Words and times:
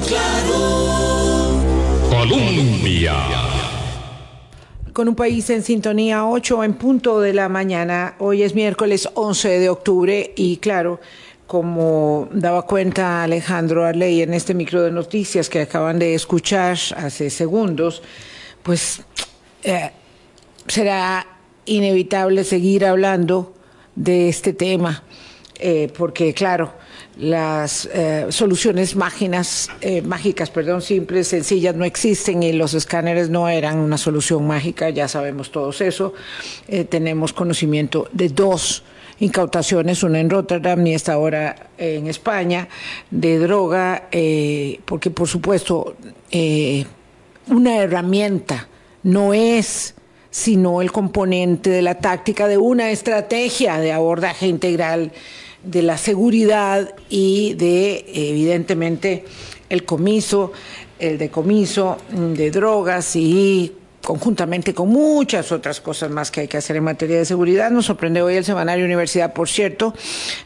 Claro. 0.00 1.16
Colombia. 2.10 3.14
Con 4.92 5.08
un 5.08 5.14
país 5.14 5.48
en 5.50 5.62
sintonía 5.62 6.26
8 6.26 6.64
en 6.64 6.74
punto 6.74 7.20
de 7.20 7.32
la 7.32 7.48
mañana. 7.48 8.14
Hoy 8.18 8.42
es 8.42 8.54
miércoles 8.54 9.08
11 9.14 9.58
de 9.58 9.68
octubre 9.68 10.32
y 10.36 10.58
claro, 10.58 11.00
como 11.46 12.28
daba 12.32 12.62
cuenta 12.62 13.22
Alejandro 13.22 13.84
Arley 13.84 14.22
en 14.22 14.34
este 14.34 14.54
micro 14.54 14.82
de 14.82 14.90
noticias 14.90 15.48
que 15.48 15.60
acaban 15.62 15.98
de 15.98 16.14
escuchar 16.14 16.76
hace 16.96 17.30
segundos, 17.30 18.02
pues 18.62 19.02
eh, 19.62 19.90
será 20.66 21.26
inevitable 21.64 22.44
seguir 22.44 22.84
hablando 22.84 23.54
de 23.94 24.28
este 24.28 24.52
tema, 24.52 25.02
eh, 25.58 25.90
porque 25.96 26.34
claro, 26.34 26.72
las 27.16 27.88
eh, 27.92 28.26
soluciones 28.28 28.94
máginas, 28.94 29.70
eh, 29.80 30.02
mágicas, 30.02 30.50
perdón, 30.50 30.82
simples, 30.82 31.28
sencillas 31.28 31.74
no 31.74 31.84
existen 31.84 32.42
y 32.42 32.52
los 32.52 32.74
escáneres 32.74 33.30
no 33.30 33.48
eran 33.48 33.78
una 33.78 33.96
solución 33.96 34.46
mágica, 34.46 34.90
ya 34.90 35.08
sabemos 35.08 35.50
todos 35.50 35.80
eso. 35.80 36.12
Eh, 36.68 36.84
tenemos 36.84 37.32
conocimiento 37.32 38.08
de 38.12 38.28
dos 38.28 38.84
incautaciones, 39.18 40.02
una 40.02 40.20
en 40.20 40.28
Rotterdam 40.28 40.86
y 40.86 40.94
esta 40.94 41.14
ahora 41.14 41.70
en 41.78 42.06
España, 42.06 42.68
de 43.10 43.38
droga, 43.38 44.10
porque 44.84 45.10
por 45.10 45.26
supuesto 45.26 45.96
una 47.48 47.76
herramienta 47.78 48.68
no 49.04 49.32
es 49.32 49.94
sino 50.30 50.82
el 50.82 50.92
componente 50.92 51.70
de 51.70 51.80
la 51.80 51.94
táctica 51.94 52.46
de 52.46 52.58
una 52.58 52.90
estrategia 52.90 53.78
de 53.78 53.92
abordaje 53.92 54.48
integral 54.48 55.12
de 55.66 55.82
la 55.82 55.98
seguridad 55.98 56.94
y 57.10 57.54
de, 57.54 58.04
evidentemente, 58.12 59.24
el 59.68 59.84
comiso, 59.84 60.52
el 60.98 61.18
decomiso 61.18 61.98
de 62.10 62.50
drogas 62.50 63.16
y 63.16 63.72
conjuntamente 64.06 64.72
con 64.72 64.88
muchas 64.88 65.50
otras 65.50 65.80
cosas 65.80 66.10
más 66.10 66.30
que 66.30 66.42
hay 66.42 66.46
que 66.46 66.56
hacer 66.56 66.76
en 66.76 66.84
materia 66.84 67.18
de 67.18 67.24
seguridad. 67.24 67.72
Nos 67.72 67.86
sorprende 67.86 68.22
hoy 68.22 68.36
el 68.36 68.44
Semanario 68.44 68.84
Universidad, 68.84 69.32
por 69.32 69.48
cierto, 69.48 69.94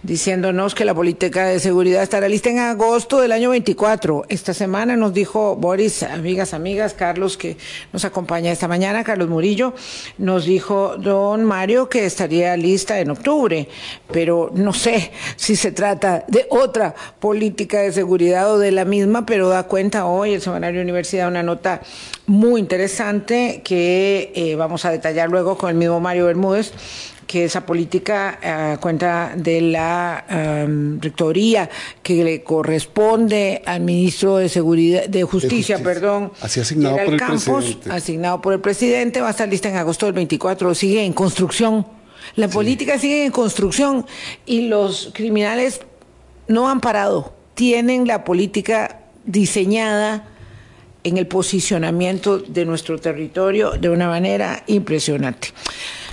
diciéndonos 0.02 0.74
que 0.74 0.86
la 0.86 0.94
política 0.94 1.44
de 1.44 1.60
seguridad 1.60 2.02
estará 2.02 2.26
lista 2.26 2.48
en 2.48 2.58
agosto 2.58 3.20
del 3.20 3.32
año 3.32 3.50
24. 3.50 4.24
Esta 4.30 4.54
semana 4.54 4.96
nos 4.96 5.12
dijo 5.12 5.56
Boris, 5.56 6.02
amigas, 6.04 6.54
amigas, 6.54 6.94
Carlos, 6.94 7.36
que 7.36 7.58
nos 7.92 8.06
acompaña 8.06 8.50
esta 8.50 8.66
mañana, 8.66 9.04
Carlos 9.04 9.28
Murillo, 9.28 9.74
nos 10.16 10.46
dijo 10.46 10.96
don 10.96 11.44
Mario 11.44 11.90
que 11.90 12.06
estaría 12.06 12.56
lista 12.56 12.98
en 12.98 13.10
octubre, 13.10 13.68
pero 14.10 14.50
no 14.54 14.72
sé 14.72 15.12
si 15.36 15.54
se 15.54 15.70
trata 15.72 16.24
de 16.28 16.46
otra 16.48 16.94
política 17.18 17.80
de 17.80 17.92
seguridad 17.92 18.50
o 18.54 18.58
de 18.58 18.70
la 18.72 18.86
misma, 18.86 19.26
pero 19.26 19.50
da 19.50 19.64
cuenta 19.64 20.06
hoy 20.06 20.32
el 20.32 20.40
Semanario 20.40 20.80
Universidad 20.80 21.28
una 21.28 21.42
nota 21.42 21.82
muy 22.26 22.58
interesante 22.58 23.49
que 23.58 24.32
eh, 24.34 24.54
vamos 24.56 24.84
a 24.84 24.90
detallar 24.90 25.28
luego 25.28 25.58
con 25.58 25.70
el 25.70 25.76
mismo 25.76 26.00
Mario 26.00 26.26
Bermúdez, 26.26 26.72
que 27.26 27.44
esa 27.44 27.64
política 27.64 28.38
eh, 28.42 28.76
cuenta 28.80 29.32
de 29.36 29.60
la 29.60 30.24
um, 30.66 31.00
rectoría 31.00 31.70
que 32.02 32.24
le 32.24 32.42
corresponde 32.42 33.62
al 33.64 33.82
ministro 33.82 34.38
de 34.38 34.48
Seguridad, 34.48 35.06
de 35.06 35.22
Justicia, 35.22 35.76
de 35.76 35.82
justicia. 35.82 35.84
perdón, 35.84 36.32
Así 36.40 36.58
asignado 36.58 36.96
por 36.96 37.14
el 37.14 37.20
Campos, 37.20 37.64
presidente. 37.64 37.92
asignado 37.92 38.42
por 38.42 38.52
el 38.52 38.60
presidente, 38.60 39.20
va 39.20 39.28
a 39.28 39.30
estar 39.30 39.48
lista 39.48 39.68
en 39.68 39.76
agosto 39.76 40.06
del 40.06 40.14
24, 40.14 40.74
sigue 40.74 41.04
en 41.04 41.12
construcción. 41.12 41.86
La 42.34 42.48
política 42.48 42.98
sigue 42.98 43.24
en 43.24 43.30
construcción 43.30 44.06
y 44.44 44.62
los 44.62 45.10
criminales 45.14 45.82
no 46.48 46.68
han 46.68 46.80
parado, 46.80 47.32
tienen 47.54 48.08
la 48.08 48.24
política 48.24 49.02
diseñada 49.24 50.29
en 51.04 51.16
el 51.16 51.26
posicionamiento 51.26 52.38
de 52.38 52.64
nuestro 52.64 52.98
territorio 52.98 53.72
de 53.72 53.88
una 53.88 54.08
manera 54.08 54.62
impresionante. 54.66 55.48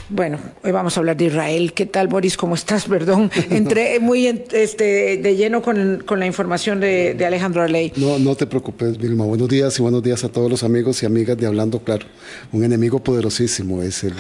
Bueno, 0.10 0.40
hoy 0.64 0.72
vamos 0.72 0.96
a 0.96 1.02
hablar 1.02 1.18
de 1.18 1.26
Israel. 1.26 1.74
¿Qué 1.74 1.86
tal, 1.86 2.08
Boris? 2.08 2.38
¿Cómo 2.38 2.56
estás? 2.56 2.86
Perdón, 2.90 3.30
entré 3.50 4.00
muy 4.00 4.28
en- 4.28 4.46
este, 4.54 5.18
de 5.18 5.36
lleno 5.36 5.62
con, 5.62 6.02
con 6.06 6.18
la 6.22 6.26
información 6.26 6.80
de, 6.80 7.14
de 7.14 7.26
Alejandro 7.26 7.62
Arley. 7.62 7.92
No, 7.98 8.18
no 8.18 8.34
te 8.36 8.48
preocupes, 8.48 8.98
Vilma. 8.98 9.26
Buenos 9.26 9.50
días 9.50 9.78
y 9.78 9.82
buenos 9.82 10.02
días 10.02 10.24
a 10.24 10.30
todos 10.30 10.50
los 10.50 10.64
amigos 10.64 11.04
y 11.04 11.06
amigas 11.06 11.38
de 11.38 11.46
Hablando 11.46 11.80
Claro. 11.84 12.06
Un 12.54 12.64
enemigo 12.64 13.04
poderosísimo 13.04 13.84
es 13.84 14.06
el, 14.06 14.14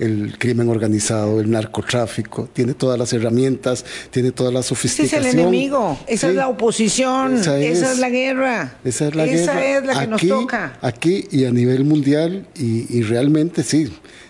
el 0.00 0.36
crimen 0.38 0.68
organizado, 0.70 1.40
el 1.40 1.48
narcotráfico. 1.52 2.48
Tiene 2.52 2.74
todas 2.74 2.98
las 2.98 3.12
herramientas, 3.12 3.84
tiene 4.10 4.32
toda 4.32 4.50
la 4.50 4.58
Ese 4.58 4.74
es 4.74 4.78
sofisticación. 4.80 5.24
el 5.24 5.38
enemigo, 5.38 5.96
esa 6.08 6.26
Sí. 6.26 6.30
es 6.32 6.36
la 6.36 6.48
oposición, 6.48 7.36
esa 7.36 7.56
Esa 7.60 7.92
es, 7.92 7.98
la 8.00 8.10
guerra. 8.10 8.74
Esa 8.84 9.06
es 9.06 9.14
la 9.14 9.24
Esa 9.24 9.54
guerra. 9.54 9.78
es 9.78 9.86
la 9.86 10.00
que 10.00 10.06
nos 10.08 10.18
aquí, 10.20 10.28
toca. 10.30 10.78
Aquí 10.82 11.24
y 11.30 11.44
a 11.44 11.52
nivel 11.52 11.84
mundial 11.84 12.48
y, 12.56 12.86
y 12.98 13.02
realmente 13.04 13.62
sí, 13.62 13.88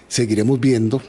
seguiremos 0.09 0.59
viendo, 0.59 1.01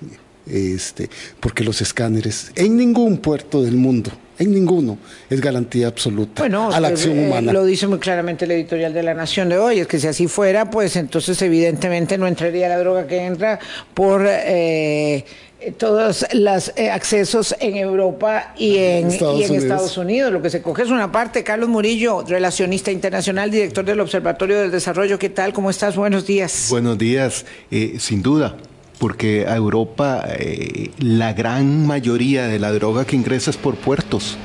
este, 0.47 1.09
porque 1.39 1.63
los 1.63 1.81
escáneres 1.81 2.51
en 2.55 2.77
ningún 2.77 3.17
puerto 3.17 3.61
del 3.61 3.75
mundo, 3.75 4.11
en 4.37 4.53
ninguno, 4.53 4.97
es 5.29 5.41
garantía 5.41 5.87
absoluta 5.87 6.41
Bueno, 6.41 6.71
a 6.71 6.79
la 6.79 6.89
eh, 6.89 6.91
acción 6.91 7.17
eh, 7.17 7.27
humana. 7.27 7.53
lo 7.53 7.65
dice 7.65 7.87
muy 7.87 7.99
claramente 7.99 8.45
el 8.45 8.51
editorial 8.51 8.93
de 8.93 9.03
La 9.03 9.13
Nación 9.13 9.49
de 9.49 9.57
hoy, 9.57 9.79
es 9.79 9.87
que 9.87 9.99
si 9.99 10.07
así 10.07 10.27
fuera, 10.27 10.69
pues 10.69 10.95
entonces 10.95 11.41
evidentemente 11.41 12.17
no 12.17 12.27
entraría 12.27 12.69
la 12.69 12.77
droga 12.77 13.05
que 13.07 13.25
entra 13.25 13.59
por 13.93 14.25
eh, 14.27 15.25
eh, 15.61 15.73
todos 15.73 16.25
los 16.31 16.71
eh, 16.77 16.89
accesos 16.89 17.53
en 17.59 17.75
Europa 17.75 18.53
y 18.57 18.77
en, 18.77 19.07
Estados 19.07 19.39
y 19.39 19.43
en 19.43 19.49
Unidos. 19.49 19.63
Estados 19.65 19.97
Unidos. 19.97 20.31
Lo 20.31 20.41
que 20.41 20.49
se 20.49 20.61
coge 20.61 20.83
es 20.83 20.89
una 20.89 21.11
parte. 21.11 21.43
Carlos 21.43 21.67
Murillo, 21.67 22.23
relacionista 22.25 22.91
internacional, 22.91 23.51
director 23.51 23.83
del 23.83 23.99
Observatorio 23.99 24.57
del 24.57 24.71
Desarrollo. 24.71 25.19
¿Qué 25.19 25.29
tal? 25.29 25.51
¿Cómo 25.51 25.69
estás? 25.69 25.97
Buenos 25.97 26.25
días. 26.25 26.67
Buenos 26.69 26.97
días, 26.97 27.45
Eh, 27.71 27.97
sin 27.99 28.21
duda, 28.21 28.55
porque 28.99 29.47
a 29.47 29.55
Europa 29.55 30.23
eh, 30.27 30.91
la 30.99 31.33
gran 31.33 31.87
mayoría 31.87 32.47
de 32.47 32.59
la 32.59 32.71
droga 32.71 33.05
que 33.05 33.15
ingresa 33.15 33.49
es 33.49 33.57
por 33.57 33.75
puertos. 33.75 34.37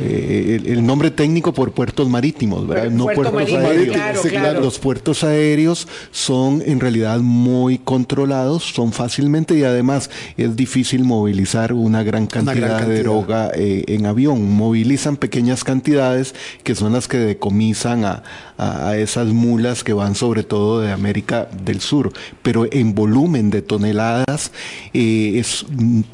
Eh, 0.00 0.60
el, 0.64 0.72
el 0.78 0.86
nombre 0.86 1.10
técnico 1.10 1.52
por 1.52 1.72
puertos 1.72 2.08
marítimos, 2.08 2.66
¿verdad? 2.66 2.90
No 2.90 3.04
puerto 3.04 3.32
puertos 3.32 3.54
marítimo, 3.54 3.66
aéreos. 3.68 3.96
claro, 3.96 4.20
Sí, 4.22 4.28
claro. 4.28 4.60
Los 4.60 4.78
puertos 4.78 5.24
aéreos 5.24 5.88
son 6.12 6.62
en 6.64 6.80
realidad 6.80 7.18
muy 7.20 7.78
controlados, 7.78 8.62
son 8.64 8.92
fácilmente 8.92 9.58
y 9.58 9.64
además 9.64 10.10
es 10.36 10.54
difícil 10.56 11.04
movilizar 11.04 11.72
una 11.72 12.02
gran 12.02 12.22
Una 12.22 12.28
cantidad, 12.52 12.86
de 12.86 13.02
droga 13.02 13.50
eh, 13.54 13.84
en 13.88 14.06
avión. 14.06 14.50
Movilizan 14.52 15.16
pequeñas 15.16 15.64
cantidades 15.64 16.34
que 16.62 16.74
son 16.74 16.92
las 16.92 17.08
que 17.08 17.18
decomisan 17.18 18.04
a, 18.04 18.22
a- 18.56 18.88
a 18.90 18.96
esas 18.98 19.28
mulas 19.28 19.84
que 19.84 19.92
van 19.92 20.14
sobre 20.14 20.42
todo 20.42 20.80
de 20.80 20.92
América 20.92 21.48
del 21.64 21.80
Sur. 21.80 22.12
Pero 22.42 22.66
en 22.70 22.94
volumen 22.94 23.50
de 23.50 23.62
toneladas 23.62 24.52
eh, 24.94 25.34
es 25.38 25.64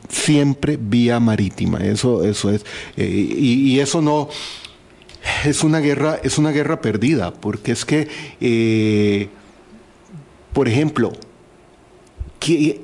siempre 0.09 0.79
vía 0.81 1.21
marítima. 1.21 1.79
Eso, 1.79 2.25
eso 2.25 2.51
es. 2.51 2.65
y, 2.97 3.74
y 3.75 3.81
eso 3.81 4.01
no 4.01 4.29
es 5.45 5.65
una 5.65 5.81
guerra, 5.81 6.21
es 6.23 6.39
una 6.39 6.53
guerra 6.53 6.81
perdida, 6.81 7.33
porque 7.33 7.73
es 7.73 7.85
que, 7.85 8.07
eh, 8.41 9.29
por 10.53 10.69
ejemplo, 10.69 11.13
que, 12.39 12.83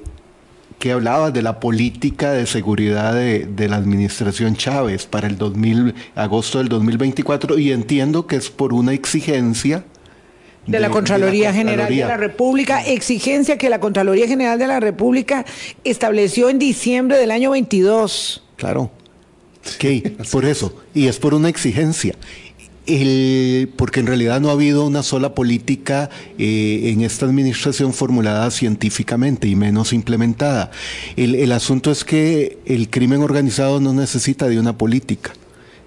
que 0.80 0.90
hablabas 0.90 1.32
de 1.32 1.42
la 1.42 1.60
política 1.60 2.32
de 2.32 2.44
seguridad 2.46 3.14
de, 3.14 3.46
de 3.46 3.68
la 3.68 3.76
administración 3.76 4.56
Chávez 4.56 5.06
para 5.06 5.28
el 5.28 5.38
2000, 5.38 5.94
agosto 6.16 6.58
del 6.58 6.68
2024, 6.68 7.56
y 7.60 7.70
entiendo 7.70 8.26
que 8.26 8.34
es 8.34 8.50
por 8.50 8.72
una 8.72 8.92
exigencia 8.92 9.84
de 10.66 10.80
la 10.80 10.90
Contraloría 10.90 11.52
General 11.52 11.88
de 11.88 12.04
la. 12.04 12.16
República, 12.16 12.84
exigencia 12.84 13.58
que 13.58 13.70
la 13.70 13.78
Contraloría 13.78 14.26
General 14.26 14.58
de 14.58 14.66
la 14.66 14.80
República 14.80 15.44
estableció 15.84 16.50
en 16.50 16.58
diciembre 16.58 17.16
del 17.16 17.30
año 17.30 17.52
22. 17.52 18.42
Claro. 18.56 18.90
Ok, 19.66 20.28
por 20.30 20.44
eso. 20.44 20.74
Y 20.94 21.06
es 21.06 21.18
por 21.18 21.34
una 21.34 21.48
exigencia. 21.48 22.14
El- 22.86 23.70
porque 23.76 24.00
en 24.00 24.06
realidad 24.06 24.40
no 24.40 24.48
ha 24.48 24.52
habido 24.52 24.84
una 24.86 25.02
sola 25.02 25.34
política 25.34 26.10
eh, 26.38 26.90
en 26.92 27.02
esta 27.02 27.26
administración 27.26 27.92
formulada 27.92 28.50
científicamente 28.50 29.46
y 29.48 29.54
menos 29.54 29.92
implementada. 29.92 30.70
El, 31.16 31.34
el 31.36 31.52
asunto 31.52 31.92
es 31.92 32.04
que 32.04 32.58
el 32.66 32.88
crimen 32.90 33.22
organizado 33.22 33.80
no 33.80 33.92
necesita 33.92 34.48
de 34.48 34.58
una 34.58 34.76
política 34.76 35.32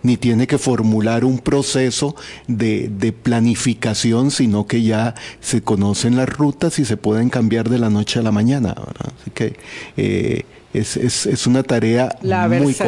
ni 0.04 0.18
tiene 0.18 0.48
que 0.48 0.58
formular 0.58 1.24
un 1.24 1.40
proceso 1.40 2.14
de, 2.48 2.90
de 2.90 3.14
planificación, 3.14 4.32
sino 4.32 4.68
que 4.68 4.84
ya 4.84 5.16
se 5.40 5.62
conocen 5.62 6.18
las 6.18 6.28
rutas 6.28 6.78
y 6.80 6.84
se 6.84 6.98
pueden 6.98 7.30
cambiar 7.30 7.70
de 7.70 7.80
la 7.80 7.90
noche 7.90 8.20
a 8.20 8.22
la 8.22 8.32
mañana. 8.34 8.74
¿verdad? 8.76 9.14
Así 9.22 9.32
que 9.32 9.56
eh, 9.96 10.44
es, 10.74 10.98
es, 10.98 11.26
es 11.28 11.46
una 11.48 11.62
tarea 11.64 12.16
La 12.22 12.48
muy 12.48 12.58
versatilidad 12.68 12.86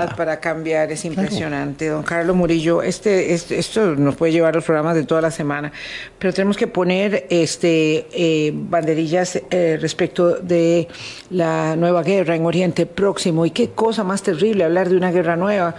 complicada. 0.00 0.16
para 0.16 0.40
cambiar 0.40 0.90
es 0.90 1.04
impresionante. 1.04 1.88
Don 1.88 2.02
Carlos 2.02 2.34
Murillo, 2.34 2.82
este, 2.82 3.34
este- 3.34 3.58
esto 3.58 3.94
nos 3.96 4.16
puede 4.16 4.32
llevar 4.32 4.54
los 4.54 4.64
programas 4.64 4.94
de 4.94 5.04
toda 5.04 5.20
la 5.20 5.30
semana, 5.30 5.70
pero 6.18 6.32
tenemos 6.32 6.56
que 6.56 6.66
poner 6.66 7.26
este 7.30 8.06
eh, 8.12 8.52
banderillas 8.54 9.40
eh, 9.50 9.78
respecto 9.80 10.36
de 10.36 10.88
la 11.30 11.76
nueva 11.76 12.02
guerra 12.02 12.34
en 12.34 12.46
Oriente 12.46 12.86
Próximo. 12.86 13.44
Y 13.44 13.50
qué 13.50 13.70
cosa 13.70 14.04
más 14.04 14.22
terrible 14.22 14.64
hablar 14.64 14.88
de 14.88 14.96
una 14.96 15.10
guerra 15.12 15.36
nueva. 15.36 15.74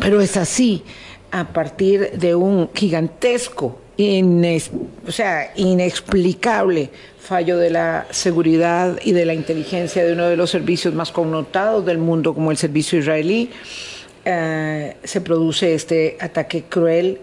Pero 0.00 0.20
es 0.20 0.36
así. 0.36 0.82
a 1.30 1.48
partir 1.52 2.12
de 2.12 2.34
un 2.36 2.70
gigantesco, 2.72 3.80
o 3.96 5.12
sea, 5.12 5.52
inexplicable 5.56 6.90
fallo 7.18 7.56
de 7.58 7.70
la 7.70 8.06
seguridad 8.10 8.98
y 9.02 9.12
de 9.12 9.24
la 9.24 9.34
inteligencia 9.34 10.04
de 10.04 10.12
uno 10.12 10.28
de 10.28 10.36
los 10.36 10.50
servicios 10.50 10.94
más 10.94 11.10
connotados 11.10 11.86
del 11.86 11.98
mundo 11.98 12.34
como 12.34 12.50
el 12.50 12.56
servicio 12.56 12.98
israelí, 12.98 13.50
eh, 14.24 14.96
se 15.02 15.20
produce 15.20 15.74
este 15.74 16.16
ataque 16.20 16.64
cruel 16.68 17.20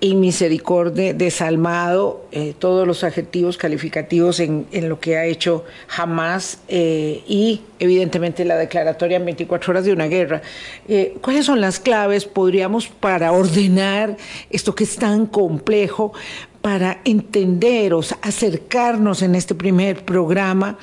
y 0.00 0.14
misericordia, 0.14 1.14
desalmado, 1.14 2.26
eh, 2.30 2.54
todos 2.58 2.86
los 2.86 3.04
adjetivos 3.04 3.56
calificativos 3.56 4.40
en, 4.40 4.66
lo 4.88 5.00
que 5.00 5.16
ha 5.16 5.24
hecho 5.24 5.64
Hamas 5.96 6.58
eh, 6.68 7.22
y 7.26 7.62
evidentemente 7.78 8.44
la 8.44 8.56
declaratoria 8.56 9.16
en 9.16 9.24
24 9.24 9.70
horas 9.70 9.84
de 9.84 9.92
una 9.92 10.06
guerra. 10.06 10.42
Eh, 10.88 11.16
¿Cuáles 11.22 11.46
son 11.46 11.60
las 11.60 11.80
claves, 11.80 12.26
podríamos, 12.26 12.88
para 12.88 13.32
ordenar 13.32 14.16
esto 14.50 14.74
que 14.74 14.84
es 14.84 14.96
tan 14.96 15.26
complejo, 15.26 16.12
para 16.60 17.00
entender 17.04 17.94
o 17.94 18.00
acercarnos 18.22 19.22
en 19.22 19.34
este 19.34 19.54
primer 19.54 20.04
programa 20.04 20.78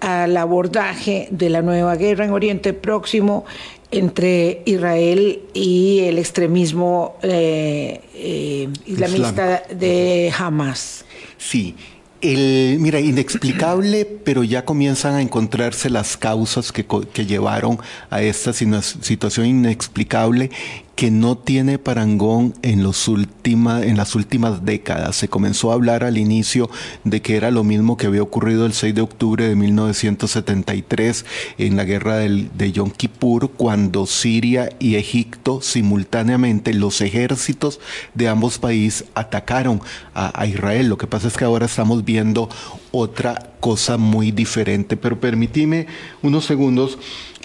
al 0.00 0.36
abordaje 0.36 1.28
de 1.30 1.48
la 1.48 1.62
nueva 1.62 1.96
guerra 1.96 2.26
en 2.26 2.32
Oriente 2.32 2.74
Próximo 2.74 3.46
entre 3.94 4.62
Israel 4.64 5.42
y 5.54 6.00
el 6.00 6.18
extremismo 6.18 7.16
eh, 7.22 8.00
eh, 8.14 8.68
islamista 8.86 9.62
de 9.70 10.32
Hamas. 10.36 11.04
Sí, 11.38 11.76
el, 12.20 12.78
mira, 12.80 13.00
inexplicable, 13.00 14.04
pero 14.24 14.42
ya 14.42 14.64
comienzan 14.64 15.14
a 15.14 15.22
encontrarse 15.22 15.90
las 15.90 16.16
causas 16.16 16.72
que, 16.72 16.84
que 16.86 17.26
llevaron 17.26 17.78
a 18.10 18.22
esta 18.22 18.52
situación 18.52 19.46
inexplicable 19.46 20.50
que 20.94 21.10
no 21.10 21.36
tiene 21.36 21.78
parangón 21.78 22.54
en, 22.62 22.82
los 22.82 23.08
última, 23.08 23.82
en 23.82 23.96
las 23.96 24.14
últimas 24.14 24.64
décadas. 24.64 25.16
Se 25.16 25.28
comenzó 25.28 25.70
a 25.70 25.74
hablar 25.74 26.04
al 26.04 26.18
inicio 26.18 26.70
de 27.02 27.20
que 27.20 27.36
era 27.36 27.50
lo 27.50 27.64
mismo 27.64 27.96
que 27.96 28.06
había 28.06 28.22
ocurrido 28.22 28.64
el 28.64 28.72
6 28.72 28.94
de 28.94 29.00
octubre 29.00 29.48
de 29.48 29.56
1973 29.56 31.24
en 31.58 31.76
la 31.76 31.84
guerra 31.84 32.16
del, 32.18 32.50
de 32.56 32.72
Yom 32.72 32.90
Kippur, 32.90 33.50
cuando 33.50 34.06
Siria 34.06 34.70
y 34.78 34.94
Egipto 34.94 35.60
simultáneamente 35.60 36.72
los 36.72 37.00
ejércitos 37.00 37.80
de 38.14 38.28
ambos 38.28 38.58
países 38.58 39.06
atacaron 39.14 39.80
a, 40.14 40.46
Israel. 40.46 40.88
Lo 40.88 40.98
que 40.98 41.06
pasa 41.06 41.28
es 41.28 41.36
que 41.36 41.44
ahora 41.44 41.66
estamos 41.66 42.04
viendo 42.04 42.48
otra 42.92 43.50
cosa 43.60 43.96
muy 43.96 44.30
diferente. 44.30 44.96
Pero 44.96 45.18
permitime 45.18 45.86
unos 46.22 46.44
segundos 46.44 46.98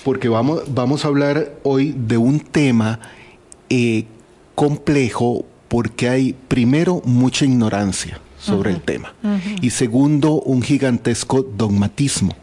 porque 0.03 0.29
vamos, 0.29 0.63
vamos 0.67 1.03
a 1.03 1.07
hablar 1.07 1.53
hoy 1.63 1.95
de 1.97 2.17
un 2.17 2.39
tema 2.39 2.99
eh, 3.69 4.05
complejo 4.55 5.45
porque 5.67 6.09
hay, 6.09 6.35
primero, 6.47 7.01
mucha 7.05 7.45
ignorancia 7.45 8.19
sobre 8.39 8.71
el 8.71 8.81
tema 8.81 9.13
y 9.61 9.69
segundo, 9.69 10.41
un 10.41 10.61
gigantesco 10.61 11.43
dogmatismo. 11.43 12.35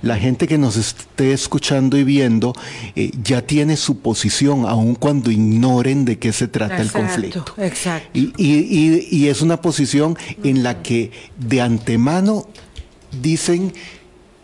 La 0.00 0.16
gente 0.16 0.46
que 0.46 0.58
nos 0.58 0.76
esté 0.76 1.32
escuchando 1.32 1.98
y 1.98 2.04
viendo 2.04 2.52
eh, 2.94 3.10
ya 3.20 3.42
tiene 3.42 3.76
su 3.76 3.98
posición, 3.98 4.64
aun 4.64 4.94
cuando 4.94 5.32
ignoren 5.32 6.04
de 6.04 6.20
qué 6.20 6.32
se 6.32 6.46
trata 6.46 6.80
el 6.80 6.92
conflicto. 6.92 7.44
Exacto. 7.58 8.08
Y, 8.14 8.32
y, 8.36 9.08
y, 9.10 9.26
es 9.26 9.42
una 9.42 9.60
posición 9.60 10.16
en 10.44 10.62
la 10.62 10.82
que 10.82 11.10
de 11.36 11.62
antemano 11.62 12.46
dicen, 13.20 13.72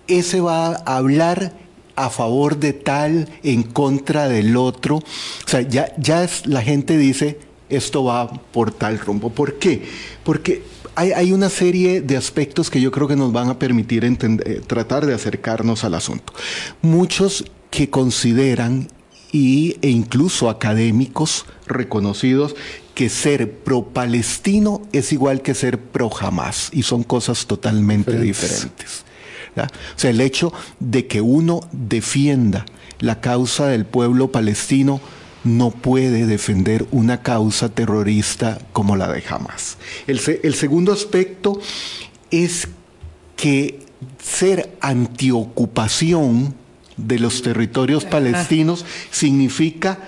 ese 0.09 0.41
va 0.41 0.75
a 0.75 0.97
hablar 0.97 1.53
a 1.99 2.11
favor 2.11 2.59
de 2.59 2.73
tal, 2.73 3.29
en 3.43 3.63
contra 3.63 4.29
del 4.29 4.57
otro. 4.57 4.97
O 4.97 5.03
sea, 5.47 5.63
ya, 5.63 5.93
ya 5.99 6.25
es, 6.25 6.47
la 6.47 6.63
gente 6.63 6.97
dice, 6.97 7.39
esto 7.69 8.05
va 8.05 8.33
por 8.33 8.73
tal 8.73 8.99
rumbo. 8.99 9.31
¿Por 9.31 9.59
qué? 9.59 9.83
Porque 10.25 10.63
hay, 10.95 11.13
hay, 11.13 11.33
una 11.33 11.49
serie 11.51 12.01
de 12.01 12.17
aspectos 12.17 12.71
que 12.71 12.81
yo 12.81 12.91
creo 12.91 13.09
que 13.09 13.17
nos 13.17 13.33
van 13.33 13.49
a 13.49 13.59
permitir 13.59 14.05
entender, 14.05 14.63
tratar 14.63 15.07
de 15.07 15.15
acercarnos 15.15 15.85
al 15.85 15.95
asunto. 15.95 16.33
Muchos 16.83 17.45
que 17.71 17.91
consideran 17.91 18.89
y, 19.33 19.77
e 19.83 19.91
incluso 19.91 20.49
académicos 20.49 21.47
reconocidos 21.67 22.55
que 22.95 23.09
ser 23.09 23.53
pro-palestino 23.53 24.83
es 24.93 25.13
igual 25.13 25.43
que 25.43 25.55
ser 25.55 25.79
pro-jamás 25.79 26.71
y 26.73 26.83
son 26.83 27.03
cosas 27.03 27.47
totalmente 27.47 28.19
diferentes. 28.19 29.05
O 29.65 29.99
sea, 29.99 30.11
el 30.11 30.21
hecho 30.21 30.53
de 30.81 31.07
que 31.07 31.21
uno 31.21 31.61
defienda 31.73 32.67
la 33.01 33.21
causa 33.21 33.67
del 33.67 33.85
pueblo 33.85 34.33
palestino 34.33 35.01
no 35.45 35.71
puede 35.71 36.27
defender 36.27 36.87
una 36.91 37.23
causa 37.23 37.69
terrorista 37.69 38.59
como 38.73 38.97
la 38.97 39.11
de 39.11 39.23
Hamas. 39.29 39.79
El, 40.07 40.21
el 40.43 40.55
segundo 40.55 40.93
aspecto 40.93 41.61
es 42.31 42.69
que 43.37 43.81
ser 44.19 44.77
antiocupación 44.81 46.55
de 46.97 47.19
los 47.19 47.43
territorios 47.43 48.05
palestinos 48.05 48.85
significa 49.11 50.01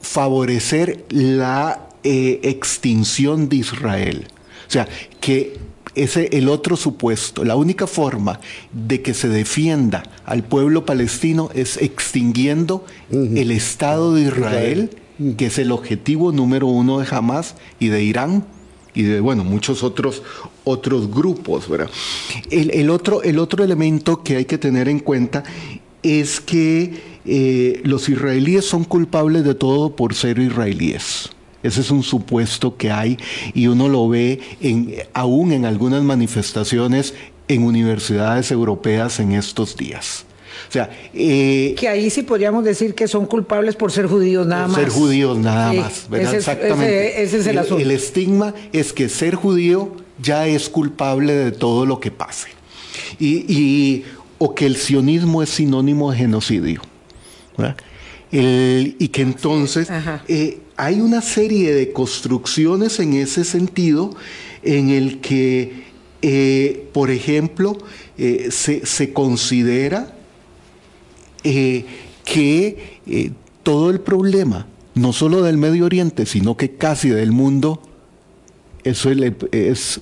favorecer 0.00 1.04
la 1.10 1.88
eh, 2.02 2.40
extinción 2.44 3.48
de 3.48 3.56
Israel. 3.56 4.28
O 4.66 4.70
sea, 4.70 4.88
que 5.20 5.58
ese 5.94 6.28
el 6.32 6.48
otro 6.48 6.76
supuesto. 6.76 7.44
La 7.44 7.56
única 7.56 7.86
forma 7.86 8.40
de 8.72 9.02
que 9.02 9.14
se 9.14 9.28
defienda 9.28 10.02
al 10.24 10.44
pueblo 10.44 10.84
palestino 10.86 11.50
es 11.54 11.76
extinguiendo 11.76 12.84
el 13.10 13.50
Estado 13.50 14.14
de 14.14 14.22
Israel, 14.22 14.90
que 15.36 15.46
es 15.46 15.58
el 15.58 15.72
objetivo 15.72 16.32
número 16.32 16.66
uno 16.66 16.98
de 16.98 17.06
Hamas 17.10 17.56
y 17.78 17.88
de 17.88 18.02
Irán 18.02 18.44
y 18.94 19.02
de 19.02 19.20
bueno 19.20 19.44
muchos 19.44 19.82
otros 19.82 20.22
otros 20.64 21.10
grupos. 21.10 21.68
El, 22.50 22.90
otro, 22.90 23.22
el 23.22 23.38
otro 23.38 23.64
elemento 23.64 24.22
que 24.22 24.36
hay 24.36 24.44
que 24.44 24.58
tener 24.58 24.88
en 24.88 25.00
cuenta 25.00 25.44
es 26.02 26.40
que 26.40 27.20
eh, 27.26 27.80
los 27.84 28.08
israelíes 28.08 28.64
son 28.64 28.84
culpables 28.84 29.44
de 29.44 29.54
todo 29.54 29.94
por 29.94 30.14
ser 30.14 30.38
israelíes. 30.38 31.30
Ese 31.62 31.80
es 31.80 31.90
un 31.90 32.02
supuesto 32.02 32.76
que 32.76 32.90
hay 32.90 33.18
y 33.54 33.66
uno 33.66 33.88
lo 33.88 34.08
ve 34.08 34.40
en, 34.60 34.94
aún 35.12 35.52
en 35.52 35.66
algunas 35.66 36.02
manifestaciones 36.02 37.14
en 37.48 37.64
universidades 37.64 38.50
europeas 38.50 39.20
en 39.20 39.32
estos 39.32 39.76
días. 39.76 40.24
O 40.68 40.72
sea, 40.72 40.90
eh, 41.12 41.74
que 41.78 41.88
ahí 41.88 42.10
sí 42.10 42.22
podríamos 42.22 42.64
decir 42.64 42.94
que 42.94 43.08
son 43.08 43.26
culpables 43.26 43.76
por 43.76 43.90
ser 43.90 44.06
judíos 44.06 44.46
nada 44.46 44.68
más. 44.68 44.76
Ser 44.76 44.88
judíos 44.88 45.38
nada 45.38 45.72
más, 45.72 46.06
¿verdad? 46.08 46.34
Exactamente. 46.34 47.22
Ese, 47.22 47.38
es 47.38 47.46
el, 47.46 47.58
asunto. 47.58 47.82
El 47.82 47.90
estigma 47.90 48.54
es 48.72 48.92
que 48.92 49.08
ser 49.08 49.34
judío 49.34 49.96
ya 50.20 50.46
es 50.46 50.68
culpable 50.68 51.32
de 51.32 51.52
todo 51.52 51.86
lo 51.86 51.98
que 51.98 52.10
pase. 52.10 52.48
Y, 53.18 54.04
o 54.38 54.54
que 54.54 54.66
el 54.66 54.76
sionismo 54.76 55.42
es 55.42 55.50
sinónimo 55.50 56.10
de 56.10 56.18
genocidio. 56.18 56.82
y 58.30 59.08
que 59.08 59.22
entonces 59.22 59.90
hay 60.80 61.02
una 61.02 61.20
serie 61.20 61.74
de 61.74 61.92
construcciones 61.92 63.00
en 63.00 63.12
ese 63.12 63.44
sentido 63.44 64.16
en 64.62 64.88
el 64.88 65.20
que, 65.20 65.84
eh, 66.22 66.88
por 66.94 67.10
ejemplo, 67.10 67.76
eh, 68.16 68.48
se, 68.50 69.12
considera 69.12 70.16
eh, 71.44 71.84
que 72.24 73.32
todo 73.62 73.90
el 73.90 74.00
problema, 74.00 74.66
no 74.94 75.12
solo 75.12 75.42
del 75.42 75.58
Medio 75.58 75.84
Oriente, 75.84 76.24
sino 76.24 76.56
que 76.56 76.70
casi 76.70 77.10
del 77.10 77.30
mundo, 77.30 77.82
eso 78.82 79.10
es, 79.52 80.00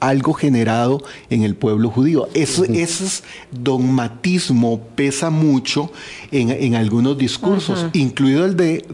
algo 0.00 0.32
generado 0.32 1.02
en 1.28 1.42
el 1.42 1.56
pueblo 1.56 1.90
judío. 1.90 2.26
Eso, 2.32 2.64
Ese 2.64 3.22
dogmatismo 3.50 4.80
pesa 4.94 5.28
mucho 5.28 5.92
en, 6.30 6.74
algunos 6.74 7.18
discursos, 7.18 7.84
incluido 7.92 8.46
el 8.46 8.56
de 8.56 8.86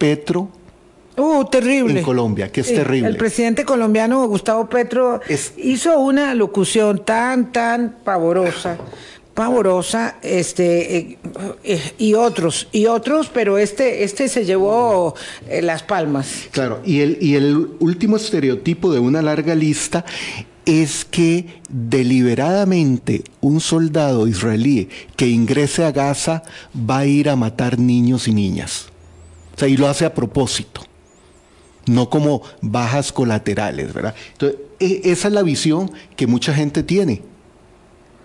Petro 0.00 0.48
Uh, 1.16 1.44
terrible. 1.44 1.98
En 1.98 2.04
Colombia, 2.04 2.50
que 2.50 2.62
es 2.62 2.68
terrible. 2.68 3.08
El 3.08 3.16
presidente 3.16 3.64
colombiano 3.64 4.26
Gustavo 4.26 4.68
Petro 4.68 5.20
hizo 5.58 5.98
una 5.98 6.34
locución 6.34 7.04
tan, 7.04 7.52
tan 7.52 7.96
pavorosa, 8.02 8.78
pavorosa, 9.34 10.16
este, 10.22 10.96
eh, 10.96 11.18
eh, 11.62 11.92
y 11.98 12.14
otros, 12.14 12.68
y 12.72 12.86
otros, 12.86 13.28
pero 13.28 13.58
este, 13.58 14.02
este 14.02 14.28
se 14.28 14.46
llevó 14.46 15.14
eh, 15.46 15.60
las 15.60 15.82
palmas. 15.82 16.48
Claro, 16.52 16.80
y 16.86 17.00
el, 17.00 17.18
y 17.20 17.34
el 17.34 17.68
último 17.80 18.16
estereotipo 18.16 18.90
de 18.90 19.00
una 19.00 19.20
larga 19.20 19.54
lista 19.54 20.06
es 20.64 21.04
que 21.04 21.46
deliberadamente 21.68 23.24
un 23.40 23.60
soldado 23.60 24.26
israelí 24.26 24.88
que 25.16 25.26
ingrese 25.28 25.84
a 25.84 25.92
Gaza 25.92 26.44
va 26.74 27.00
a 27.00 27.06
ir 27.06 27.28
a 27.28 27.36
matar 27.36 27.78
niños 27.78 28.26
y 28.26 28.32
niñas 28.32 28.90
y 29.68 29.76
lo 29.76 29.88
hace 29.88 30.04
a 30.04 30.14
propósito, 30.14 30.82
no 31.86 32.10
como 32.10 32.42
bajas 32.60 33.12
colaterales, 33.12 33.92
¿verdad? 33.92 34.14
Entonces, 34.32 34.60
e, 34.78 35.02
esa 35.04 35.28
es 35.28 35.34
la 35.34 35.42
visión 35.42 35.90
que 36.16 36.26
mucha 36.26 36.54
gente 36.54 36.82
tiene. 36.82 37.22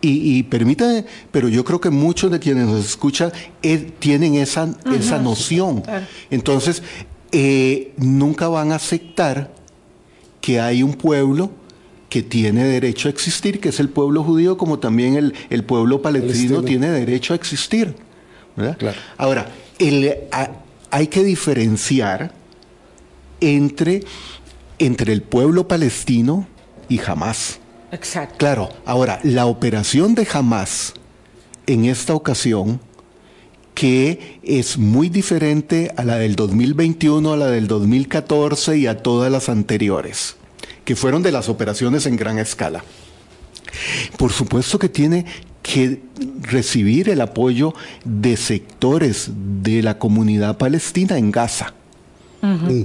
Y, 0.07 0.43
permítame, 0.43 1.03
pero 1.31 1.49
yo 1.49 1.63
creo 1.63 1.81
que 1.81 1.89
muchos 1.89 2.29
de 2.29 2.37
quienes 2.37 2.67
nos 2.67 2.85
escuchan 2.85 3.31
eh, 3.63 3.91
tienen 3.97 4.35
esa, 4.35 4.69
esa 4.95 5.17
noción. 5.17 5.81
Entonces, 6.29 6.83
eh, 7.31 7.91
nunca 7.97 8.47
van 8.47 8.71
a 8.71 8.75
aceptar 8.75 9.51
que 10.41 10.59
hay 10.59 10.83
un 10.83 10.93
pueblo 10.93 11.49
que 12.07 12.21
tiene 12.21 12.65
derecho 12.65 13.07
a 13.07 13.11
existir, 13.11 13.59
que 13.59 13.69
es 13.69 13.79
el 13.79 13.89
pueblo 13.89 14.23
judío, 14.23 14.57
como 14.57 14.77
también 14.77 15.15
el, 15.15 15.33
el 15.49 15.63
pueblo 15.63 16.03
palestino, 16.03 16.61
tiene 16.61 16.91
derecho 16.91 17.33
a 17.33 17.35
existir. 17.35 17.95
Ahora, 19.17 19.49
hay 20.95 21.07
que 21.07 21.25
diferenciar 21.25 22.31
entre, 23.41 24.05
entre 24.79 25.11
el 25.11 25.23
pueblo 25.23 25.67
palestino 25.67 26.47
y 26.87 27.01
Hamas. 27.01 27.59
Exacto. 27.91 28.37
Claro, 28.37 28.69
ahora, 28.85 29.19
la 29.23 29.45
operación 29.45 30.15
de 30.15 30.25
Hamas 30.31 30.93
en 31.67 31.83
esta 31.83 32.13
ocasión, 32.13 32.79
que 33.73 34.39
es 34.41 34.77
muy 34.77 35.09
diferente 35.09 35.91
a 35.97 36.05
la 36.05 36.15
del 36.15 36.37
2021, 36.37 37.33
a 37.33 37.35
la 37.35 37.47
del 37.47 37.67
2014 37.67 38.77
y 38.77 38.87
a 38.87 39.03
todas 39.03 39.29
las 39.29 39.49
anteriores, 39.49 40.37
que 40.85 40.95
fueron 40.95 41.23
de 41.23 41.33
las 41.33 41.49
operaciones 41.49 42.05
en 42.05 42.15
gran 42.15 42.39
escala. 42.39 42.85
Por 44.17 44.31
supuesto 44.31 44.79
que 44.79 44.87
tiene 44.87 45.25
que 45.65 45.99
recibir 46.43 47.09
el 47.09 47.21
apoyo 47.21 47.73
de 48.03 48.37
sectores 48.37 49.31
de 49.63 49.81
la 49.81 49.97
comunidad 49.97 50.59
palestina 50.59 51.17
en 51.17 51.31
Gaza. 51.31 51.73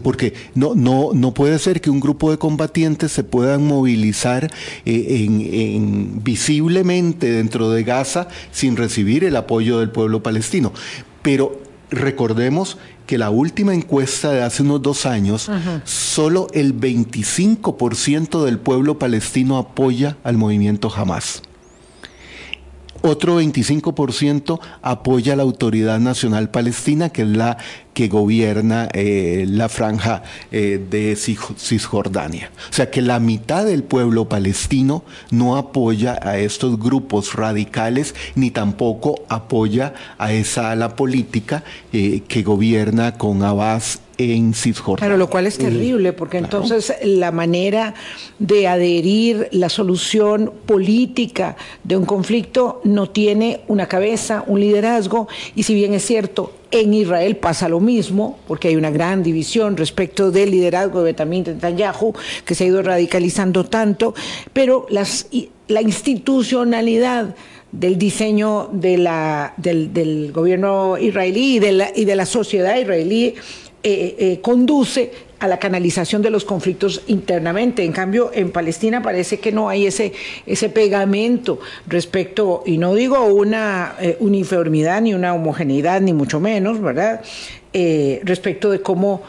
Porque 0.02 0.32
no, 0.54 0.75
no, 0.75 1.10
no 1.12 1.34
puede 1.34 1.58
ser 1.58 1.82
que 1.82 1.90
un 1.90 2.00
grupo 2.00 2.30
de 2.30 2.38
combatientes 2.38 3.12
se 3.12 3.25
puedan 3.25 3.66
movilizar 3.66 4.50
eh, 4.87 5.26
en, 5.26 6.25
visiblemente 6.25 7.30
dentro 7.30 7.70
de 7.70 7.84
Gaza 7.84 8.28
sin 8.52 8.78
recibir 8.78 9.22
el 9.25 9.37
apoyo 9.37 9.80
del 9.80 9.90
pueblo 9.90 10.22
palestino. 10.22 10.72
Pero 11.20 11.60
recordemos 11.90 12.78
que 13.06 13.18
la 13.18 13.28
última 13.28 13.75
encuesta 13.75 14.32
de 14.32 14.42
hace 14.42 14.62
unos 14.62 14.80
dos 14.80 15.04
años, 15.04 15.50
solo 15.84 16.46
el 16.54 16.80
25% 16.80 18.42
del 18.42 18.58
pueblo 18.58 18.99
palestino 18.99 19.58
apoya 19.58 20.16
al 20.25 20.38
movimiento 20.38 20.90
Hamas. 20.90 21.42
Otro 23.02 23.40
25% 23.40 24.61
apoya 24.83 25.33
a 25.33 25.37
la 25.37 25.42
Autoridad 25.42 25.99
Nacional 26.00 26.50
Palestina, 26.50 27.09
que 27.09 27.23
es 27.23 27.28
la 27.28 27.57
que 27.94 28.09
gobierna 28.09 28.88
eh, 28.92 29.44
la 29.49 29.68
franja 29.68 30.23
eh, 30.52 30.80
de 30.90 31.16
Cisjordania. 31.16 32.50
O 32.70 32.73
sea 32.73 32.90
que 32.90 33.02
la 33.02 33.18
mitad 33.20 33.64
del 33.64 33.82
pueblo 33.82 34.28
palestino 34.28 35.04
no 35.30 35.56
apoya 35.56 36.18
a 36.23 36.38
estos 36.38 36.78
grupos 36.78 37.35
radicales 37.35 38.14
ni 38.35 38.50
tampoco 38.50 39.23
apoya 39.28 39.94
a 40.18 40.32
esa 40.32 40.70
ala 40.70 40.97
política 40.97 41.64
eh, 41.92 42.23
que 42.28 42.42
gobierna 42.42 43.18
con 43.18 43.42
Abbas 43.42 44.00
en 44.18 44.54
Cisjordania. 44.54 45.09
Claro, 45.09 45.16
lo 45.16 45.30
cual 45.30 45.47
es 45.47 45.56
terrible, 45.56 46.12
porque 46.12 46.38
entonces 46.38 46.92
la 47.02 47.32
manera 47.32 47.94
de 48.38 48.68
adherir 48.68 49.49
la 49.50 49.70
solución 49.70 50.52
política 50.66 51.56
de 51.85 51.97
un 51.97 52.04
conflicto 52.04 52.82
no 52.85 53.09
tiene 53.09 53.62
una 53.66 53.87
cabeza, 53.87 54.44
un 54.47 54.61
liderazgo, 54.61 55.26
y 55.54 55.62
si 55.62 55.75
bien 55.75 55.94
es 55.94 56.04
cierto, 56.04 56.52
en 56.70 56.94
Israel 56.94 57.36
pasa 57.36 57.68
lo 57.68 57.80
mismo, 57.80 58.38
porque 58.46 58.68
hay 58.68 58.76
una 58.76 58.90
gran 58.90 59.22
división 59.22 59.76
respecto 59.76 60.30
del 60.30 60.50
liderazgo 60.50 61.00
de 61.02 61.12
Benjamin 61.12 61.44
Netanyahu, 61.44 62.14
que 62.44 62.54
se 62.54 62.64
ha 62.64 62.66
ido 62.68 62.82
radicalizando 62.82 63.64
tanto, 63.64 64.14
pero 64.52 64.86
las, 64.90 65.26
la 65.68 65.82
institucionalidad 65.82 67.34
del 67.72 67.98
diseño 67.98 68.68
de 68.72 68.98
la, 68.98 69.54
del, 69.56 69.92
del, 69.92 70.32
gobierno 70.32 70.98
israelí 70.98 71.56
y 71.56 71.58
de 71.60 71.72
la, 71.72 71.90
y 71.94 72.04
de 72.04 72.16
la 72.16 72.26
sociedad 72.26 72.76
israelí 72.76 73.34
eh, 73.82 74.16
eh, 74.18 74.40
conduce 74.42 75.12
a 75.40 75.49
la 75.49 75.59
canalización 75.59 76.23
de 76.23 76.30
los 76.30 76.44
conflictos 76.44 77.02
internamente. 77.06 77.82
En 77.82 77.92
cambio, 77.92 78.30
en 78.32 78.50
Palestina 78.50 79.02
parece 79.02 79.40
que 79.40 79.50
no 79.50 79.68
hay 79.68 79.87
ese, 79.87 80.12
ese 80.47 80.68
pegamento 80.68 81.59
respecto, 81.87 82.62
y 82.66 82.78
no 82.78 82.94
digo 82.94 83.25
una 83.25 83.97
eh, 84.00 84.16
uniformidad 84.20 85.00
ni 85.00 85.14
una 85.14 85.35
homogeneidad, 85.35 86.00
ni 86.02 86.12
mucho 86.12 86.40
menos, 86.40 86.80
¿verdad? 86.80 87.23
respecto 87.73 88.70
de 88.70 88.82
cómo, 88.82 89.23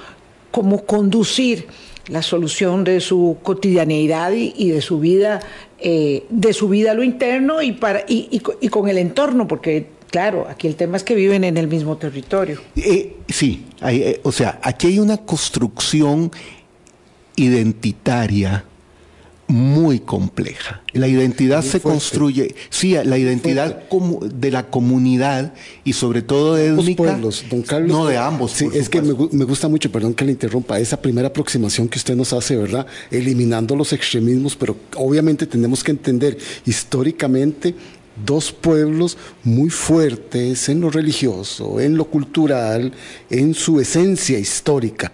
cómo 0.50 0.84
conducir 0.84 1.68
la 2.08 2.24
solución 2.24 2.84
de 2.84 3.00
su 3.00 3.38
cotidianeidad 3.44 4.32
y, 4.32 4.72
de 4.72 4.82
su 4.82 5.00
vida, 5.00 5.42
de 5.80 6.54
su 6.54 6.68
vida 6.68 6.92
a 6.92 6.94
lo 6.96 7.04
interno 7.04 7.62
y, 7.62 7.74
para, 7.74 8.04
y, 8.08 8.42
y 8.60 8.68
con 8.70 8.90
el 8.90 8.98
entorno, 8.98 9.48
porque 9.48 9.86
Claro, 10.12 10.46
aquí 10.50 10.68
el 10.68 10.76
tema 10.76 10.98
es 10.98 11.04
que 11.04 11.16
viven 11.16 11.46
en 11.46 11.56
el 11.56 11.68
mismo 11.68 11.98
territorio. 11.98 12.60
Eh, 12.76 13.16
sí, 13.30 13.66
eh, 13.82 14.20
o 14.24 14.32
sea, 14.34 14.60
aquí 14.62 14.88
hay 14.88 15.00
una 15.00 15.18
construcción 15.18 16.32
identitaria 17.38 18.66
muy 19.48 20.00
compleja. 20.00 20.82
La 20.94 21.08
identidad 21.08 21.62
se 21.62 21.80
construye, 21.80 22.56
sí, 22.70 22.96
la 23.04 23.18
identidad 23.18 23.84
de 23.90 24.52
la 24.52 24.68
comunidad 24.68 25.54
y 25.84 25.94
sobre 25.94 26.22
todo 26.22 26.56
de 26.56 26.94
pueblos, 26.96 27.46
don 27.50 27.62
Carlos. 27.62 27.92
No 27.92 28.06
de 28.06 28.18
ambos. 28.18 28.52
Sí, 28.52 28.68
es 28.74 28.90
que 28.90 29.02
me, 29.02 29.14
me, 29.32 29.46
gusta 29.46 29.68
mucho, 29.68 29.92
perdón 29.92 30.14
que 30.14 30.26
le 30.26 30.32
interrumpa, 30.32 30.80
esa 30.80 31.02
primera 31.02 31.30
aproximación 31.30 31.88
que 31.88 31.98
usted 31.98 32.16
nos 32.16 32.34
hace, 32.34 32.56
¿verdad? 32.56 32.86
Eliminando 33.10 33.76
los 33.76 33.92
extremismos, 33.94 34.56
pero 34.56 34.76
obviamente 34.96 35.46
tenemos 35.46 35.84
que 35.84 35.92
entender 35.92 36.38
históricamente 36.66 37.76
dos 38.26 38.52
pueblos 38.52 39.18
muy 39.44 39.70
fuertes 39.70 40.70
en 40.70 40.82
lo 40.82 40.90
religioso, 40.90 41.80
en 41.80 41.98
lo 41.98 42.06
cultural, 42.06 42.94
en 43.30 43.54
su 43.54 43.80
esencia 43.80 44.40
histórica, 44.40 45.12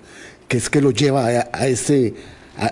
que 0.48 0.58
es 0.58 0.70
que 0.70 0.82
lo 0.82 0.92
lleva 0.92 1.26
a, 1.26 1.68
ese, 1.68 2.14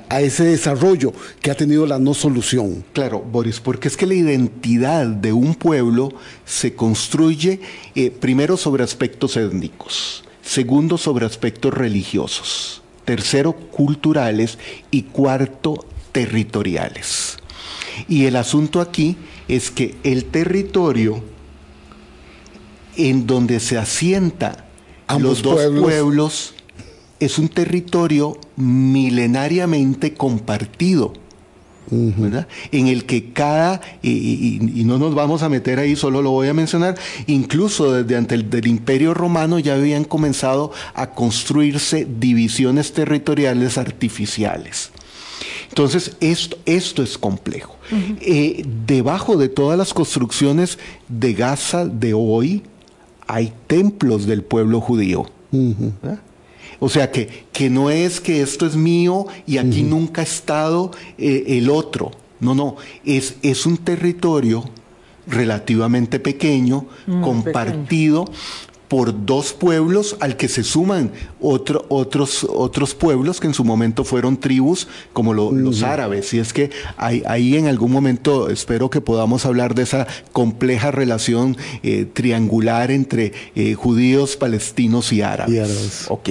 a, 0.09 0.21
ese 0.21 0.45
desarrollo 0.45 1.13
que 1.41 1.51
ha 1.51 1.55
tenido 1.55 1.85
la 1.85 1.99
no 1.99 2.13
solución. 2.13 2.83
Claro, 2.93 3.19
Boris, 3.19 3.59
porque 3.59 3.87
es 3.87 3.97
que 3.97 4.05
la 4.05 4.13
identidad 4.13 5.05
de 5.05 5.33
un 5.33 5.55
pueblo 5.55 6.13
se 6.45 6.73
construye 6.73 7.59
eh, 7.95 8.11
primero 8.11 8.57
sobre 8.57 8.83
aspectos 8.83 9.37
étnicos, 9.37 10.23
segundo 10.41 10.97
sobre 10.97 11.25
aspectos 11.25 11.73
religiosos, 11.73 12.81
tercero 13.05 13.53
culturales 13.53 14.57
y 14.91 15.03
cuarto 15.03 15.85
territoriales. 16.11 17.37
Y 18.07 18.25
el 18.25 18.35
asunto 18.35 18.81
aquí 18.81 19.17
es 19.47 19.71
que 19.71 19.95
el 20.03 20.25
territorio 20.25 21.23
en 22.97 23.27
donde 23.27 23.59
se 23.59 23.77
asienta 23.77 24.65
los 25.19 25.41
dos 25.41 25.61
pueblos. 25.79 26.53
es 27.19 27.37
un 27.39 27.49
territorio 27.49 28.37
milenariamente 28.55 30.13
compartido. 30.13 31.13
En 31.91 32.87
el 32.87 33.05
que 33.05 33.31
cada, 33.31 33.79
y, 34.01 34.59
no 34.85 34.97
nos 34.97 35.13
vamos 35.13 35.43
a 35.43 35.49
meter 35.49 35.79
ahí, 35.79 35.95
solo 35.95 36.21
lo 36.21 36.31
voy 36.31 36.47
a 36.47 36.53
mencionar, 36.53 36.95
incluso 37.27 37.93
desde 37.93 38.17
ante 38.17 38.35
el 38.35 38.49
del 38.49 38.67
Imperio 38.67 39.13
Romano 39.13 39.59
ya 39.59 39.75
habían 39.75 40.03
comenzado 40.03 40.71
a 40.95 41.11
construirse 41.11 42.07
divisiones 42.19 42.93
territoriales 42.93 43.77
artificiales. 43.77 44.91
Entonces, 45.75 46.15
esto, 46.21 46.57
esto 46.65 47.03
es 47.03 47.17
complejo. 47.17 47.75
Eh, 48.21 48.63
debajo 48.87 49.35
de 49.35 49.49
todas 49.49 49.77
las 49.77 49.93
construcciones 49.93 50.79
de 51.09 51.33
Gaza 51.33 51.85
de 51.85 52.13
hoy, 52.13 52.63
hay 53.27 53.51
templos 53.67 54.25
del 54.25 54.41
pueblo 54.41 54.79
judío. 54.79 55.25
O 56.79 56.87
sea 56.87 57.11
que, 57.11 57.43
que, 57.51 57.69
no 57.69 57.89
es 57.89 58.21
que 58.21 58.41
esto 58.41 58.65
es 58.65 58.77
mío 58.77 59.25
y 59.45 59.57
aquí 59.57 59.83
nunca 59.83 60.21
ha 60.21 60.23
estado 60.23 60.91
eh, 61.17 61.43
el 61.45 61.69
otro. 61.69 62.11
No, 62.39 62.55
no, 62.55 62.77
es, 63.03 63.35
es 63.41 63.65
un 63.65 63.75
territorio 63.75 64.63
relativamente 65.27 66.21
pequeño, 66.21 66.85
compartido, 67.21 68.31
por 68.87 69.25
dos 69.25 69.53
pueblos 69.53 70.15
al 70.19 70.37
que 70.37 70.47
se 70.47 70.63
suman 70.63 71.11
otro, 71.39 71.85
otros, 71.89 72.45
otros 72.47 72.93
pueblos 72.93 73.39
que 73.39 73.47
en 73.47 73.53
su 73.53 73.63
momento 73.63 74.03
fueron 74.03 74.37
tribus 74.37 74.87
como 75.13 75.33
los 75.33 75.83
árabes. 75.83 76.33
Y 76.33 76.39
es 76.39 76.53
que 76.53 76.69
ahí, 76.97 77.55
en 77.55 77.67
algún 77.67 77.91
momento 77.91 78.49
espero 78.49 78.89
que 78.89 79.01
podamos 79.01 79.45
hablar 79.45 79.75
de 79.75 79.83
esa 79.83 80.07
compleja 80.31 80.91
relación 80.91 81.57
eh, 81.83 82.05
triangular 82.11 82.91
entre 82.91 83.33
eh, 83.55 83.73
judíos, 83.73 84.35
palestinos 84.37 85.11
y 85.11 85.21
árabes. 85.21 86.05
Ok. 86.09 86.29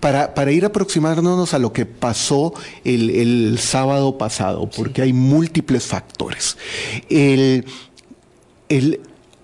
para, 0.00 0.52
ir 0.52 0.64
aproximándonos 0.64 1.54
a 1.54 1.58
lo 1.58 1.72
que 1.72 1.86
pasó 1.86 2.52
el, 2.84 3.58
sábado 3.58 4.18
pasado, 4.18 4.68
porque 4.68 5.02
hay 5.02 5.12
múltiples 5.12 5.86
factores. 5.86 6.58
el, 7.08 7.64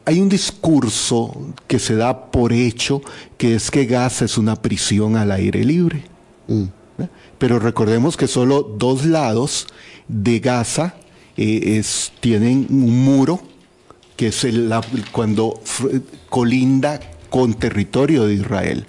hay 0.08 0.22
un 0.22 0.30
discurso 0.30 1.52
que 1.66 1.78
se 1.78 1.94
da 1.94 2.30
por 2.30 2.54
hecho 2.54 3.02
que 3.36 3.56
es 3.56 3.70
que 3.70 3.84
Gaza 3.84 4.24
es 4.24 4.38
una 4.38 4.56
prisión 4.56 5.16
al 5.16 5.30
aire 5.30 5.62
libre. 5.62 6.02
Mm. 6.46 6.64
Pero 7.36 7.58
recordemos 7.58 8.16
que 8.16 8.26
solo 8.26 8.62
dos 8.62 9.04
lados 9.04 9.66
de 10.08 10.40
Gaza 10.40 10.94
eh, 11.36 11.82
tienen 12.20 12.68
un 12.70 13.04
muro 13.04 13.38
que 14.16 14.28
es 14.28 14.44
el, 14.44 14.72
cuando 15.12 15.60
colinda 16.30 17.00
con 17.28 17.52
territorio 17.52 18.24
de 18.24 18.32
Israel. 18.32 18.86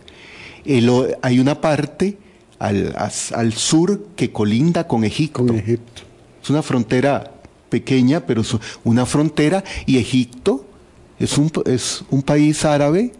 hay 1.21 1.39
una 1.39 1.59
parte 1.59 2.17
al, 2.59 2.95
al, 2.95 3.53
sur 3.53 4.07
que 4.15 4.31
colinda 4.31 4.87
con 4.87 5.03
Egipto. 5.03 5.45
Con 5.45 5.57
Egipto. 5.57 6.03
Es 6.41 6.49
una 6.49 6.63
frontera 6.63 7.33
pequeña, 7.67 8.21
pero 8.21 8.39
es 8.39 8.55
una 8.85 9.05
frontera, 9.05 9.65
y 9.85 9.97
Egipto 9.97 10.68
es 11.19 11.37
un, 11.37 11.51
es 11.65 12.03
un 12.09 12.21
país 12.21 12.65
árabe 12.65 13.11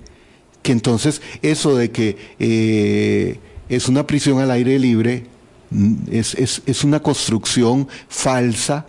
que 0.62 0.72
entonces 0.72 1.22
eso 1.42 1.76
de 1.76 1.92
que 1.92 2.18
eh, 2.40 3.40
es 3.70 3.88
una 3.88 4.06
prisión 4.06 4.40
al 4.40 4.52
aire 4.52 4.80
libre 4.80 5.26
mm, 5.70 5.94
es, 6.12 6.36
es, 6.36 6.62
es 6.66 6.84
una 6.84 7.02
construcción 7.02 7.88
falsa 8.08 8.86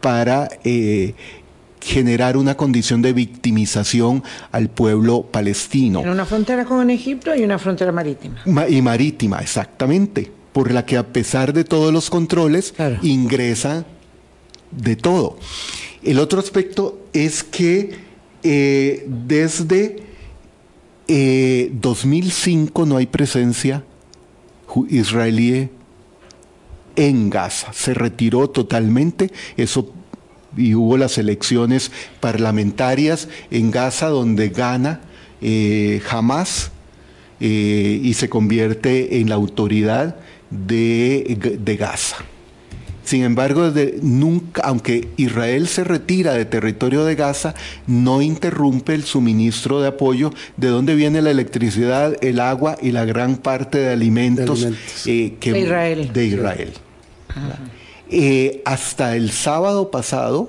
para 0.00 0.48
eh, 0.64 1.14
generar 1.80 2.36
una 2.36 2.56
condición 2.56 3.02
de 3.02 3.12
victimización 3.12 4.22
al 4.52 4.68
pueblo 4.68 5.22
palestino. 5.22 6.00
En 6.00 6.08
una 6.08 6.24
frontera 6.24 6.64
con 6.64 6.90
Egipto 6.90 7.34
y 7.34 7.42
una 7.42 7.58
frontera 7.58 7.92
marítima. 7.92 8.42
y 8.68 8.82
marítima, 8.82 9.38
exactamente, 9.40 10.30
por 10.52 10.72
la 10.72 10.86
que 10.86 10.96
a 10.96 11.06
pesar 11.06 11.52
de 11.52 11.64
todos 11.64 11.92
los 11.92 12.08
controles 12.08 12.74
ingresa 13.02 13.84
de 14.70 14.96
todo. 14.96 15.38
El 16.02 16.18
otro 16.18 16.40
aspecto 16.40 17.06
es 17.12 17.42
que 17.42 18.03
eh, 18.44 19.04
desde 19.08 20.04
2005 21.06 22.82
eh, 22.82 22.86
no 22.86 22.96
hay 22.96 23.06
presencia 23.06 23.82
israelí 24.88 25.68
en 26.96 27.30
Gaza. 27.30 27.72
Se 27.72 27.94
retiró 27.94 28.48
totalmente. 28.48 29.30
Eso 29.56 29.92
y 30.56 30.74
hubo 30.74 30.96
las 30.96 31.18
elecciones 31.18 31.90
parlamentarias 32.20 33.28
en 33.50 33.70
Gaza 33.70 34.08
donde 34.08 34.50
gana 34.50 35.00
eh, 35.40 36.00
Hamas 36.08 36.70
eh, 37.40 38.00
y 38.02 38.14
se 38.14 38.28
convierte 38.28 39.20
en 39.20 39.28
la 39.28 39.34
autoridad 39.34 40.16
de, 40.50 41.58
de 41.60 41.76
Gaza. 41.76 42.18
Sin 43.04 43.22
embargo, 43.22 43.70
nunca, 44.00 44.62
aunque 44.62 45.08
Israel 45.16 45.68
se 45.68 45.84
retira 45.84 46.32
de 46.32 46.46
territorio 46.46 47.04
de 47.04 47.14
Gaza, 47.14 47.54
no 47.86 48.22
interrumpe 48.22 48.94
el 48.94 49.04
suministro 49.04 49.82
de 49.82 49.88
apoyo 49.88 50.32
de 50.56 50.68
donde 50.68 50.94
viene 50.94 51.20
la 51.20 51.30
electricidad, 51.30 52.16
el 52.24 52.40
agua 52.40 52.78
y 52.80 52.92
la 52.92 53.04
gran 53.04 53.36
parte 53.36 53.78
de 53.78 53.92
alimentos, 53.92 54.66
eh, 55.06 55.36
de 55.40 55.60
Israel. 55.60 56.12
De 56.12 56.26
Israel. 56.26 56.72
Eh, 58.10 58.62
hasta 58.64 59.16
el 59.16 59.30
sábado 59.32 59.90
pasado, 59.90 60.48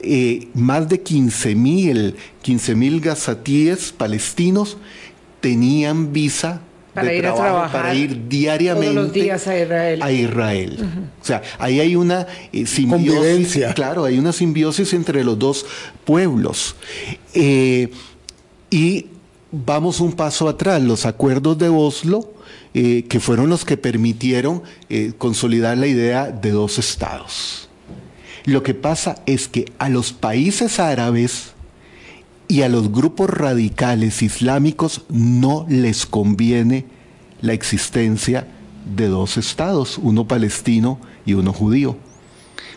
eh, 0.00 0.48
más 0.54 0.88
de 0.88 1.00
15 1.00 1.54
mil 1.54 2.16
15 2.42 2.74
gazatíes 3.00 3.92
palestinos 3.92 4.78
tenían 5.40 6.12
visa 6.12 6.60
para 7.00 7.14
ir 7.14 7.26
a 7.26 7.34
trabajar 7.34 7.82
para 7.82 7.94
ir 7.94 8.28
diariamente 8.28 8.94
todos 8.94 9.04
los 9.06 9.12
días 9.12 9.46
a 9.46 9.58
Israel. 9.58 10.02
A 10.02 10.12
Israel. 10.12 10.78
O 11.20 11.24
sea, 11.24 11.42
ahí 11.58 11.80
hay 11.80 11.96
una 11.96 12.26
eh, 12.52 12.66
simbiosis. 12.66 13.64
Claro, 13.74 14.04
hay 14.04 14.18
una 14.18 14.32
simbiosis 14.32 14.92
entre 14.94 15.24
los 15.24 15.38
dos 15.38 15.66
pueblos. 16.04 16.76
Eh, 17.34 17.90
y 18.70 19.06
vamos 19.50 20.00
un 20.00 20.12
paso 20.12 20.48
atrás. 20.48 20.82
Los 20.82 21.06
acuerdos 21.06 21.58
de 21.58 21.68
Oslo, 21.68 22.32
eh, 22.74 23.04
que 23.08 23.20
fueron 23.20 23.48
los 23.48 23.64
que 23.64 23.76
permitieron 23.76 24.62
consolidar 25.18 25.78
la 25.78 25.86
idea 25.86 26.30
de 26.30 26.50
dos 26.50 26.78
estados. 26.78 27.68
Lo 28.44 28.62
que 28.62 28.74
pasa 28.74 29.22
es 29.26 29.48
que 29.48 29.66
a 29.78 29.88
los 29.88 30.12
países 30.12 30.80
árabes 30.80 31.52
y 32.48 32.62
a 32.62 32.68
los 32.68 32.90
grupos 32.90 33.28
radicales 33.28 34.22
islámicos 34.22 35.02
no 35.10 35.66
les 35.68 36.06
conviene 36.06 36.86
la 37.42 37.52
existencia 37.52 38.46
de 38.96 39.08
dos 39.08 39.36
estados, 39.36 39.98
uno 39.98 40.26
palestino 40.26 40.98
y 41.26 41.34
uno 41.34 41.52
judío. 41.52 41.96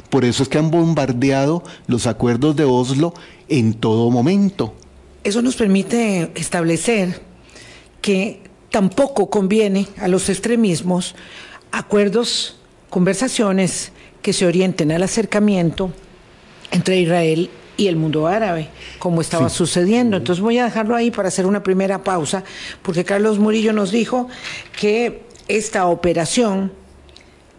Por 0.10 0.26
eso 0.26 0.44
es 0.44 0.50
que 0.50 0.58
han 0.58 0.72
bombardeado 0.72 1.64
los 1.88 2.06
acuerdos 2.06 2.58
de 2.58 2.66
Oslo 2.66 3.14
en 3.48 3.74
todo 3.74 4.12
momento. 4.12 4.76
Eso 5.24 5.42
nos 5.42 5.56
permite 5.56 6.32
establecer 6.36 7.22
que 8.02 8.42
tampoco 8.72 9.30
conviene 9.30 9.88
a 9.98 10.10
los 10.10 10.28
extremismos 10.28 11.16
acuerdos, 11.72 12.58
conversaciones 12.90 13.94
que 14.22 14.34
se 14.34 14.46
orienten 14.46 14.92
al 14.92 15.04
acercamiento 15.04 15.92
entre 16.72 17.00
Israel 17.00 17.50
y 17.82 17.88
el 17.88 17.96
mundo 17.96 18.28
árabe, 18.28 18.70
como 19.00 19.22
estaba 19.22 19.50
sucediendo. 19.50 20.18
Entonces 20.18 20.40
voy 20.40 20.60
a 20.60 20.66
dejarlo 20.66 20.96
ahí 20.96 21.10
para 21.10 21.30
hacer 21.30 21.48
una 21.48 21.64
primera 21.64 22.04
pausa, 22.04 22.44
porque 22.84 23.04
Carlos 23.04 23.40
Murillo 23.40 23.74
nos 23.74 23.92
dijo 23.92 24.30
que 24.80 25.24
esta 25.48 25.88
operación 25.88 26.72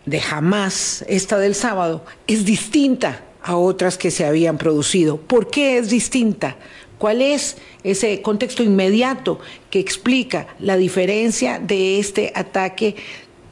de 0.06 0.20
jamás, 0.20 1.04
esta 1.08 1.38
del 1.38 1.56
sábado, 1.56 2.04
es 2.28 2.44
distinta 2.44 3.22
a 3.42 3.56
otras 3.56 3.98
que 3.98 4.12
se 4.12 4.24
habían 4.24 4.58
producido. 4.58 5.16
¿Por 5.16 5.50
qué 5.50 5.78
es 5.78 5.90
distinta? 5.90 6.56
¿Cuál 6.98 7.20
es 7.20 7.56
ese 7.82 8.22
contexto 8.22 8.62
inmediato 8.62 9.40
que 9.70 9.80
explica 9.80 10.46
la 10.60 10.76
diferencia 10.76 11.58
de 11.58 11.98
este 11.98 12.32
ataque 12.36 12.94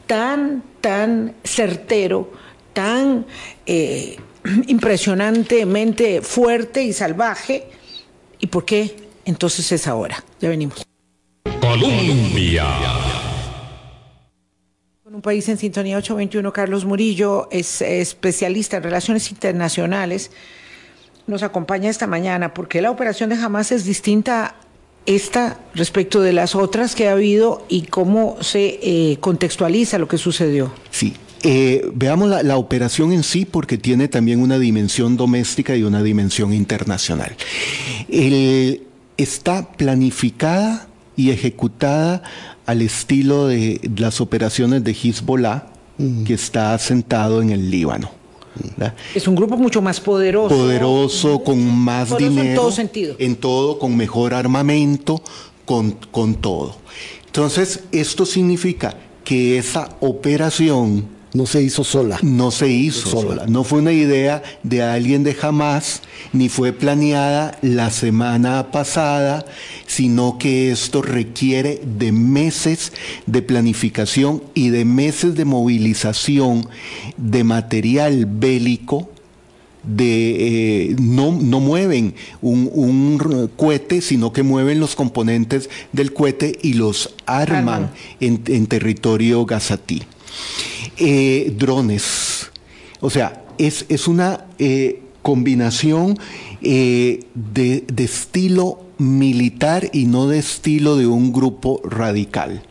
tan, 0.07 0.63
tan 0.81 1.35
certero, 1.43 2.31
tan 2.73 3.27
eh, 3.67 4.19
impresionantemente 4.67 6.23
fuerte 6.23 6.83
y 6.83 6.93
salvaje. 6.93 7.69
¿Y 8.39 8.47
por 8.47 8.65
qué 8.65 8.95
entonces 9.25 9.71
es 9.73 9.87
ahora? 9.87 10.25
Ya 10.41 10.49
venimos. 10.49 10.83
Colombia. 11.61 12.67
Con 15.03 15.15
un 15.15 15.23
país 15.23 15.49
en 15.49 15.59
sintonía 15.59 15.99
821, 15.99 16.53
Carlos 16.53 16.85
Murillo 16.85 17.49
es 17.51 17.83
especialista 17.83 18.79
en 18.79 18.85
relaciones 18.85 19.31
internacionales. 19.31 20.31
Nos 21.27 21.43
acompaña 21.43 21.91
esta 21.91 22.07
mañana 22.07 22.55
porque 22.55 22.81
la 22.81 22.91
operación 22.91 23.31
de 23.31 23.37
Hamas 23.37 23.73
es 23.73 23.85
distinta 23.85 24.57
esta 25.07 25.59
respecto 25.75 26.21
de 26.21 26.33
las 26.33 26.55
otras 26.55 26.95
que 26.95 27.09
ha 27.09 27.13
habido 27.13 27.65
y 27.69 27.83
cómo 27.83 28.37
se 28.41 28.79
eh, 28.83 29.19
contextualiza 29.21 29.99
lo 29.99 30.09
que 30.09 30.19
sucedió. 30.19 30.73
Sí, 30.91 31.17
eh, 31.43 31.89
veamos 31.95 32.29
la, 32.43 32.57
operación 32.57 33.13
en 33.13 33.23
sí 33.23 33.45
porque 33.45 33.79
tiene 33.79 34.09
también 34.09 34.41
una 34.41 34.59
dimensión 34.59 35.17
doméstica 35.17 35.77
y 35.77 35.83
una 35.83 36.03
dimensión 36.03 36.53
internacional. 36.53 37.35
está 39.17 39.73
planificada 39.73 40.89
y 41.17 41.31
ejecutada 41.31 42.23
al 42.67 42.83
estilo 42.83 43.47
de 43.47 43.81
las 43.97 44.21
operaciones 44.21 44.85
de 44.85 44.93
Hezbollah, 44.93 45.67
que 46.25 46.35
está 46.35 46.73
asentado 46.73 47.43
en 47.43 47.51
el 47.51 47.71
Líbano. 47.71 48.11
Es 49.15 49.29
un 49.29 49.35
grupo 49.35 49.57
mucho 49.57 49.81
más 49.81 50.01
poderoso. 50.01 50.55
Poderoso, 50.55 51.43
con 51.43 51.65
más 51.77 52.17
dinero. 52.17 52.49
En 52.51 52.55
todo 52.55 52.73
sentido. 52.73 53.17
En 53.19 53.37
todo, 53.37 53.79
con 53.79 53.97
mejor 53.97 54.35
armamento, 54.35 55.23
con, 55.65 55.93
con 56.11 56.35
todo. 56.35 56.77
Entonces, 57.27 57.85
esto 57.93 58.27
significa 58.27 58.97
que 59.25 59.59
esa 59.59 59.97
operación 60.01 61.07
no 61.33 61.47
se 61.47 61.63
hizo 61.63 61.85
sola. 61.85 62.19
No 62.23 62.51
se 62.51 62.69
hizo 62.69 63.09
sola. 63.09 63.47
No 63.47 63.65
fue 63.65 63.81
una 63.81 63.93
idea 63.93 64.43
de 64.63 64.83
alguien 64.83 65.23
de 65.23 65.35
jamás, 65.35 66.03
ni 66.33 66.49
fue 66.49 66.73
planeada 66.73 67.57
la 67.63 67.91
semana 67.91 68.71
pasada, 68.73 69.45
sino 69.87 70.39
que 70.39 70.73
esto 70.73 71.03
requiere 71.03 71.81
de 71.99 72.13
meses 72.13 72.93
de 73.27 73.43
planificación 73.43 74.43
y 74.55 74.71
de 74.71 74.85
meses 74.85 75.35
de 75.35 75.45
movilización 75.45 76.69
de 77.17 77.45
material 77.45 78.27
bélico 78.27 79.09
de 79.83 80.91
eh, 80.91 80.97
no, 81.01 81.33
no, 81.33 81.59
mueven 81.59 82.15
un, 82.43 83.51
cohete, 83.57 84.03
sino 84.03 84.31
que 84.31 84.43
mueven 84.43 84.79
los 84.79 84.95
componentes 84.95 85.71
del 85.93 86.13
cohete 86.13 86.59
y 86.63 86.75
los 86.75 87.15
arman 87.25 87.91
en, 88.21 88.43
en 88.47 88.67
territorio 88.67 89.47
gazatí. 89.47 90.03
Eh, 91.03 91.55
drones. 91.57 92.51
O 93.01 93.09
sea, 93.09 93.43
es, 93.57 93.87
es 93.89 94.07
una 94.07 94.45
eh, 94.59 95.01
combinación 95.23 96.19
eh, 96.61 97.21
de, 97.35 97.85
estilo 97.97 98.85
militar 98.99 99.89
y 99.95 100.05
no 100.05 100.29
de 100.29 100.39
estilo 100.39 100.97
de 100.97 101.07
un 101.07 101.33
grupo 101.33 101.81
radical. 101.85 102.63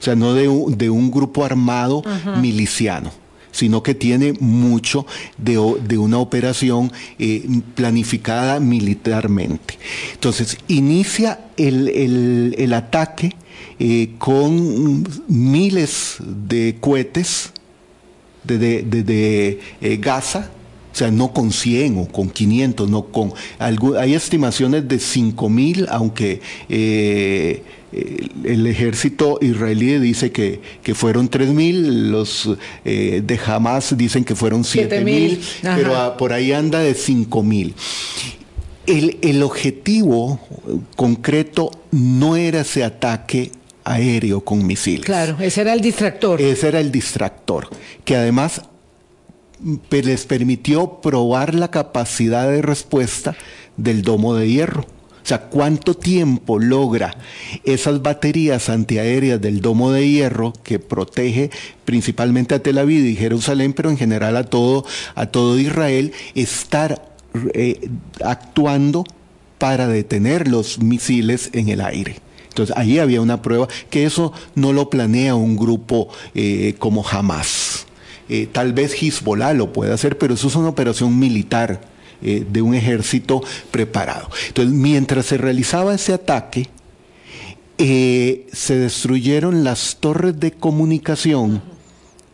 O 0.00 0.02
sea, 0.02 0.16
no 0.16 0.34
de 0.34 0.48
un, 0.48 0.76
de 0.76 0.90
un 0.90 1.12
grupo 1.12 1.44
armado 1.44 2.02
miliciano 2.40 3.12
sino 3.52 3.82
que 3.82 3.96
tiene 3.96 4.32
mucho 4.38 5.06
de, 5.36 5.58
una 5.58 6.18
operación 6.18 6.92
planificada 7.74 8.60
militarmente. 8.60 9.76
Entonces, 10.14 10.56
inicia 10.68 11.40
el, 11.56 12.54
el 12.56 12.72
ataque 12.72 13.34
con 14.18 15.04
miles 15.26 16.18
de 16.20 16.76
cohetes 16.80 17.52
desde 18.44 18.82
de, 18.82 19.60
eh, 19.80 19.96
Gaza 19.98 20.50
O 20.92 20.96
sea, 20.96 21.10
no 21.10 21.32
con 21.32 21.52
100 21.52 21.98
o 21.98 22.08
con 22.08 22.30
500, 22.30 22.90
no 22.90 23.04
con... 23.06 23.32
hay 23.58 24.14
estimaciones 24.14 24.88
de 24.88 24.98
5 24.98 25.48
mil, 25.48 25.86
aunque 25.88 26.40
eh, 26.68 27.62
el 28.44 28.66
ejército 28.66 29.38
israelí 29.40 29.98
dice 29.98 30.30
que, 30.30 30.60
fueron 30.94 31.28
3 31.28 31.48
mil, 31.48 32.10
los 32.10 32.50
eh, 32.84 33.22
de 33.24 33.40
Hamas 33.44 33.96
dicen 33.96 34.24
que 34.24 34.34
fueron 34.34 34.64
7 34.64 35.04
mil, 35.04 35.40
pero 35.62 36.16
por 36.16 36.32
ahí 36.32 36.52
anda 36.52 36.80
de 36.80 36.94
5 36.94 37.42
mil. 37.42 37.74
El, 38.86 39.18
el 39.22 39.42
objetivo 39.42 40.40
concreto 40.96 41.70
no 41.90 42.36
era 42.36 42.60
ese 42.60 42.82
ataque 42.84 43.52
aéreo 43.90 44.42
con 44.42 44.66
misiles. 44.66 45.04
Claro, 45.04 45.36
ese 45.40 45.62
era 45.62 45.72
el 45.72 45.80
distractor. 45.80 46.40
Ese 46.40 46.68
era 46.68 46.80
el 46.80 46.92
distractor, 46.92 47.68
que 48.04 48.16
además 48.16 48.62
les 49.90 50.26
permitió 50.26 51.00
probar 51.00 51.54
la 51.54 51.70
capacidad 51.70 52.48
de 52.50 52.62
respuesta 52.62 53.36
del 53.76 54.02
domo 54.02 54.34
de 54.34 54.48
hierro. 54.48 54.86
O 55.22 55.26
sea, 55.30 55.42
cuánto 55.42 55.94
tiempo 55.94 56.58
logra 56.58 57.14
esas 57.64 58.02
baterías 58.02 58.70
antiaéreas 58.70 59.40
del 59.40 59.60
domo 59.60 59.92
de 59.92 60.08
hierro 60.08 60.54
que 60.64 60.78
protege 60.78 61.50
principalmente 61.84 62.54
a 62.54 62.62
Tel 62.62 62.78
Aviv 62.78 63.04
y 63.04 63.16
Jerusalén, 63.16 63.74
pero 63.74 63.90
en 63.90 63.98
general 63.98 64.36
a 64.36 64.44
todo, 64.44 64.86
a 65.14 65.26
todo 65.26 65.58
Israel, 65.58 66.12
estar 66.34 67.12
eh, 67.52 67.90
actuando 68.24 69.04
para 69.58 69.86
detener 69.88 70.48
los 70.48 70.78
misiles 70.78 71.50
en 71.52 71.68
el 71.68 71.82
aire. 71.82 72.16
Entonces 72.50 72.76
ahí 72.76 72.98
había 72.98 73.20
una 73.20 73.42
prueba 73.42 73.68
que 73.88 74.04
eso 74.04 74.32
no 74.54 74.72
lo 74.72 74.90
planea 74.90 75.34
un 75.34 75.56
grupo 75.56 76.08
eh, 76.34 76.74
como 76.78 77.06
Hamas. 77.08 77.86
Eh, 78.28 78.48
tal 78.50 78.72
vez 78.72 79.00
Hezbollah 79.00 79.54
lo 79.54 79.72
puede 79.72 79.92
hacer, 79.92 80.18
pero 80.18 80.34
eso 80.34 80.48
es 80.48 80.56
una 80.56 80.68
operación 80.68 81.18
militar 81.18 81.80
eh, 82.22 82.44
de 82.48 82.62
un 82.62 82.74
ejército 82.74 83.42
preparado. 83.70 84.28
Entonces, 84.48 84.74
mientras 84.74 85.26
se 85.26 85.38
realizaba 85.38 85.94
ese 85.94 86.12
ataque, 86.12 86.68
se 87.78 88.76
destruyeron 88.76 89.64
las 89.64 89.96
torres 90.00 90.38
de 90.38 90.50
comunicación 90.52 91.62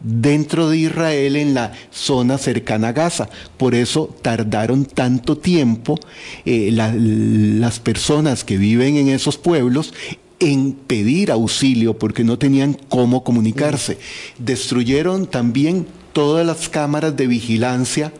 dentro 0.00 0.68
de 0.68 0.78
Israel 0.78 1.36
en 1.36 1.54
la 1.54 1.72
zona 1.90 2.38
cercana 2.38 2.88
a 2.88 2.92
Gaza. 2.92 3.28
Por 3.56 3.74
eso 3.74 4.14
tardaron 4.22 4.84
tanto 4.84 5.38
tiempo 5.38 5.98
las 6.44 7.80
personas 7.80 8.44
que 8.44 8.56
viven 8.56 8.96
en 8.96 9.08
esos 9.08 9.38
pueblos 9.38 9.94
en 10.38 10.72
pedir 10.72 11.30
auxilio 11.30 11.98
porque 11.98 12.24
no 12.24 12.38
tenían 12.38 12.74
cómo 12.88 13.24
comunicarse. 13.24 13.98
Destruyeron 14.38 15.26
también 15.26 15.86
todas 16.12 16.46
las 16.46 16.68
cámaras 16.68 17.16
de 17.16 17.26
vigilancia 17.26 18.12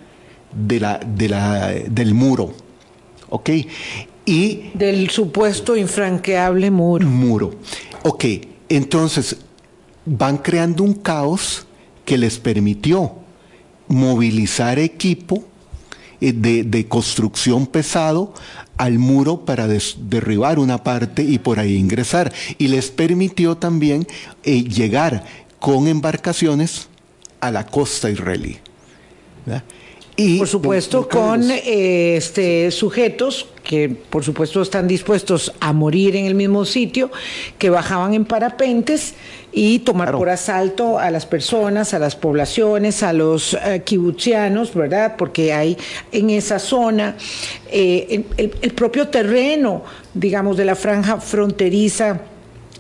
de 0.53 0.81
la, 0.81 0.99
de 0.99 1.29
la, 1.29 1.69
del 1.69 2.15
muro. 2.15 2.55
¿Ok? 3.29 3.51
Y... 4.25 4.71
Del 4.75 5.11
supuesto 5.11 5.77
infranqueable 5.77 6.71
muro. 6.71 7.07
Muro. 7.07 7.55
Ok, 8.03 8.25
entonces 8.69 9.37
van 10.07 10.39
creando 10.39 10.83
un 10.83 10.95
caos 10.95 11.67
que 12.05 12.17
les 12.17 12.39
permitió 12.39 13.13
movilizar 13.89 14.79
equipo 14.79 15.45
eh, 16.21 16.33
de, 16.33 16.65
de 16.65 16.89
construcción 16.89 17.67
pesado 17.67 18.33
al 18.77 18.99
muro 18.99 19.45
para 19.45 19.67
derribar 19.69 20.59
una 20.59 20.83
parte 20.83 21.23
y 21.23 21.39
por 21.39 21.59
ahí 21.59 21.77
ingresar. 21.77 22.33
Y 22.59 22.69
les 22.69 22.91
permitió 22.91 23.57
también 23.57 24.07
eh, 24.45 24.63
llegar 24.65 25.25
con 25.59 25.89
embarcaciones 25.89 26.89
a 27.41 27.51
la 27.51 27.67
costa 27.67 28.11
israelí. 28.11 28.59
Y, 30.17 30.39
por 30.39 30.49
supuesto, 30.49 31.09
con 31.09 31.51
eh, 31.51 32.17
este, 32.17 32.71
sujetos 32.71 33.47
que 33.63 33.89
por 33.89 34.25
supuesto 34.25 34.63
están 34.63 34.87
dispuestos 34.87 35.53
a 35.61 35.73
morir 35.73 36.15
en 36.17 36.25
el 36.27 36.35
mismo 36.35 36.65
sitio, 36.65 37.11
que 37.59 37.69
bajaban 37.69 38.15
en 38.15 38.25
parapentes 38.25 39.15
y 39.59 39.79
tomar 39.79 40.13
por 40.13 40.29
asalto 40.29 40.99
a 40.99 41.11
las 41.11 41.25
personas, 41.25 41.95
a 41.95 41.99
las 41.99 42.15
poblaciones, 42.15 43.03
a 43.03 43.15
los 43.15 43.55
uh, 43.55 44.69
¿verdad? 44.75 45.15
Porque 45.17 45.55
hay 45.55 45.79
en 46.13 46.29
esa 46.29 46.59
zona 46.59 47.17
eh, 47.73 48.23
el, 48.37 48.73
propio 48.73 49.09
terreno, 49.09 49.83
digamos, 50.13 50.59
de 50.59 50.67
la 50.67 50.75
franja 50.75 51.23
fronteriza 51.23 52.21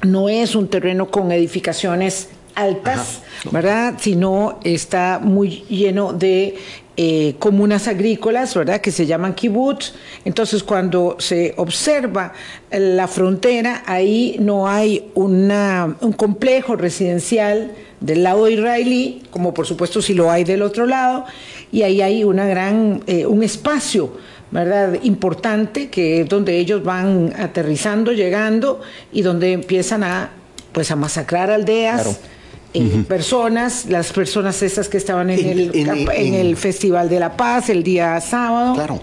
no 0.02 0.28
es 0.28 0.54
un 0.54 0.68
terreno 0.68 1.10
con 1.10 1.32
edificaciones 1.32 2.28
altas, 2.54 3.22
¿verdad? 3.50 3.94
Sino 3.98 4.60
está 4.62 5.18
muy 5.18 5.64
lleno 5.70 6.12
de 6.12 6.58
eh, 6.98 7.34
comunas 7.38 7.88
agrícolas, 7.88 8.54
¿verdad? 8.54 8.80
Que 8.80 8.90
se 8.90 9.04
llaman 9.04 9.34
kibbutz. 9.34 9.92
Entonces, 10.24 10.62
cuando 10.62 11.16
se 11.18 11.52
observa 11.58 12.32
la 12.70 13.06
frontera, 13.06 13.82
ahí 13.86 14.36
no 14.40 14.66
hay 14.66 15.10
una, 15.14 15.96
un 16.00 16.12
complejo 16.12 16.74
residencial 16.74 17.72
del 18.00 18.22
lado 18.22 18.48
israelí, 18.48 19.22
como 19.30 19.52
por 19.52 19.66
supuesto 19.66 20.00
si 20.00 20.14
lo 20.14 20.30
hay 20.30 20.44
del 20.44 20.62
otro 20.62 20.86
lado, 20.86 21.26
y 21.70 21.82
ahí 21.82 22.00
hay 22.00 22.24
una 22.24 22.46
gran, 22.46 23.02
eh, 23.06 23.26
un 23.26 23.42
espacio, 23.42 24.12
¿verdad? 24.50 24.98
Importante, 25.02 25.90
que 25.90 26.22
es 26.22 26.28
donde 26.28 26.58
ellos 26.58 26.82
van 26.82 27.34
aterrizando, 27.38 28.12
llegando, 28.12 28.80
y 29.12 29.20
donde 29.20 29.52
empiezan 29.52 30.02
a, 30.02 30.30
pues, 30.72 30.90
a 30.90 30.96
masacrar 30.96 31.50
aldeas 31.50 32.20
personas, 33.08 33.86
las 33.86 34.12
personas 34.12 34.62
esas 34.62 34.88
que 34.88 34.98
estaban 34.98 35.30
en, 35.30 35.46
el, 35.46 35.70
en, 35.74 36.34
el 36.34 36.56
Festival 36.56 37.08
de 37.08 37.20
la 37.20 37.36
Paz 37.36 37.70
el 37.70 37.82
día 37.82 38.20
sábado. 38.20 38.74
Claro. 38.74 39.00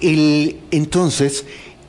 El, 0.00 0.56
entonces, 0.70 1.44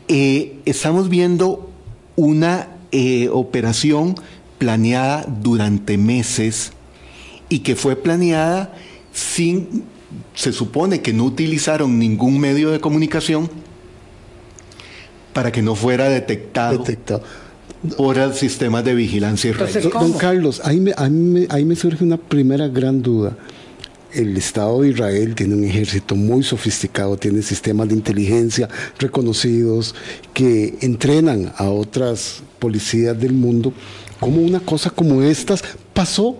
eh, 0.07 0.57
estamos 0.65 1.09
viendo 1.09 1.69
una 2.15 2.67
eh, 2.91 3.29
operación 3.31 4.15
planeada 4.57 5.25
durante 5.27 5.97
meses 5.97 6.71
y 7.49 7.59
que 7.59 7.75
fue 7.75 7.95
planeada 7.95 8.73
sin, 9.11 9.83
se 10.33 10.51
supone 10.51 11.01
que 11.01 11.13
no 11.13 11.23
utilizaron 11.23 11.99
ningún 11.99 12.39
medio 12.39 12.71
de 12.71 12.79
comunicación 12.79 13.49
para 15.33 15.51
que 15.51 15.61
no 15.61 15.75
fuera 15.75 16.09
detectado. 16.09 16.77
detectado 16.79 17.23
por 17.97 18.17
el 18.17 18.33
sistema 18.33 18.81
de 18.81 18.95
vigilancia 18.95 19.51
israelí. 19.51 19.89
Don 19.89 20.13
Carlos, 20.13 20.61
ahí 20.63 20.79
me, 20.79 20.93
ahí 21.49 21.65
me 21.65 21.75
surge 21.75 22.03
una 22.03 22.17
primera 22.17 22.67
gran 22.67 23.01
duda 23.01 23.37
el 24.13 24.35
Estado 24.37 24.81
de 24.81 24.89
Israel 24.89 25.35
tiene 25.35 25.55
un 25.55 25.63
ejército 25.63 26.15
muy 26.15 26.43
sofisticado, 26.43 27.17
tiene 27.17 27.41
sistemas 27.41 27.89
de 27.89 27.95
inteligencia 27.95 28.67
reconocidos 28.99 29.95
que 30.33 30.77
entrenan 30.81 31.53
a 31.57 31.69
otras 31.69 32.41
policías 32.59 33.19
del 33.19 33.33
mundo. 33.33 33.73
¿Cómo 34.19 34.41
una 34.41 34.59
cosa 34.59 34.89
como 34.89 35.21
estas 35.21 35.63
pasó 35.93 36.37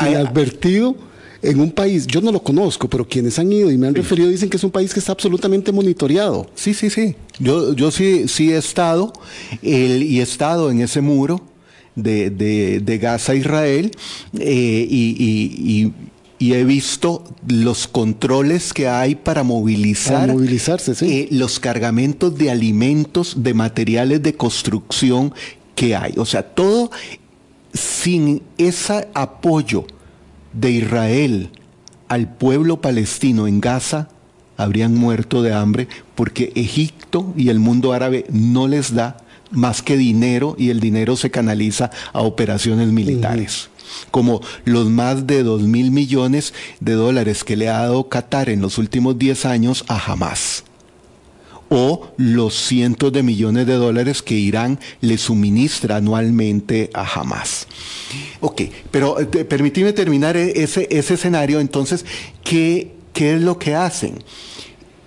inadvertido? 0.00 0.94
En 1.42 1.60
un 1.60 1.72
país, 1.72 2.06
yo 2.06 2.20
no 2.20 2.30
lo 2.30 2.42
conozco, 2.42 2.88
pero 2.88 3.06
quienes 3.06 3.38
han 3.38 3.52
ido 3.52 3.70
y 3.70 3.76
me 3.76 3.88
han 3.88 3.94
referido 3.94 4.28
dicen 4.28 4.48
que 4.48 4.56
es 4.56 4.64
un 4.64 4.70
país 4.70 4.94
que 4.94 5.00
está 5.00 5.12
absolutamente 5.12 5.72
monitoreado. 5.72 6.46
Sí, 6.54 6.72
sí, 6.72 6.88
sí. 6.88 7.16
Yo, 7.40 7.74
yo 7.74 7.90
sí, 7.90 8.28
sí 8.28 8.52
he 8.52 8.56
estado 8.56 9.12
y 9.60 10.20
he 10.20 10.22
estado 10.22 10.70
en 10.70 10.80
ese 10.80 11.00
muro 11.00 11.42
de, 11.96 12.30
de, 12.30 12.98
Gaza, 12.98 13.34
Israel, 13.34 13.90
eh, 14.38 14.86
y, 14.88 15.92
he 16.40 16.64
visto 16.64 17.22
los 17.46 17.86
controles 17.86 18.72
que 18.72 18.88
hay 18.88 19.14
para 19.14 19.44
movilizar 19.44 20.28
movilizarse, 20.28 20.92
eh, 21.02 21.28
los 21.30 21.60
cargamentos 21.60 22.36
de 22.36 22.50
alimentos, 22.50 23.44
de 23.44 23.54
materiales 23.54 24.22
de 24.22 24.34
construcción 24.34 25.32
que 25.76 25.94
hay. 25.94 26.14
O 26.16 26.24
sea, 26.24 26.42
todo 26.42 26.90
sin 27.72 28.42
ese 28.58 29.08
apoyo 29.14 29.86
de 30.52 30.70
Israel 30.70 31.50
al 32.08 32.28
pueblo 32.28 32.80
palestino 32.80 33.46
en 33.46 33.60
Gaza 33.60 34.08
habrían 34.56 34.94
muerto 34.94 35.42
de 35.42 35.54
hambre 35.54 35.88
porque 36.14 36.52
Egipto 36.54 37.32
y 37.36 37.48
el 37.48 37.58
mundo 37.58 37.92
árabe 37.92 38.26
no 38.30 38.68
les 38.68 38.94
da 38.94 39.16
más 39.50 39.82
que 39.82 39.96
dinero 39.96 40.54
y 40.58 40.70
el 40.70 40.80
dinero 40.80 41.16
se 41.16 41.30
canaliza 41.30 41.90
a 42.12 42.20
operaciones 42.20 42.88
militares. 42.88 43.70
Como 44.10 44.40
los 44.64 44.88
más 44.88 45.26
de 45.26 45.42
dos 45.42 45.62
mil 45.62 45.90
millones 45.90 46.54
de 46.80 46.92
dólares 46.92 47.44
que 47.44 47.56
le 47.56 47.68
ha 47.68 47.80
dado 47.80 48.08
Qatar 48.08 48.48
en 48.48 48.60
los 48.60 48.78
últimos 48.78 49.18
10 49.18 49.46
años 49.46 49.84
a 49.88 50.12
Hamas 50.12 50.64
o 51.74 52.12
los 52.18 52.54
cientos 52.54 53.10
de 53.14 53.22
millones 53.22 53.66
de 53.66 53.74
dólares 53.74 54.20
que 54.20 54.34
Irán 54.34 54.78
le 55.00 55.16
suministra 55.16 55.96
anualmente 55.96 56.90
a 56.92 57.02
Hamas. 57.02 57.66
Ok, 58.40 58.62
pero 58.90 59.18
eh, 59.18 59.26
permíteme 59.26 59.94
terminar 59.94 60.36
e-, 60.36 60.62
ese, 60.62 60.86
ese 60.90 61.14
escenario. 61.14 61.60
Entonces, 61.60 62.04
¿qué, 62.44 62.92
¿qué 63.14 63.36
es 63.36 63.40
lo 63.40 63.58
que 63.58 63.74
hacen? 63.74 64.22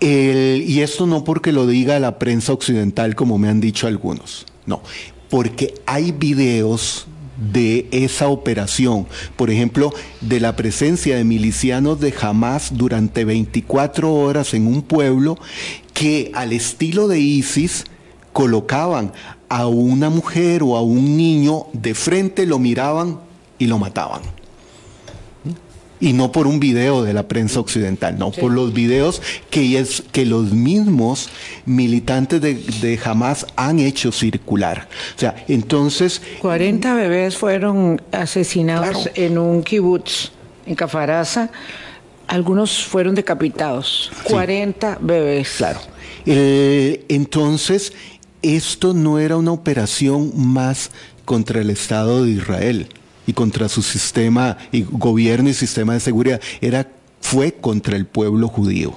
y 0.01 0.81
esto 0.81 1.07
no 1.07 1.23
porque 1.23 1.51
lo 1.51 1.65
diga 1.65 1.99
la 1.99 2.19
prensa 2.19 2.53
occidental 2.53 3.15
como 3.15 3.39
me 3.39 3.47
han 3.47 3.59
dicho 3.59 3.87
algunos, 3.87 4.45
no, 4.67 4.83
porque 5.31 5.73
hay 5.87 6.11
videos 6.11 7.07
de 7.37 7.87
esa 7.91 8.27
operación, 8.27 9.07
por 9.35 9.49
ejemplo, 9.49 9.93
de 10.21 10.39
la 10.39 10.55
presencia 10.55 11.15
de 11.17 11.23
milicianos 11.23 11.99
de 11.99 12.13
Hamas 12.19 12.77
durante 12.77 13.25
24 13.25 14.13
horas 14.13 14.53
en 14.53 14.67
un 14.67 14.81
pueblo 14.81 15.37
que 15.93 16.31
al 16.33 16.53
estilo 16.53 17.07
de 17.07 17.19
ISIS 17.19 17.85
colocaban 18.33 19.13
a 19.49 19.67
una 19.67 20.09
mujer 20.09 20.63
o 20.63 20.75
a 20.75 20.81
un 20.81 21.15
niño 21.17 21.67
de 21.73 21.95
frente, 21.95 22.45
lo 22.45 22.59
miraban 22.59 23.19
y 23.57 23.67
lo 23.67 23.79
mataban. 23.79 24.21
Y 25.99 26.13
no 26.13 26.31
por 26.31 26.45
un 26.45 26.59
video 26.59 27.03
de 27.03 27.13
la 27.13 27.27
prensa 27.27 27.59
occidental, 27.59 28.19
no, 28.19 28.31
por 28.31 28.51
los 28.51 28.73
videos 28.73 29.21
que, 29.49 29.79
es, 29.79 30.03
que 30.11 30.25
los 30.25 30.51
mismos 30.51 31.29
militantes 31.65 32.41
de, 32.41 32.55
de 32.55 32.99
Hamas 33.03 33.47
han 33.55 33.79
hecho 33.79 34.11
circular. 34.11 34.89
O 35.15 35.19
sea, 35.19 35.35
entonces... 35.47 36.21
40 36.41 36.93
bebés 36.95 37.37
fueron 37.37 38.01
asesinados 38.11 38.89
claro. 38.89 39.11
en 39.15 39.37
un 39.37 39.63
kibutz 39.63 40.31
en 40.65 40.75
Cafaraza. 40.75 41.49
Algunos 42.27 42.83
fueron 42.83 43.15
decapitados. 43.15 44.11
40 44.23 44.93
sí. 44.93 44.97
bebés. 45.01 45.53
Claro. 45.57 45.79
Eh, 46.25 47.05
entonces, 47.07 47.93
esto 48.41 48.93
no 48.93 49.19
era 49.19 49.37
una 49.37 49.51
operación 49.51 50.31
más 50.35 50.91
contra 51.23 51.61
el 51.61 51.69
Estado 51.69 52.25
de 52.25 52.31
Israel 52.31 52.89
y 53.27 53.33
contra 53.33 53.69
su 53.69 53.81
sistema 53.81 54.57
y 54.71 54.83
gobierno 54.83 55.49
y 55.49 55.53
sistema 55.53 55.93
de 55.93 55.99
seguridad, 55.99 56.41
era, 56.61 56.87
fue 57.21 57.53
contra 57.53 57.95
el 57.95 58.05
pueblo 58.05 58.47
judío. 58.47 58.95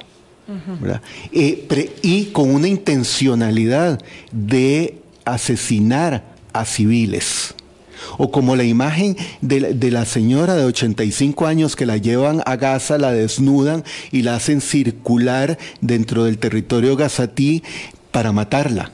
Uh 0.49 0.53
-huh. 0.53 1.01
eh, 1.33 1.67
pre, 1.69 1.93
y 2.03 2.27
con 2.27 2.51
una 2.51 2.69
intencionalidad 2.69 4.01
de 4.33 4.99
asesinar 5.25 6.25
a 6.53 6.65
civiles. 6.65 7.55
O 8.17 8.31
como 8.31 8.57
la 8.57 8.65
imagen 8.65 9.17
de 9.41 9.61
la, 9.61 9.69
de 9.69 9.91
la, 9.91 10.05
señora 10.05 10.55
de 10.55 10.65
85 10.65 11.47
años 11.47 11.77
que 11.77 11.85
la 11.85 11.97
llevan 11.97 12.43
a 12.47 12.57
Gaza, 12.57 12.97
la 12.97 13.13
desnudan 13.13 13.85
y 14.13 14.23
la 14.23 14.37
hacen 14.37 14.61
circular 14.61 15.59
dentro 15.81 16.25
del 16.25 16.39
territorio 16.39 16.97
gazatí 16.97 17.63
para 18.11 18.33
matarla. 18.33 18.93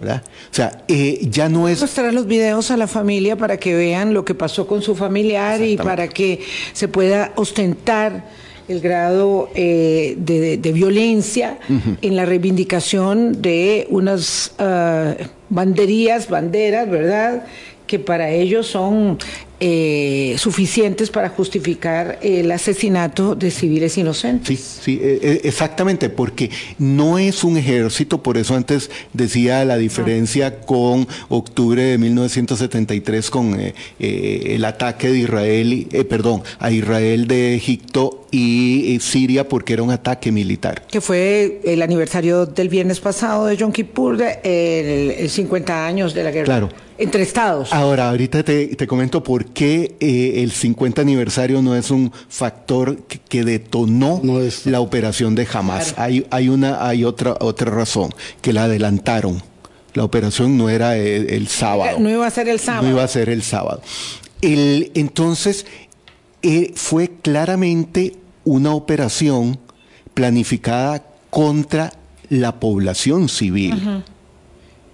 ¿Verdad? 0.00 0.22
O 0.50 0.54
sea, 0.54 0.84
eh, 0.88 1.26
ya 1.30 1.48
no 1.48 1.68
es... 1.68 1.80
Mostrar 1.80 2.12
los 2.14 2.26
videos 2.26 2.70
a 2.70 2.76
la 2.76 2.86
familia 2.86 3.36
para 3.36 3.56
que 3.56 3.74
vean 3.74 4.14
lo 4.14 4.24
que 4.24 4.34
pasó 4.34 4.66
con 4.66 4.82
su 4.82 4.94
familiar 4.94 5.62
y 5.62 5.76
para 5.76 6.08
que 6.08 6.40
se 6.72 6.88
pueda 6.88 7.32
ostentar 7.36 8.24
el 8.68 8.80
grado 8.80 9.48
eh, 9.54 10.14
de, 10.18 10.40
de, 10.40 10.56
de, 10.58 10.72
violencia 10.72 11.58
uh 11.68 11.72
-huh. 11.72 11.98
en 12.02 12.16
la 12.16 12.26
reivindicación 12.26 13.40
de 13.40 13.86
unas 13.88 14.52
uh, 14.58 15.24
banderías, 15.48 16.28
banderas, 16.28 16.88
¿verdad? 16.90 17.44
que 17.88 17.98
para 17.98 18.30
ellos 18.30 18.68
son 18.68 19.18
eh, 19.60 20.36
suficientes 20.38 21.10
para 21.10 21.30
justificar 21.30 22.20
el 22.22 22.50
asesinato 22.52 23.34
de 23.34 23.50
civiles 23.50 23.98
inocentes. 23.98 24.60
Sí, 24.60 24.80
sí, 24.82 25.00
eh, 25.02 25.40
exactamente, 25.42 26.10
porque 26.10 26.50
no 26.78 27.18
es 27.18 27.42
un 27.42 27.56
ejército, 27.56 28.22
por 28.22 28.38
eso 28.38 28.54
antes 28.54 28.88
decía 29.12 29.64
la 29.64 29.76
diferencia 29.76 30.46
ah. 30.46 30.66
con 30.66 31.08
octubre 31.28 31.82
de 31.82 31.98
1973 31.98 33.30
con 33.30 33.58
eh, 33.58 33.74
el 33.98 34.64
ataque 34.64 35.10
de 35.10 35.18
Israel, 35.18 35.88
perdón, 36.08 36.44
a 36.60 36.70
Israel 36.70 37.26
de 37.26 37.56
Egipto 37.56 38.26
y 38.30 38.98
Siria 39.00 39.48
porque 39.48 39.72
era 39.72 39.82
un 39.82 39.90
ataque 39.90 40.30
militar. 40.30 40.86
Que 40.86 41.00
fue 41.00 41.60
el 41.64 41.82
aniversario 41.82 42.46
del 42.46 42.68
viernes 42.68 43.00
pasado 43.00 43.46
de 43.46 43.56
Yom 43.56 43.72
Kippur, 43.72 44.22
el, 44.22 45.10
el 45.10 45.28
50 45.28 45.86
años 45.86 46.14
de 46.14 46.22
la 46.22 46.30
guerra. 46.30 46.44
Claro 46.44 46.88
entre 46.98 47.22
estados. 47.22 47.72
Ahora, 47.72 48.10
ahorita 48.10 48.42
te, 48.42 48.66
te 48.74 48.86
comento 48.86 49.22
por 49.22 49.44
qué 49.48 49.96
eh, 50.00 50.42
el 50.42 50.52
50 50.52 51.02
aniversario 51.02 51.62
no 51.62 51.74
es 51.74 51.90
un 51.90 52.12
factor 52.28 52.98
que, 53.04 53.18
que 53.18 53.44
detonó 53.44 54.20
no 54.22 54.40
es... 54.40 54.66
la 54.66 54.80
operación 54.80 55.34
de 55.34 55.46
Hamas. 55.52 55.92
Claro. 55.92 56.02
Hay, 56.02 56.26
hay, 56.30 56.48
una, 56.48 56.86
hay 56.86 57.04
otra, 57.04 57.36
otra 57.40 57.70
razón, 57.70 58.10
que 58.40 58.52
la 58.52 58.64
adelantaron. 58.64 59.42
La 59.94 60.04
operación 60.04 60.56
no 60.56 60.68
era 60.68 60.96
el, 60.96 61.30
el, 61.30 61.48
sábado. 61.48 61.98
No 61.98 62.10
iba 62.10 62.26
a 62.26 62.30
ser 62.30 62.48
el 62.48 62.60
sábado. 62.60 62.84
No 62.84 62.90
iba 62.90 63.02
a 63.02 63.08
ser 63.08 63.30
el 63.30 63.42
sábado. 63.42 63.82
El, 64.42 64.92
entonces, 64.94 65.66
eh, 66.42 66.72
fue 66.74 67.10
claramente 67.22 68.16
una 68.44 68.72
operación 68.72 69.58
planificada 70.14 71.04
contra 71.30 71.92
la 72.28 72.60
población 72.60 73.28
civil. 73.28 74.02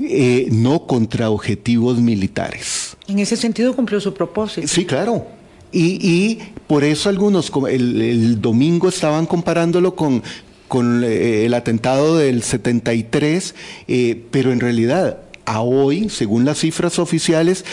Eh, 0.01 0.49
no 0.51 0.87
contra 0.87 1.31
objetivos 1.31 1.99
militares. 1.99 2.94
En 3.09 3.19
ese 3.19 3.37
sentido 3.37 3.75
cumplió 3.75 4.01
su 4.01 4.15
propósito. 4.15 4.67
Sí, 4.67 4.85
claro. 4.85 5.27
Y, 5.73 5.99
y 6.07 6.39
por 6.67 6.85
eso 6.85 7.09
algunos, 7.09 7.51
el, 7.69 8.01
el, 8.01 8.41
domingo 8.41 8.89
estaban 8.89 9.27
comparándolo 9.27 9.97
con, 9.97 10.23
con 10.69 11.03
eh, 11.03 11.47
el 11.47 11.55
atentado 11.55 12.17
del 12.17 12.43
73, 12.43 13.55
eh, 13.89 14.23
pero 14.31 14.53
en 14.53 14.61
realidad 14.61 15.19
a 15.45 15.61
hoy, 15.61 16.09
según 16.09 16.45
las 16.45 16.61
cifras 16.61 16.99
oficiales, 16.99 17.65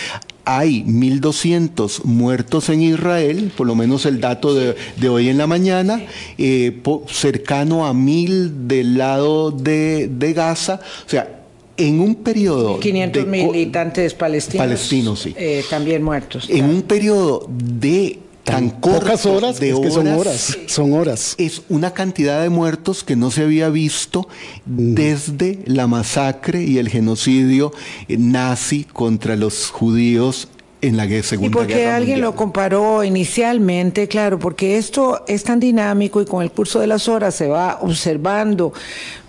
hay 0.45 0.83
1.200 0.83 2.03
muertos 2.03 2.69
en 2.69 2.81
Israel, 2.81 3.51
por 3.55 3.67
lo 3.67 3.75
menos 3.75 4.05
el 4.05 4.19
dato 4.19 4.53
de, 4.53 4.75
de 4.97 5.09
hoy 5.09 5.29
en 5.29 5.37
la 5.37 5.47
mañana, 5.47 6.01
eh, 6.37 6.81
cercano 7.07 7.85
a 7.85 7.93
1.000 7.93 8.67
del 8.67 8.97
lado 8.97 9.51
de, 9.51 10.07
de 10.07 10.33
Gaza. 10.33 10.81
O 11.05 11.09
sea, 11.09 11.40
en 11.87 11.99
un 11.99 12.15
periodo 12.15 12.79
500 12.79 13.25
de, 13.25 13.29
militantes 13.29 14.13
palestinos, 14.13 14.65
palestinos 14.65 15.19
sí. 15.19 15.33
eh, 15.37 15.63
también 15.69 16.03
muertos. 16.03 16.49
En 16.49 16.57
claro. 16.57 16.73
un 16.73 16.81
periodo 16.83 17.49
de 17.49 18.19
tan 18.43 18.71
pocas 18.81 19.25
horas, 19.25 19.59
de 19.59 19.69
es 19.69 19.75
horas, 19.75 19.85
que 19.85 19.91
son 19.91 20.07
horas, 20.07 20.57
son 20.67 20.93
horas. 20.93 21.35
Es 21.37 21.61
una 21.69 21.93
cantidad 21.93 22.41
de 22.41 22.49
muertos 22.49 23.03
que 23.03 23.15
no 23.15 23.31
se 23.31 23.43
había 23.43 23.69
visto 23.69 24.27
mm. 24.65 24.93
desde 24.93 25.59
la 25.65 25.87
masacre 25.87 26.63
y 26.63 26.77
el 26.77 26.89
genocidio 26.89 27.71
nazi 28.07 28.85
contra 28.85 29.35
los 29.35 29.69
judíos 29.69 30.47
en 30.81 30.97
la 30.97 31.07
Segunda 31.21 31.47
y 31.47 31.49
porque 31.51 31.75
Guerra 31.75 31.95
alguien 31.95 32.15
Mundial. 32.17 32.31
lo 32.31 32.35
comparó 32.35 33.03
inicialmente, 33.03 34.07
claro, 34.07 34.39
porque 34.39 34.77
esto 34.77 35.23
es 35.27 35.43
tan 35.43 35.59
dinámico 35.59 36.21
y 36.21 36.25
con 36.25 36.41
el 36.41 36.51
curso 36.51 36.79
de 36.79 36.87
las 36.87 37.07
horas 37.07 37.35
se 37.35 37.47
va 37.47 37.79
observando, 37.81 38.73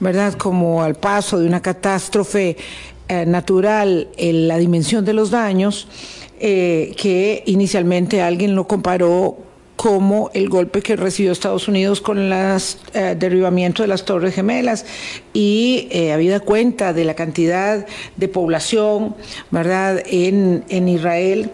¿verdad? 0.00 0.34
Como 0.34 0.82
al 0.82 0.94
paso 0.94 1.38
de 1.38 1.46
una 1.46 1.60
catástrofe 1.60 2.56
eh, 3.08 3.26
natural 3.26 4.08
en 4.16 4.48
la 4.48 4.56
dimensión 4.58 5.04
de 5.04 5.12
los 5.12 5.30
daños, 5.30 5.88
eh, 6.40 6.94
que 6.96 7.42
inicialmente 7.46 8.22
alguien 8.22 8.54
lo 8.54 8.66
comparó 8.66 9.38
como 9.76 10.30
el 10.34 10.48
golpe 10.48 10.82
que 10.82 10.96
recibió 10.96 11.32
Estados 11.32 11.66
Unidos 11.68 12.00
con 12.00 12.18
el 12.18 12.32
eh, 12.94 13.16
derribamiento 13.18 13.82
de 13.82 13.88
las 13.88 14.04
Torres 14.04 14.34
Gemelas 14.34 14.84
y 15.32 15.88
eh, 15.90 16.12
habida 16.12 16.40
cuenta 16.40 16.92
de 16.92 17.04
la 17.04 17.14
cantidad 17.14 17.86
de 18.16 18.28
población, 18.28 19.16
¿verdad?, 19.50 20.02
en, 20.06 20.64
en 20.68 20.88
Israel. 20.88 21.50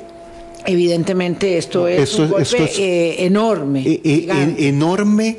Evidentemente 0.67 1.57
esto 1.57 1.89
es 1.89 2.11
esto, 2.11 2.25
un 2.25 2.31
golpe 2.31 2.43
esto 2.43 2.65
es, 2.65 2.79
eh, 2.79 3.25
enorme. 3.25 4.01
en, 4.05 4.57
enorme 4.59 5.37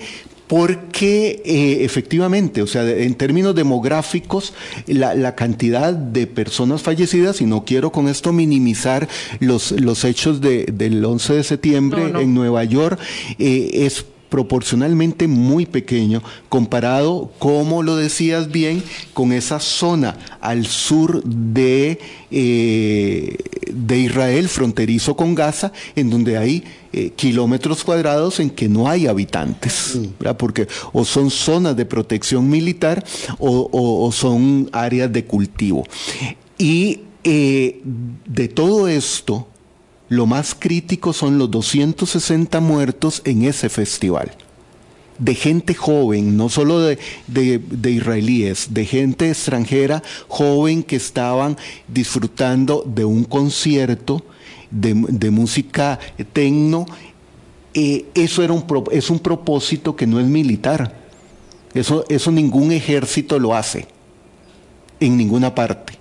porque 0.50 1.44
eh, 1.46 1.86
efectivamente, 1.86 2.64
o 2.64 2.68
sea, 2.68 2.84
en 2.90 3.14
términos 3.14 3.54
demográficos, 3.54 4.56
la, 4.88 5.14
la, 5.14 5.36
cantidad 5.36 5.94
de 5.94 6.26
personas 6.26 6.82
fallecidas, 6.82 7.40
y 7.40 7.46
no 7.46 7.66
quiero 7.66 7.92
con 7.92 8.08
esto 8.08 8.34
minimizar 8.34 9.08
los, 9.40 9.72
los 9.72 10.04
hechos 10.04 10.42
de, 10.42 10.66
del 10.66 11.06
11 11.06 11.34
de 11.36 11.44
septiembre 11.44 12.02
no, 12.02 12.10
no. 12.10 12.20
en 12.22 12.34
Nueva 12.34 12.64
York, 12.64 13.00
eh, 13.38 13.70
es 13.74 14.06
proporcionalmente 14.30 15.28
muy 15.28 15.66
pequeño 15.66 16.22
comparado, 16.48 17.32
como 17.40 17.84
lo 17.84 17.96
decías 17.96 18.52
bien, 18.52 18.84
con 19.14 19.34
esa 19.34 19.60
zona 19.60 20.18
al 20.40 20.66
sur 20.66 21.24
de, 21.24 22.00
eh, 22.32 23.38
de 23.72 23.98
Israel, 23.98 24.48
fronterizo 24.48 25.16
con 25.16 25.36
Gaza, 25.36 25.72
en 25.96 26.10
donde 26.10 26.38
hay 26.38 26.64
eh, 26.94 27.12
kilómetros 27.16 27.84
cuadrados 27.84 28.40
en 28.40 28.50
que 28.50 28.70
no 28.70 28.88
hay 28.88 29.08
habitantes, 29.08 30.00
¿verdad? 30.20 30.38
porque 30.38 30.68
o 30.94 31.06
son 31.06 31.30
zonas 31.32 31.76
de 31.76 31.86
protección 31.86 32.50
militar 32.50 33.04
o, 33.38 33.70
o, 33.72 34.06
o 34.06 34.12
son 34.12 34.70
áreas 34.72 35.12
de 35.12 35.26
cultivo. 35.26 35.84
Y 36.58 37.02
eh, 37.24 37.82
de 37.84 38.48
todo 38.48 38.88
esto, 38.88 39.48
lo 40.10 40.26
más 40.26 40.56
crítico 40.56 41.14
son 41.14 41.38
los 41.38 41.50
260 41.52 42.60
muertos 42.60 43.22
en 43.26 43.44
ese 43.44 43.70
festival. 43.70 44.32
De 45.20 45.36
gente 45.36 45.76
joven, 45.76 46.36
no 46.36 46.50
solo 46.50 46.80
de, 46.80 46.98
de, 47.28 47.92
israelíes, 47.92 48.74
de 48.74 48.86
gente 48.86 49.30
extranjera 49.30 50.02
joven 50.28 50.82
que 50.82 50.96
estaban 50.96 51.58
disfrutando 51.88 52.84
de 52.86 53.06
un 53.06 53.24
concierto 53.24 54.24
de, 54.72 54.94
de 54.94 55.30
música 55.30 56.00
tecno. 56.34 56.86
Eh, 57.74 58.06
eso 58.16 58.44
era 58.44 58.54
un, 58.54 58.66
es 58.92 59.10
un 59.10 59.20
propósito 59.20 59.96
que 59.96 60.08
no 60.08 60.20
es 60.20 60.26
militar. 60.26 60.98
Eso, 61.74 62.06
eso 62.10 62.32
ningún 62.32 62.72
ejército 62.72 63.38
lo 63.38 63.54
hace, 63.54 63.88
en 65.00 65.18
ninguna 65.18 65.54
parte. 65.54 65.99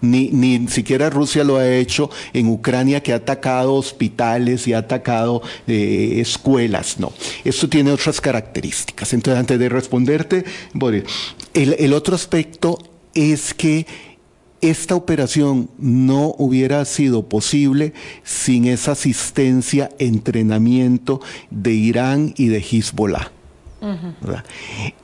Ni, 0.00 0.28
ni 0.28 0.68
siquiera 0.68 1.10
Rusia 1.10 1.42
lo 1.42 1.56
ha 1.56 1.68
hecho 1.68 2.10
en 2.32 2.48
Ucrania, 2.48 3.02
que 3.02 3.12
ha 3.12 3.16
atacado 3.16 3.74
hospitales 3.74 4.66
y 4.68 4.72
ha 4.72 4.78
atacado 4.78 5.42
eh, 5.66 6.18
escuelas. 6.20 7.00
No, 7.00 7.12
esto 7.44 7.68
tiene 7.68 7.90
otras 7.90 8.20
características. 8.20 9.12
Entonces, 9.14 9.40
antes 9.40 9.58
de 9.58 9.68
responderte, 9.68 10.44
Boris, 10.72 11.04
el, 11.54 11.76
el 11.78 11.92
otro 11.92 12.14
aspecto 12.14 12.78
es 13.14 13.54
que 13.54 13.86
esta 14.60 14.94
operación 14.94 15.70
no 15.78 16.34
hubiera 16.38 16.84
sido 16.84 17.28
posible 17.28 17.92
sin 18.24 18.66
esa 18.66 18.92
asistencia, 18.92 19.90
entrenamiento 19.98 21.20
de 21.50 21.72
Irán 21.72 22.34
y 22.36 22.48
de 22.48 22.58
Hezbollah. 22.58 23.35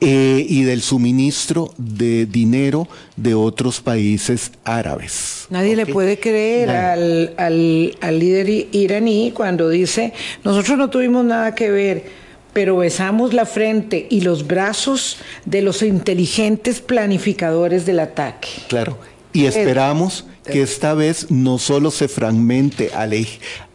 Eh, 0.01 0.45
y 0.47 0.63
del 0.63 0.81
suministro 0.81 1.73
de 1.77 2.25
dinero 2.25 2.87
de 3.15 3.33
otros 3.33 3.81
países 3.81 4.51
árabes. 4.63 5.45
Nadie 5.49 5.75
le 5.75 5.85
puede 5.85 6.19
creer 6.19 6.69
al, 6.69 7.33
al- 7.37 7.97
al 8.01 8.19
líder 8.19 8.67
iraní 8.71 9.31
cuando 9.33 9.69
dice, 9.69 10.13
nosotros 10.43 10.77
no 10.77 10.89
tuvimos 10.89 11.25
nada 11.25 11.55
que 11.55 11.69
ver, 11.71 12.05
pero 12.53 12.77
besamos 12.77 13.33
la 13.33 13.45
frente 13.45 14.05
y 14.09 14.21
los 14.21 14.45
brazos 14.45 15.17
de 15.45 15.61
los 15.61 15.81
inteligentes 15.81 16.81
planificadores 16.81 17.85
del 17.85 17.99
ataque. 17.99 18.49
Claro. 18.67 18.97
Y 19.31 19.45
esperamos 19.45 20.25
que 20.45 20.61
esta 20.61 20.93
vez 20.93 21.31
no 21.31 21.57
solo 21.57 21.89
se 21.89 22.07
fragmente 22.07 22.91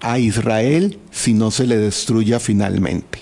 a 0.01 0.19
Israel, 0.19 0.99
sino 1.11 1.51
se 1.51 1.67
le 1.67 1.77
destruya 1.79 2.39
finalmente. 2.39 3.21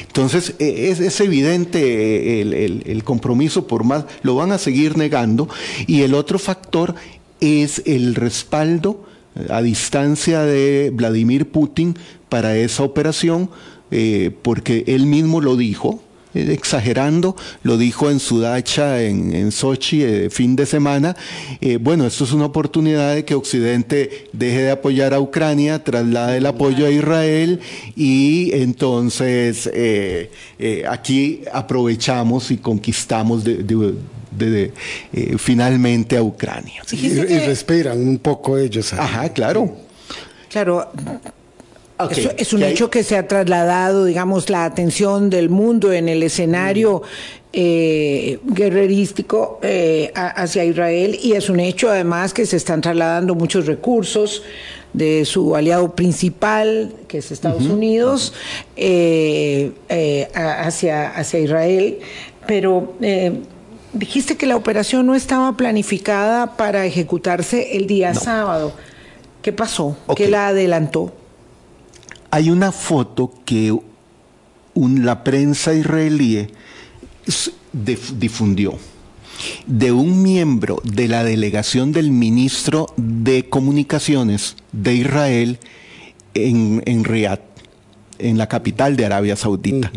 Entonces, 0.00 0.54
eh, 0.58 0.94
es, 0.98 1.20
evidente 1.20 2.40
eh, 2.40 2.82
el 2.84 3.04
compromiso, 3.04 3.66
por 3.66 3.84
más, 3.84 4.04
lo 4.22 4.34
van 4.34 4.52
a 4.52 4.58
seguir 4.58 4.96
negando. 4.96 5.48
Y 5.86 6.02
el 6.02 6.14
otro 6.14 6.38
factor 6.38 6.94
es 7.40 7.82
el 7.86 8.14
respaldo 8.14 9.04
eh, 9.34 9.46
a 9.50 9.62
distancia 9.62 10.42
de 10.42 10.90
Vladimir 10.92 11.50
Putin 11.50 11.96
para 12.28 12.56
esa 12.56 12.82
operación, 12.82 13.50
eh, 13.90 14.34
porque 14.42 14.84
él 14.86 15.06
mismo 15.06 15.40
lo 15.40 15.56
dijo, 15.56 16.02
eh, 16.36 16.52
exagerando, 16.52 17.34
lo 17.62 17.76
dijo 17.78 18.10
en 18.10 18.20
su 18.20 18.40
dacha 18.40 19.02
en, 19.02 19.34
en 19.34 19.52
Sochi 19.52 20.02
eh, 20.02 20.28
fin 20.30 20.56
de 20.56 20.66
semana. 20.66 21.16
Eh, 21.60 21.78
bueno, 21.80 22.06
esto 22.06 22.24
es 22.24 22.32
una 22.32 22.44
oportunidad 22.46 23.14
de 23.14 23.24
que 23.24 23.34
Occidente 23.34 24.28
deje 24.32 24.62
de 24.62 24.70
apoyar 24.70 25.14
a 25.14 25.20
Ucrania, 25.20 25.82
traslade 25.82 26.38
el 26.38 26.46
apoyo 26.46 26.86
a 26.86 26.90
Israel 26.90 27.60
y 27.96 28.50
entonces 28.54 29.68
eh, 29.72 30.30
eh, 30.58 30.84
aquí 30.88 31.42
aprovechamos 31.52 32.50
y 32.50 32.58
conquistamos 32.58 33.44
de- 33.44 33.62
de- 33.62 33.94
de- 34.30 34.50
de, 34.50 34.72
eh, 35.14 35.36
finalmente 35.38 36.16
a 36.16 36.22
Ucrania. 36.22 36.82
Y, 36.92 37.06
y 37.06 37.38
respiran 37.46 37.98
un 37.98 38.18
poco 38.18 38.58
ellos. 38.58 38.92
ahí. 38.92 38.98
Ajá, 39.00 39.28
claro. 39.30 39.76
Claro, 40.50 40.90
Eso 42.10 42.30
es 42.36 42.52
un 42.52 42.62
hay- 42.62 42.72
hecho 42.72 42.90
que 42.90 43.02
se 43.02 43.16
ha 43.16 43.26
trasladado, 43.26 44.04
digamos, 44.04 44.50
la 44.50 44.64
atención 44.66 45.30
del 45.30 45.48
mundo 45.48 45.92
en 45.92 46.08
el 46.08 46.22
escenario 46.22 47.02
eh, 47.52 48.38
guerrerístico 48.44 49.58
eh, 49.62 50.12
a- 50.14 50.28
hacia 50.42 50.62
Israel 50.64 51.18
y 51.22 51.32
es 51.32 51.48
un 51.48 51.58
hecho 51.58 51.88
además 51.90 52.34
que 52.34 52.44
se 52.44 52.56
están 52.58 52.82
trasladando 52.82 53.34
muchos 53.34 53.64
recursos 53.64 54.42
de 54.92 55.24
su 55.24 55.56
aliado 55.56 55.94
principal, 55.94 56.92
que 57.08 57.18
es 57.18 57.30
Estados 57.32 57.64
Unidos, 57.64 58.34
eh, 58.76 59.72
hacia, 60.34 61.08
hacia 61.10 61.40
Israel. 61.40 61.98
Pero 62.46 62.94
dijiste 63.92 64.36
que 64.36 64.46
la 64.46 64.56
operación 64.56 65.06
no 65.06 65.14
estaba 65.14 65.56
planificada 65.56 66.56
para 66.56 66.84
ejecutarse 66.86 67.76
el 67.76 67.86
día 67.86 68.14
sábado. 68.14 68.72
¿Qué 69.42 69.52
pasó? 69.52 69.96
Ok. 70.06 70.16
¿Qué 70.16 70.28
la 70.28 70.48
adelantó? 70.48 71.12
Hay 72.36 72.50
una 72.50 72.70
foto 72.70 73.32
que 73.46 73.72
un- 74.74 75.06
la 75.06 75.24
prensa 75.24 75.72
israelí 75.72 76.48
difundió 78.12 78.74
de 79.66 79.90
un 79.90 80.22
miembro 80.22 80.82
de 80.84 81.08
la 81.08 81.24
delegación 81.24 81.92
del 81.92 82.10
ministro 82.10 82.88
de 82.98 83.48
Comunicaciones 83.48 84.56
de 84.72 84.96
Israel 84.96 85.58
en, 86.34 86.82
en 86.84 87.04
Riyadh, 87.04 87.40
en 88.18 88.36
la 88.36 88.50
capital 88.50 88.98
de 88.98 89.06
Arabia 89.06 89.36
Saudita, 89.36 89.90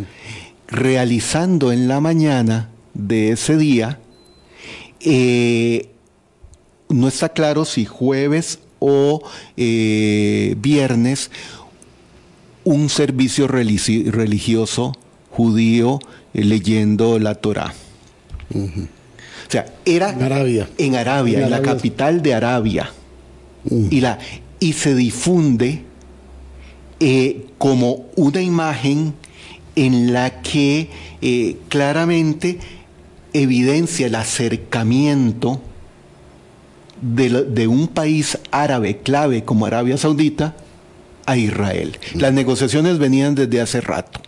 realizando 0.69 1.73
en 1.73 1.89
la 1.89 1.99
mañana 1.99 2.69
de 2.93 3.31
ese 3.31 3.57
día, 3.57 3.99
eh, 5.01 5.89
no 6.87 7.09
está 7.09 7.27
claro 7.33 7.65
si 7.65 7.83
jueves 7.83 8.59
o 8.79 9.21
eh, 9.57 10.55
viernes, 10.57 11.31
un 12.69 12.87
servicio 12.89 13.47
religi- 13.47 14.05
religioso 14.11 14.95
judío 15.31 15.99
eh, 16.35 16.43
leyendo 16.43 17.17
la 17.17 17.33
Torá. 17.35 17.73
O 18.53 19.51
sea, 19.51 19.65
era 19.85 20.11
En 20.11 20.21
Arabia. 20.21 20.69
en 20.77 20.95
Arabia, 20.95 21.37
En 21.39 21.43
en 21.45 21.49
la 21.49 21.61
capital 21.63 22.21
de 22.21 22.33
Arabia. 22.35 22.91
Y, 23.69 24.01
la, 24.01 24.19
y 24.59 24.73
se 24.73 24.93
difunde 24.95 25.81
eh, 26.99 27.47
como 27.57 28.05
una 28.15 28.41
imagen 28.41 29.13
en 29.75 30.13
la 30.13 30.41
que 30.41 30.89
eh, 31.21 31.57
claramente 31.69 32.59
evidencia 33.33 34.05
el 34.07 34.15
acercamiento 34.15 35.59
de 37.01 37.67
un 37.67 37.87
país 37.87 38.37
árabe 38.51 38.97
clave 38.97 39.43
como 39.43 39.65
Arabia 39.65 39.97
Saudita 39.97 40.55
a 41.29 41.37
Israel. 41.37 41.97
Las 42.15 42.33
negociaciones 42.33 42.97
venían 42.97 43.35
desde 43.35 43.61
hace 43.61 43.81
rato. 43.81 44.19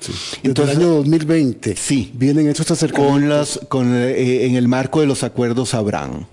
Desde 0.44 0.64
el 0.64 0.70
año 0.70 0.88
2020 0.96 1.76
Sí. 1.76 2.12
vienen 2.14 2.48
estos 2.48 2.70
acercamientos. 2.72 3.12
con 3.22 3.30
las, 3.30 3.60
con, 3.70 3.94
eh, 3.96 4.46
en 4.46 4.56
el 4.56 4.68
marco 4.68 5.02
de 5.02 5.08
los 5.08 5.24
acuerdos 5.24 5.74
Abraham, 5.74 6.26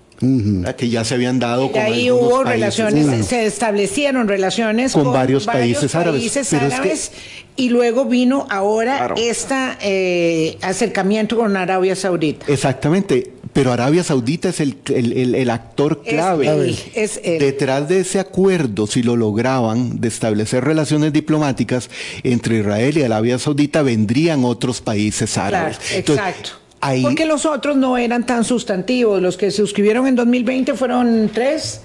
que 0.77 0.89
ya 0.89 1.03
se 1.05 1.15
habían 1.15 1.39
dado 1.39 1.65
Y 1.67 1.69
con 1.69 1.81
ahí 1.81 2.11
hubo 2.11 2.43
países. 2.43 2.53
relaciones, 2.77 3.25
se 3.25 3.45
establecieron 3.45 4.27
relaciones 4.27 4.91
Con 4.91 5.11
varios 5.13 5.45
países 5.45 5.95
árabes. 5.95 6.21
países 6.21 6.47
Pero 6.51 6.65
es 6.67 6.69
que- 6.73 6.75
árabes, 6.75 7.11
y 7.55 7.69
luego 7.69 8.05
vino 8.05 8.45
ahora 8.49 8.97
Claro. 8.97 9.15
este 9.17 10.57
acercamiento 10.61 11.37
con 11.37 11.55
Arabia 11.57 11.95
Saudita. 11.95 12.45
Exactamente, 12.51 13.31
pero 13.53 13.71
Arabia 13.71 14.03
Saudita 14.03 14.49
es 14.49 14.59
el, 14.59 14.77
el- 14.93 15.13
el- 15.13 15.35
el 15.35 15.49
actor 15.49 16.01
Es 16.05 16.13
clave. 16.13 16.47
él, 16.47 16.77
es 16.93 17.19
él. 17.23 17.39
Detrás 17.39 17.89
de 17.89 17.99
ese 18.01 18.19
acuerdo, 18.19 18.85
si 18.87 19.01
lo 19.03 19.15
lograban, 19.15 19.99
de 19.99 20.07
establecer 20.07 20.63
relaciones 20.63 21.11
diplomáticas 21.13 21.89
entre 22.23 22.59
Israel 22.59 22.97
y 22.97 23.03
Arabia 23.03 23.39
Saudita, 23.39 23.81
vendrían 23.81 24.45
otros 24.45 24.81
países 24.81 25.31
Claro, 25.33 25.57
árabes. 25.57 25.77
Entonces, 25.93 26.25
exacto. 26.27 26.49
ahí- 26.81 27.01
Porque 27.03 27.25
los 27.25 27.45
otros 27.45 27.75
no 27.75 27.97
eran 27.97 28.25
tan 28.25 28.43
sustantivos. 28.45 29.21
Los 29.21 29.35
que 29.35 29.49
se 29.51 29.57
suscribieron 29.57 30.05
en 30.07 30.15
2020 30.15 30.73
fueron 30.75 31.29
tres. 31.33 31.81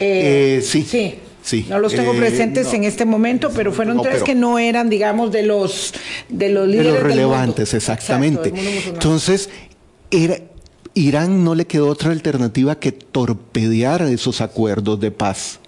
Eh, 0.00 0.60
sí, 0.62 0.82
Sí. 0.88 1.14
sí. 1.42 1.66
No 1.68 1.78
los 1.80 1.92
tengo 1.94 2.12
Eh, 2.14 2.18
presentes 2.18 2.66
no. 2.68 2.72
en 2.74 2.84
este 2.84 3.04
momento, 3.04 3.50
pero 3.54 3.72
fueron 3.72 3.96
No, 3.96 4.02
tres 4.02 4.14
pero- 4.16 4.26
que 4.26 4.34
no 4.34 4.58
eran, 4.58 4.88
digamos, 4.90 5.32
de 5.32 5.42
los 5.42 5.92
de 6.28 6.50
los 6.50 6.66
de 6.66 6.72
líderes 6.72 6.92
los 6.92 6.94
del 6.94 7.02
mundo. 7.02 7.14
relevantes, 7.14 7.74
Exacto, 7.74 8.02
exactamente. 8.02 8.52
Entonces, 8.88 9.48
era, 10.10 10.38
Irán 10.98 11.44
no 11.44 11.54
le 11.54 11.66
quedó 11.66 11.88
otra 11.88 12.10
alternativa 12.12 12.78
que 12.78 12.92
torpedear 12.92 14.02
esos 14.02 14.40
acuerdos 14.40 14.98
de 15.00 15.10
paz 15.10 15.60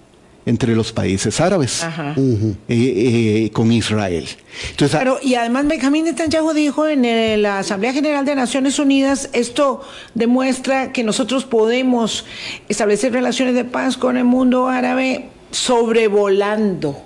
entre 0.45 0.75
los 0.75 0.91
países 0.91 1.39
árabes 1.39 1.83
Ajá. 1.83 2.15
eh, 2.17 2.55
eh, 2.67 3.49
con 3.53 3.71
Israel. 3.71 4.27
Entonces, 4.71 4.97
Pero, 4.97 5.19
y 5.21 5.35
además 5.35 5.67
Benjamín 5.67 6.05
Netanyahu 6.05 6.51
dijo 6.53 6.87
en 6.87 7.05
eh, 7.05 7.37
la 7.37 7.59
Asamblea 7.59 7.93
General 7.93 8.25
de 8.25 8.33
Naciones 8.35 8.79
Unidas, 8.79 9.29
esto 9.33 9.81
demuestra 10.15 10.91
que 10.91 11.03
nosotros 11.03 11.45
podemos 11.45 12.25
establecer 12.69 13.13
relaciones 13.13 13.53
de 13.53 13.65
paz 13.65 13.97
con 13.97 14.17
el 14.17 14.25
mundo 14.25 14.67
árabe 14.67 15.27
sobrevolando. 15.51 17.03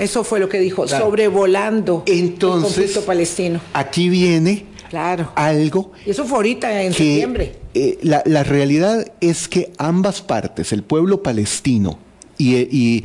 Eso 0.00 0.24
fue 0.24 0.40
lo 0.40 0.48
que 0.48 0.58
dijo, 0.58 0.86
Claro. 0.86 1.04
sobrevolando 1.04 2.02
el 2.06 2.18
entonces 2.18 2.64
conflicto 2.64 3.02
palestino. 3.02 3.60
aquí 3.74 4.08
viene 4.08 4.64
Claro. 4.92 5.32
algo 5.36 5.92
Y 6.04 6.10
eso 6.10 6.26
fue 6.26 6.36
ahorita 6.36 6.82
en 6.82 6.92
que 6.92 6.98
septiembre. 6.98 7.54
eh, 7.72 7.98
la, 8.02 8.22
la 8.26 8.42
realidad 8.44 9.06
es 9.22 9.48
que 9.48 9.72
ambas 9.78 10.20
partes, 10.20 10.70
el 10.74 10.82
pueblo 10.82 11.22
palestino 11.22 11.98
y, 12.36 12.56
y- 12.56 13.04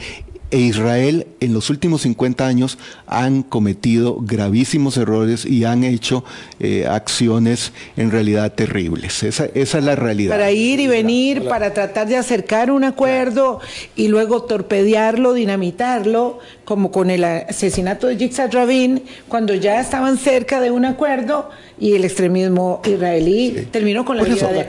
e 0.50 0.60
Israel, 0.60 1.28
en 1.42 1.52
los 1.54 1.70
últimos 1.70 2.04
50 2.04 2.48
años 2.48 2.78
han 3.06 3.44
cometido 3.44 4.18
gravísimos 4.22 4.96
errores 4.96 5.46
y 5.46 5.66
han 5.66 5.84
hecho 5.84 6.24
eh, 6.62 6.86
acciones 6.88 7.74
en 7.98 8.12
realidad 8.12 8.54
terribles. 8.54 9.24
Esa, 9.24 9.48
esa 9.54 9.78
es 9.80 9.84
la 9.84 9.96
realidad. 9.98 10.34
Para 10.34 10.52
ir 10.52 10.80
y 10.80 10.88
venir, 10.88 11.44
para 11.50 11.74
tratar 11.74 12.08
de 12.08 12.16
acercar 12.16 12.72
un 12.72 12.86
acuerdo 12.86 13.60
y 13.98 14.08
luego 14.08 14.44
torpedearlo, 14.44 15.34
dinamitarlo, 15.34 16.40
como 16.68 16.92
con 16.92 17.10
el 17.10 17.24
asesinato 17.24 18.08
de 18.08 18.18
Yitzhak 18.18 18.54
Rabin, 18.54 19.02
cuando 19.30 19.56
ya 19.56 19.80
estaban 19.80 20.18
cerca 20.18 20.60
de 20.60 20.70
un 20.70 20.84
acuerdo 20.84 21.50
y 21.80 21.94
el 21.94 22.04
extremismo 22.04 22.82
israelí 22.84 23.70
terminó 23.72 24.04
con 24.04 24.18
la 24.18 24.24
vida 24.24 24.52
de 24.52 24.66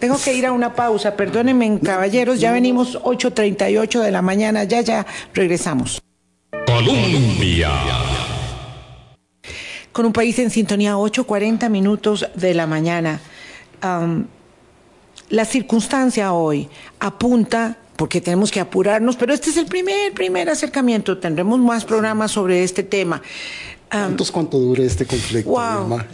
Tengo 0.00 0.18
que 0.18 0.34
ir 0.34 0.46
a 0.46 0.50
una 0.50 0.74
pausa, 0.74 1.14
perdónenme 1.14 1.78
caballeros, 1.78 2.40
ya 2.40 2.50
venimos 2.50 3.00
8.38 3.00 4.00
de 4.00 4.10
la 4.10 4.22
mañana, 4.22 4.64
ya, 4.64 4.80
ya, 4.80 5.06
regresamos. 5.32 6.02
Colombia. 6.66 7.70
Con 9.92 10.06
un 10.06 10.12
país 10.12 10.36
en 10.40 10.50
sintonía, 10.50 10.96
8.40 10.96 11.70
minutos 11.70 12.26
de 12.34 12.54
la 12.54 12.66
mañana. 12.66 13.20
la 15.28 15.44
circunstancia 15.44 16.32
hoy 16.32 16.68
apunta 16.98 17.76
porque 18.00 18.22
tenemos 18.22 18.50
que 18.50 18.60
apurarnos, 18.60 19.14
pero 19.16 19.34
este 19.34 19.50
es 19.50 19.58
el 19.58 19.66
primer, 19.66 20.14
primer 20.14 20.48
acercamiento. 20.48 21.18
Tendremos 21.18 21.58
más 21.58 21.84
programas 21.84 22.30
sobre 22.30 22.64
este 22.64 22.82
tema. 22.82 23.20
¿Cuántos 23.90 24.32
cuánto 24.32 24.58
dure 24.58 24.86
este 24.86 25.04
conflicto? 25.04 25.54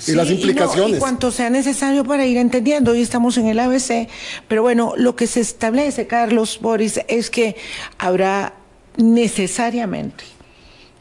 y 0.09 0.13
las 0.15 0.29
implicaciones. 0.29 0.97
Y, 0.97 0.99
cuanto 0.99 1.31
sea 1.31 1.49
necesario 1.49 2.03
para 2.03 2.27
ir 2.27 2.39
entendiendo. 2.39 2.91
Hoy 2.91 3.03
estamos 3.03 3.39
en 3.39 3.47
el 3.47 3.61
ABC, 3.61 4.09
pero 4.49 4.63
bueno, 4.63 4.95
lo 4.97 5.15
que 5.15 5.29
se 5.29 5.39
establece, 5.39 6.09
Carlos 6.09 6.59
Boris, 6.61 6.99
es 7.07 7.31
que 7.31 7.55
habrá 7.99 8.55
necesariamente 8.97 10.25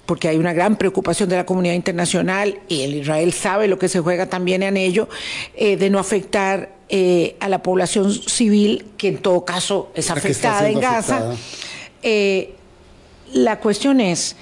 porque 0.06 0.28
hay 0.28 0.38
una 0.38 0.54
gran 0.54 0.76
preocupación 0.76 1.30
de 1.30 1.38
la 1.38 1.48
comunidad 1.48 1.74
internacional 1.74 2.60
y 2.68 2.82
el 2.82 2.94
Israel 2.94 3.34
sabe 3.34 3.68
lo 3.68 3.80
que 3.80 3.90
se 3.90 4.02
juega 4.02 4.30
también 4.30 4.62
en 4.62 4.78
ello, 4.78 5.10
eh, 5.56 5.78
de 5.78 5.90
no 5.90 5.98
afectar 5.98 6.75
eh, 6.90 7.36
a 7.40 7.50
la 7.50 7.64
población 7.64 8.14
civil, 8.14 8.86
que 8.98 9.08
en 9.08 9.18
todo 9.18 9.46
caso 9.46 9.92
es 9.96 10.12
afectada 10.12 10.70
en 10.70 10.80
Gaza. 10.80 11.34
Eh, 12.04 12.54
la 13.34 13.60
cuestión 13.60 14.00
es 14.02 14.36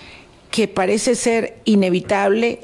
que 0.52 0.68
parece 0.68 1.16
ser 1.16 1.60
inevitable, 1.66 2.60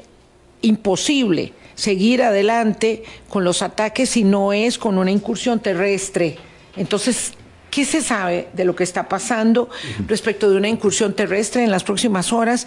imposible 0.62 1.52
seguir 1.74 2.22
adelante 2.22 3.04
con 3.30 3.42
los 3.42 3.62
ataques 3.62 4.10
si 4.10 4.22
no 4.22 4.52
es 4.52 4.76
con 4.76 4.98
una 4.98 5.10
incursión 5.10 5.60
terrestre. 5.60 6.36
Entonces, 6.76 7.32
¿Qué 7.70 7.84
se 7.84 8.02
sabe 8.02 8.48
de 8.52 8.64
lo 8.64 8.74
que 8.74 8.82
está 8.82 9.08
pasando 9.08 9.70
respecto 10.08 10.50
de 10.50 10.56
una 10.56 10.68
incursión 10.68 11.14
terrestre 11.14 11.62
en 11.62 11.70
las 11.70 11.84
próximas 11.84 12.32
horas? 12.32 12.66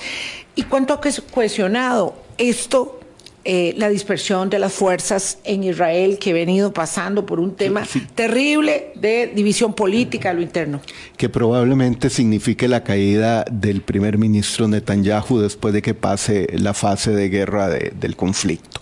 ¿Y 0.55 0.63
cuánto 0.63 0.93
ha 0.93 1.01
cohesionado 1.33 2.15
esto 2.37 3.01
eh, 3.45 3.73
la 3.77 3.89
dispersión 3.89 4.49
de 4.49 4.57
las 4.57 4.71
fuerzas 4.71 5.37
en 5.43 5.65
Israel 5.65 6.17
que 6.17 6.31
ha 6.31 6.33
venido 6.33 6.71
pasando 6.71 7.25
por 7.25 7.41
un 7.41 7.55
tema 7.55 7.83
terrible 8.15 8.93
de 8.95 9.33
división 9.35 9.73
política 9.73 10.29
a 10.29 10.33
lo 10.33 10.41
interno. 10.41 10.79
Que 11.17 11.27
probablemente 11.27 12.09
signifique 12.09 12.69
la 12.69 12.85
caída 12.85 13.43
del 13.51 13.81
primer 13.81 14.17
ministro 14.17 14.69
Netanyahu 14.69 15.39
después 15.39 15.73
de 15.73 15.81
que 15.81 15.93
pase 15.93 16.47
la 16.57 16.73
fase 16.73 17.11
de 17.11 17.27
guerra 17.27 17.67
del 17.67 18.15
conflicto. 18.15 18.79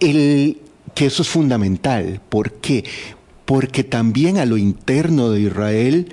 El, 0.00 0.58
que 0.94 1.06
eso 1.06 1.22
es 1.22 1.28
fundamental. 1.28 2.20
¿Por 2.28 2.54
qué? 2.54 2.84
Porque 3.44 3.84
también 3.84 4.38
a 4.38 4.46
lo 4.46 4.56
interno 4.56 5.30
de 5.30 5.42
Israel 5.42 6.12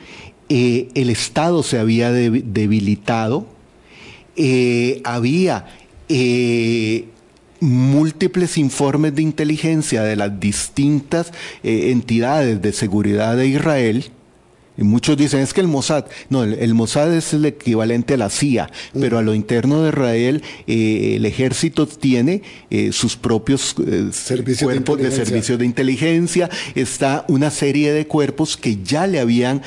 eh, 0.50 0.90
el 0.94 1.10
Estado 1.10 1.64
se 1.64 1.80
había 1.80 2.12
debilitado, 2.12 3.48
eh, 4.36 5.02
había 5.04 5.66
múltiples 7.64 8.57
informes 8.57 9.16
de 9.16 9.22
inteligencia 9.22 10.03
de 10.03 10.16
las 10.16 10.39
distintas 10.39 11.32
eh, 11.64 11.91
entidades 11.91 12.61
de 12.61 12.74
seguridad 12.74 13.38
de 13.38 13.47
Israel, 13.47 14.11
y 14.76 14.82
muchos 14.82 15.16
dicen, 15.16 15.39
es 15.41 15.53
que 15.53 15.61
el 15.61 15.68
Mossad, 15.68 16.05
no, 16.30 16.43
el, 16.43 16.74
Mossad 16.74 17.14
es 17.14 17.34
el 17.34 17.45
equivalente 17.45 18.16
a 18.16 18.18
la 18.18 18.32
CIA, 18.32 18.72
mm. 18.93 18.99
pero 18.99 19.20
a 19.20 19.22
lo 19.22 19.36
interno 19.36 19.84
de 19.84 19.89
Israel 19.89 20.41
eh, 20.66 21.14
el 21.18 21.28
ejército 21.28 21.86
tiene 21.86 22.41
eh, 22.72 22.91
sus 22.91 23.16
propios 23.16 23.76
cuerpos 23.76 24.97
de, 24.97 25.11
servicios 25.11 25.59
de 25.59 25.66
inteligencia, 25.66 26.49
está 26.74 27.24
una 27.28 27.51
serie 27.51 27.93
de 27.93 28.07
cuerpos 28.07 28.57
que 28.57 28.78
ya 28.84 29.05
le 29.05 29.20
habían 29.20 29.61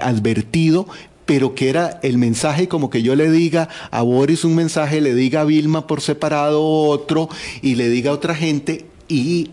advertido 0.00 0.88
pero 1.26 1.54
que 1.54 1.68
era 1.68 2.00
el 2.02 2.18
mensaje 2.18 2.68
como 2.68 2.90
que 2.90 3.02
yo 3.02 3.14
le 3.14 3.30
diga 3.30 3.68
a 3.90 4.02
Boris 4.02 4.44
un 4.44 4.54
mensaje, 4.54 5.00
le 5.00 5.14
diga 5.14 5.42
a 5.42 5.44
Vilma 5.44 5.86
por 5.86 6.00
separado 6.00 6.62
otro 6.62 7.28
y 7.60 7.76
le 7.76 7.88
diga 7.88 8.10
a 8.10 8.14
otra 8.14 8.34
gente 8.34 8.86
y 9.08 9.50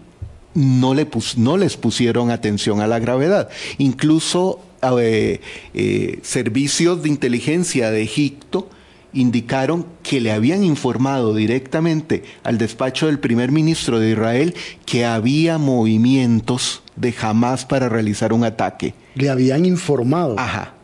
no, 0.54 0.94
le 0.94 1.08
no 1.38 1.58
les 1.58 1.78
pusieron 1.78 2.32
atención 2.32 2.82
a 2.82 2.88
la 2.88 3.00
gravedad. 3.00 3.50
Incluso 3.78 4.60
eh, 5.00 5.42
eh, 5.74 6.20
servicios 6.24 7.04
de 7.04 7.10
inteligencia 7.10 7.92
de 7.92 8.02
Egipto 8.02 8.70
indicaron 9.12 9.86
que 10.04 10.22
le 10.22 10.32
habían 10.32 10.64
informado 10.64 11.34
directamente 11.34 12.24
al 12.44 12.58
despacho 12.58 13.08
del 13.08 13.20
primer 13.20 13.52
ministro 13.52 14.00
de 14.00 14.12
Israel 14.12 14.54
que 14.86 15.06
había 15.06 15.58
movimientos 15.58 16.84
de 16.96 17.14
Hamas 17.20 17.66
para 17.66 17.90
realizar 17.90 18.34
un 18.34 18.44
ataque. 18.44 18.94
Le 19.16 19.30
habían 19.30 19.66
informado. 19.66 20.36
Ajá 20.38 20.79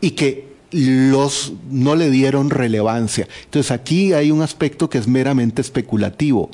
y 0.00 0.12
que 0.12 0.50
los 0.72 1.52
no 1.70 1.96
le 1.96 2.10
dieron 2.10 2.50
relevancia. 2.50 3.28
Entonces 3.44 3.70
aquí 3.72 4.12
hay 4.12 4.30
un 4.30 4.42
aspecto 4.42 4.88
que 4.88 4.98
es 4.98 5.08
meramente 5.08 5.60
especulativo. 5.60 6.50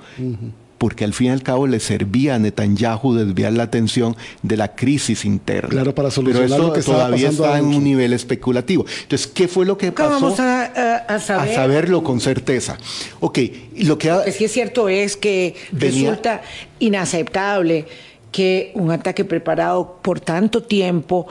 Porque 0.79 1.05
al 1.05 1.15
fin 1.15 1.29
y 1.29 1.31
al 1.31 1.43
cabo 1.43 1.67
le 1.67 1.81
servía 1.81 2.35
a 2.35 2.39
Netanyahu 2.39 3.15
desviar 3.15 3.55
la 3.55 3.63
atención 3.63 4.15
de 4.43 4.59
la 4.59 4.75
crisis 4.75 5.25
interna. 5.25 5.71
Claro, 5.71 5.95
para 5.95 6.11
solucionar 6.11 6.51
Pero 6.51 6.67
lo 6.67 6.73
que 6.75 6.83
todavía 6.83 7.31
está 7.31 7.59
en 7.59 7.65
un 7.65 7.83
nivel 7.83 8.13
especulativo. 8.13 8.85
Entonces, 9.03 9.27
¿qué 9.27 9.49
fue 9.49 9.65
lo 9.65 9.79
que 9.79 9.91
pasó? 9.91 10.11
Vamos 10.11 10.39
a, 10.39 11.19
saber? 11.19 11.53
a, 11.53 11.55
saberlo 11.55 12.05
con 12.05 12.21
certeza. 12.21 12.77
Ok, 13.21 13.39
lo 13.79 13.97
que... 13.97 14.15
es 14.27 14.37
que 14.37 14.45
es 14.45 14.53
cierto 14.53 14.91
es 14.91 15.17
que 15.17 15.55
resulta 15.73 16.43
inaceptable 16.79 17.87
que 18.31 18.73
un 18.75 18.91
ataque 18.91 19.25
preparado 19.25 19.99
por 20.03 20.21
tanto 20.21 20.63
tiempo 20.63 21.27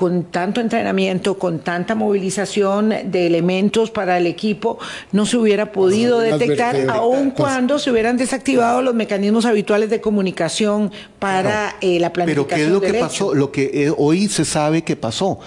con 0.00 0.24
tanto 0.24 0.62
entrenamiento, 0.62 1.38
con 1.38 1.58
tanta 1.58 1.94
movilización 1.94 2.88
de 3.04 3.26
elementos 3.26 3.90
para 3.90 4.16
el 4.16 4.26
equipo, 4.26 4.78
no 5.12 5.26
se 5.26 5.36
hubiera 5.36 5.72
podido 5.72 6.20
detectar, 6.20 6.86
aun 6.88 7.32
cuando 7.32 7.78
se 7.78 7.90
hubieran 7.90 8.16
desactivado 8.16 8.80
los 8.80 8.94
mecanismos 8.94 9.44
habituales 9.44 9.90
de 9.90 10.00
comunicación 10.00 10.90
para 11.18 11.76
eh, 11.82 12.00
la 12.00 12.14
planificación. 12.14 12.48
Pero 12.48 12.56
¿qué 12.56 12.62
es 12.64 12.72
lo 12.72 12.80
que 12.80 12.98
pasó? 12.98 13.34
Lo 13.34 13.52
que 13.52 13.70
eh, 13.74 13.92
hoy 13.94 14.28
se 14.28 14.46
sabe 14.46 14.84
que 14.84 14.96
pasó. 14.96 15.38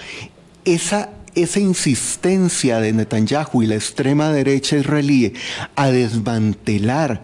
Esa 0.66 1.10
esa 1.34 1.60
insistencia 1.60 2.80
de 2.80 2.93
Netanyahu 2.93 3.64
y 3.64 3.66
la 3.66 3.74
extrema 3.74 4.32
derecha 4.32 4.78
israelí 4.78 5.34
a 5.76 5.89
desmantelar 5.89 7.24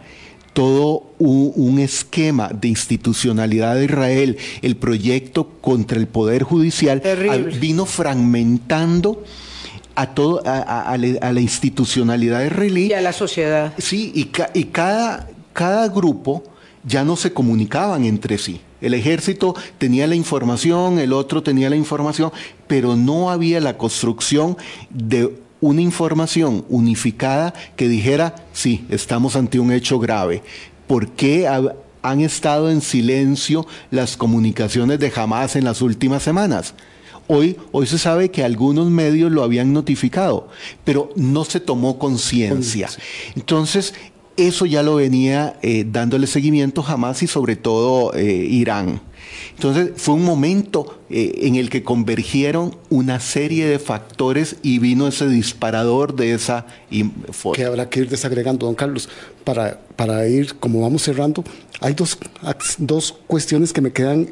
todo 0.59 1.13
un, 1.19 1.79
esquema 1.79 2.49
de 2.49 2.67
institucionalidad 2.67 3.75
de 3.75 3.85
Israel, 3.85 4.37
el 4.61 4.75
proyecto 4.75 5.47
contra 5.61 5.97
el 5.97 6.05
Poder 6.05 6.43
Judicial, 6.43 7.01
vino 7.61 7.85
fragmentando 7.85 9.23
a, 9.95 10.07
todo, 10.07 10.41
a, 10.45 10.97
la, 10.97 11.39
institucionalidad 11.39 12.43
israelí. 12.43 12.87
Y 12.87 12.93
a 12.93 12.99
la 12.99 13.13
sociedad. 13.13 13.73
Sí, 13.77 14.11
y, 14.13 14.31
y 14.53 14.65
cada, 14.65 15.29
cada 15.53 15.87
grupo 15.87 16.43
ya 16.83 17.05
no 17.05 17.15
se 17.15 17.31
comunicaban 17.31 18.03
entre 18.03 18.37
sí. 18.37 18.59
El 18.81 18.93
ejército 18.95 19.55
tenía 19.77 20.07
la 20.07 20.15
información, 20.15 20.99
el 20.99 21.13
otro 21.13 21.41
tenía 21.41 21.69
la 21.69 21.77
información, 21.77 22.33
pero 22.67 22.97
no 22.97 23.31
había 23.31 23.61
la 23.61 23.77
construcción 23.77 24.57
de 24.89 25.39
una 25.61 25.81
información 25.81 26.65
unificada 26.69 27.53
que 27.75 27.89
dijera, 27.89 28.35
sí, 28.53 28.85
estamos 28.89 29.35
ante 29.35 29.59
un 29.59 29.71
hecho 29.71 29.99
grave. 29.99 30.41
¿Por 30.87 31.09
qué 31.09 31.47
han 32.01 32.21
estado 32.21 32.71
en 32.71 32.81
silencio 32.81 33.65
las 33.91 34.17
comunicaciones 34.17 34.99
de 34.99 35.11
Hamas 35.15 35.55
en 35.55 35.65
las 35.65 35.81
últimas 35.81 36.23
semanas? 36.23 36.73
Hoy, 37.27 37.57
hoy 37.71 37.85
se 37.85 37.99
sabe 37.99 38.31
que 38.31 38.43
algunos 38.43 38.89
medios 38.89 39.31
lo 39.31 39.43
habían 39.43 39.71
notificado, 39.71 40.47
pero 40.83 41.11
no 41.15 41.45
se 41.45 41.59
tomó 41.59 41.99
conciencia. 41.99 42.89
Entonces, 43.35 43.93
eso 44.47 44.65
ya 44.65 44.83
lo 44.83 44.95
venía 44.95 45.57
eh, 45.61 45.85
dándole 45.89 46.27
seguimiento 46.27 46.83
Hamas 46.85 47.23
y 47.23 47.27
sobre 47.27 47.55
todo 47.55 48.13
eh, 48.13 48.23
Irán. 48.23 49.01
Entonces 49.55 49.91
fue 49.95 50.15
un 50.15 50.23
momento 50.23 50.99
eh, 51.09 51.33
en 51.43 51.55
el 51.55 51.69
que 51.69 51.83
convergieron 51.83 52.75
una 52.89 53.19
serie 53.19 53.67
de 53.67 53.79
factores 53.79 54.55
y 54.63 54.79
vino 54.79 55.07
ese 55.07 55.27
disparador 55.27 56.15
de 56.15 56.33
esa 56.33 56.65
foto. 57.31 57.55
Que 57.55 57.65
habrá 57.65 57.89
que 57.89 58.01
ir 58.01 58.09
desagregando, 58.09 58.65
don 58.65 58.75
Carlos. 58.75 59.09
Para, 59.43 59.81
para 59.95 60.27
ir, 60.27 60.55
como 60.55 60.81
vamos 60.81 61.01
cerrando, 61.01 61.43
hay 61.81 61.93
dos, 61.93 62.17
dos 62.77 63.15
cuestiones 63.27 63.73
que 63.73 63.81
me 63.81 63.91
quedan 63.91 64.27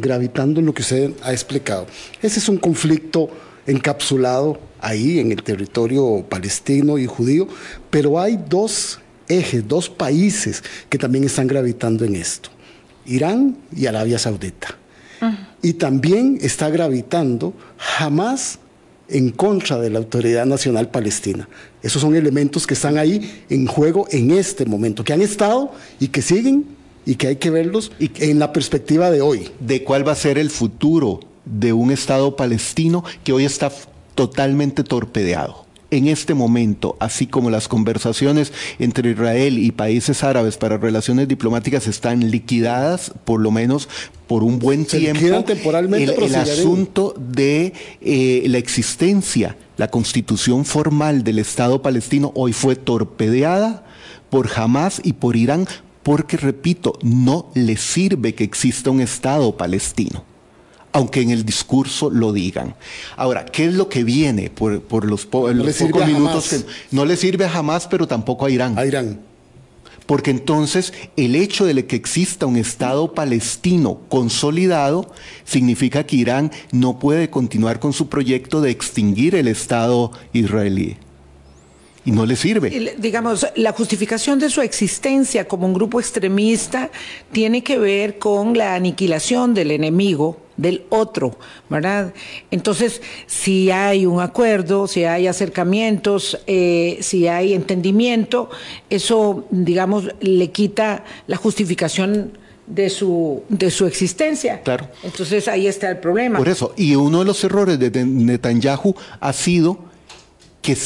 gravitando 0.00 0.60
en 0.60 0.66
lo 0.66 0.74
que 0.74 0.82
usted 0.82 1.12
ha 1.22 1.32
explicado. 1.32 1.86
Ese 2.22 2.38
es 2.38 2.48
un 2.48 2.56
conflicto 2.56 3.28
encapsulado 3.66 4.58
ahí 4.80 5.20
en 5.20 5.30
el 5.30 5.42
territorio 5.42 6.24
palestino 6.28 6.98
y 6.98 7.06
judío, 7.06 7.46
pero 7.90 8.18
hay 8.18 8.38
dos 8.48 8.98
ejes, 9.38 9.66
dos 9.66 9.88
países 9.88 10.62
que 10.88 10.98
también 10.98 11.24
están 11.24 11.46
gravitando 11.46 12.04
en 12.04 12.16
esto. 12.16 12.50
Irán 13.06 13.56
y 13.74 13.86
Arabia 13.86 14.18
Saudita. 14.18 14.78
Y 15.62 15.74
también 15.74 16.38
está 16.40 16.68
gravitando 16.68 17.54
jamás 17.76 18.58
en 19.08 19.30
contra 19.30 19.78
de 19.78 19.90
la 19.90 20.00
Autoridad 20.00 20.46
Nacional 20.46 20.90
Palestina. 20.90 21.48
Esos 21.80 22.02
son 22.02 22.16
elementos 22.16 22.66
que 22.66 22.74
están 22.74 22.98
ahí 22.98 23.44
en 23.48 23.66
juego 23.66 24.06
en 24.10 24.32
este 24.32 24.66
momento, 24.66 25.04
que 25.04 25.12
han 25.12 25.22
estado 25.22 25.72
y 26.00 26.08
que 26.08 26.22
siguen 26.22 26.66
y 27.06 27.14
que 27.14 27.28
hay 27.28 27.36
que 27.36 27.50
verlos 27.50 27.92
en 28.00 28.38
la 28.40 28.52
perspectiva 28.52 29.12
de 29.12 29.20
hoy. 29.20 29.50
De 29.60 29.84
cuál 29.84 30.06
va 30.06 30.12
a 30.12 30.16
ser 30.16 30.38
el 30.38 30.50
futuro 30.50 31.20
de 31.44 31.72
un 31.72 31.92
Estado 31.92 32.34
palestino 32.34 33.04
que 33.22 33.32
hoy 33.32 33.44
está 33.44 33.70
totalmente 34.16 34.82
torpedeado 34.82 35.71
en 35.92 36.08
este 36.08 36.32
momento, 36.32 36.96
así 37.00 37.26
como 37.26 37.50
las 37.50 37.68
conversaciones 37.68 38.52
entre 38.78 39.10
Israel 39.10 39.58
y 39.58 39.72
países 39.72 40.24
árabes 40.24 40.56
para 40.56 40.78
relaciones 40.78 41.28
diplomáticas 41.28 41.86
están 41.86 42.30
liquidadas, 42.30 43.12
por 43.24 43.40
lo 43.40 43.50
menos 43.50 43.90
por 44.26 44.42
un 44.42 44.58
buen 44.58 44.86
tiempo, 44.86 45.44
temporalmente 45.44 46.24
el, 46.24 46.34
asunto 46.34 47.14
de 47.18 47.74
eh, 48.00 48.42
la 48.46 48.56
existencia, 48.56 49.56
la 49.76 49.88
constitución 49.88 50.64
formal 50.64 51.24
del 51.24 51.38
Estado 51.38 51.82
palestino 51.82 52.32
hoy 52.34 52.54
fue 52.54 52.74
torpedeada 52.74 53.84
por 54.30 54.48
Hamas 54.56 54.98
y 55.04 55.12
por 55.12 55.36
Irán, 55.36 55.68
porque, 56.02 56.38
repito, 56.38 56.98
no 57.02 57.50
le 57.54 57.76
sirve 57.76 58.34
que 58.34 58.44
exista 58.44 58.90
un 58.90 59.02
Estado 59.02 59.58
palestino 59.58 60.31
aunque 60.92 61.20
en 61.22 61.30
el 61.30 61.44
discurso 61.44 62.10
lo 62.10 62.32
digan. 62.32 62.74
Ahora, 63.16 63.44
¿qué 63.44 63.66
es 63.66 63.74
lo 63.74 63.88
que 63.88 64.04
viene 64.04 64.50
por, 64.50 65.04
los, 65.04 65.26
pocos 65.26 65.54
minutos? 66.06 66.48
Que 66.48 66.60
no 66.90 67.04
le 67.04 67.16
sirve 67.16 67.46
a 67.46 67.50
jamás, 67.50 67.86
pero 67.88 68.06
tampoco 68.06 68.46
a 68.46 68.50
Irán. 68.50 68.78
A 68.78 68.86
Irán. 68.86 69.20
Porque 70.06 70.30
entonces 70.30 70.92
el 71.16 71.36
hecho 71.36 71.64
de 71.64 71.86
que 71.86 71.96
exista 71.96 72.46
un 72.46 72.56
Estado 72.56 73.14
palestino 73.14 74.00
consolidado 74.08 75.10
significa 75.44 76.04
que 76.04 76.16
Irán 76.16 76.50
no 76.72 76.98
puede 76.98 77.30
continuar 77.30 77.78
con 77.78 77.92
su 77.92 78.08
proyecto 78.08 78.60
de 78.60 78.70
extinguir 78.70 79.34
el 79.34 79.48
Estado 79.48 80.10
israelí 80.32 80.96
y 82.04 82.10
no 82.10 82.26
le 82.26 82.36
sirve. 82.36 82.94
Digamos, 82.98 83.46
la 83.54 83.72
justificación 83.72 84.38
de 84.38 84.50
su 84.50 84.60
existencia 84.60 85.46
como 85.46 85.66
un 85.66 85.74
grupo 85.74 86.00
extremista 86.00 86.90
tiene 87.30 87.62
que 87.62 87.78
ver 87.78 88.18
con 88.18 88.56
la 88.58 88.74
aniquilación 88.74 89.54
del 89.54 89.70
enemigo, 89.70 90.41
del 90.56 90.84
otro, 90.90 91.36
¿verdad? 91.68 92.12
Entonces, 92.50 93.02
si 93.26 93.70
hay 93.70 94.06
un 94.06 94.20
acuerdo, 94.20 94.86
si 94.86 95.04
hay 95.04 95.26
acercamientos, 95.26 96.38
eh, 96.46 96.98
si 97.00 97.28
hay 97.28 97.54
entendimiento, 97.54 98.50
eso, 98.90 99.46
digamos, 99.50 100.08
le 100.20 100.50
quita 100.50 101.04
la 101.26 101.36
justificación 101.36 102.38
de 102.66 102.90
su, 102.90 103.42
de 103.48 103.70
su 103.70 103.86
existencia. 103.86 104.62
Claro. 104.62 104.88
Entonces 105.02 105.48
ahí 105.48 105.66
está 105.66 105.90
el 105.90 105.98
problema. 105.98 106.38
Por 106.38 106.48
eso, 106.48 106.74
y 106.76 106.94
uno 106.94 107.20
de 107.20 107.24
los 107.24 107.42
errores 107.44 107.78
de 107.78 107.90
Netanyahu 108.04 108.94
ha 109.20 109.32
sido 109.32 109.78
que 110.60 110.76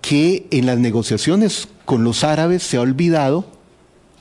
que 0.00 0.46
en 0.50 0.66
las 0.66 0.78
negociaciones 0.78 1.68
con 1.84 2.04
los 2.04 2.24
árabes 2.24 2.62
se 2.62 2.76
ha 2.76 2.80
olvidado 2.80 3.44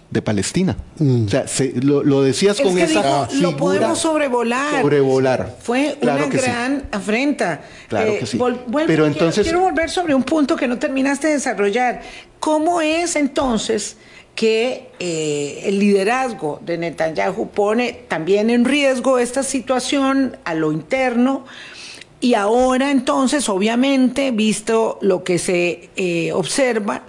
de 0.10 0.22
Palestina. 0.22 0.76
Mm. 0.98 1.26
O 1.26 1.30
sea, 1.30 1.46
lo, 1.82 2.22
decías 2.22 2.60
con 2.60 2.78
esa 2.78 3.28
Lo 3.34 3.56
podemos 3.56 4.00
sobrevolar. 4.00 4.82
Sobrevolar. 4.82 5.56
Fue 5.62 5.98
una 6.02 6.26
gran 6.26 6.88
afrenta. 6.92 7.62
Claro 7.88 8.14
que 8.14 8.24
eh, 8.24 8.26
sí. 8.26 8.40
Pero 8.88 9.06
entonces... 9.06 9.44
Quiero 9.44 9.62
volver 9.62 9.90
sobre 9.90 10.16
un 10.16 10.24
punto 10.24 10.56
que 10.56 10.68
no 10.68 10.80
terminaste 10.80 11.28
de 11.28 11.34
desarrollar. 11.34 12.02
¿Cómo 12.40 12.82
es 12.82 13.16
entonces 13.16 13.98
que 14.34 14.90
eh, 15.00 15.64
el 15.66 15.80
liderazgo 15.80 16.60
de 16.66 16.78
Netanyahu 16.78 17.50
pone 17.50 17.94
también 18.08 18.50
en 18.50 18.66
riesgo 18.66 19.20
esta 19.20 19.44
situación 19.44 20.38
a 20.44 20.56
lo 20.56 20.72
interno? 20.72 21.46
Y 22.22 22.34
ahora 22.34 22.92
entonces, 22.92 23.48
obviamente, 23.48 24.32
visto 24.32 24.98
lo 25.02 25.24
que 25.24 25.38
se 25.38 25.90
eh, 25.96 26.34
observa, 26.34 27.04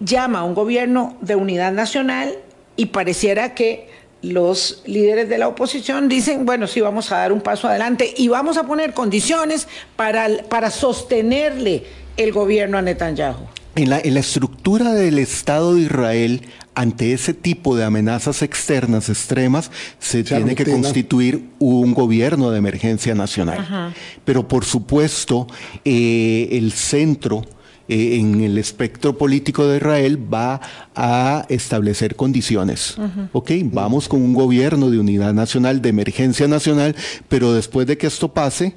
llama 0.00 0.40
a 0.40 0.44
un 0.44 0.54
gobierno 0.54 1.16
de 1.20 1.36
unidad 1.36 1.72
nacional 1.72 2.36
y 2.76 2.86
pareciera 2.86 3.54
que 3.54 3.88
los 4.22 4.82
líderes 4.86 5.28
de 5.28 5.38
la 5.38 5.48
oposición 5.48 6.08
dicen, 6.08 6.44
bueno, 6.44 6.66
sí, 6.66 6.80
vamos 6.80 7.12
a 7.12 7.18
dar 7.18 7.32
un 7.32 7.40
paso 7.40 7.68
adelante 7.68 8.12
y 8.16 8.28
vamos 8.28 8.56
a 8.56 8.64
poner 8.64 8.92
condiciones 8.92 9.68
para, 9.96 10.28
para 10.48 10.70
sostenerle 10.70 11.84
el 12.16 12.32
gobierno 12.32 12.78
a 12.78 12.82
Netanyahu. 12.82 13.46
En 13.76 13.90
la, 13.90 14.00
en 14.00 14.14
la 14.14 14.20
estructura 14.20 14.92
del 14.92 15.20
Estado 15.20 15.74
de 15.74 15.82
Israel 15.82 16.42
ante 16.78 17.12
ese 17.12 17.34
tipo 17.34 17.76
de 17.76 17.82
amenazas 17.82 18.42
externas 18.42 19.08
extremas 19.08 19.72
se 19.98 20.22
tiene 20.22 20.54
que 20.54 20.64
constituir 20.64 21.48
un 21.58 21.92
gobierno 21.92 22.52
de 22.52 22.58
emergencia 22.58 23.16
nacional. 23.16 23.92
Pero 24.24 24.46
por 24.46 24.64
supuesto, 24.64 25.48
eh, 25.84 26.48
el 26.52 26.70
centro 26.70 27.42
eh, 27.88 28.16
en 28.16 28.40
el 28.42 28.58
espectro 28.58 29.16
político 29.16 29.66
de 29.66 29.78
Israel 29.78 30.18
va 30.32 30.60
a 30.94 31.46
establecer 31.48 32.16
condiciones. 32.16 32.96
Ok, 33.32 33.50
vamos 33.64 34.08
con 34.08 34.22
un 34.22 34.34
gobierno 34.34 34.90
de 34.90 34.98
unidad 34.98 35.32
nacional, 35.32 35.80
de 35.80 35.88
emergencia 35.88 36.48
nacional, 36.48 36.94
pero 37.28 37.52
después 37.52 37.86
de 37.86 37.96
que 37.96 38.06
esto 38.06 38.28
pase, 38.28 38.74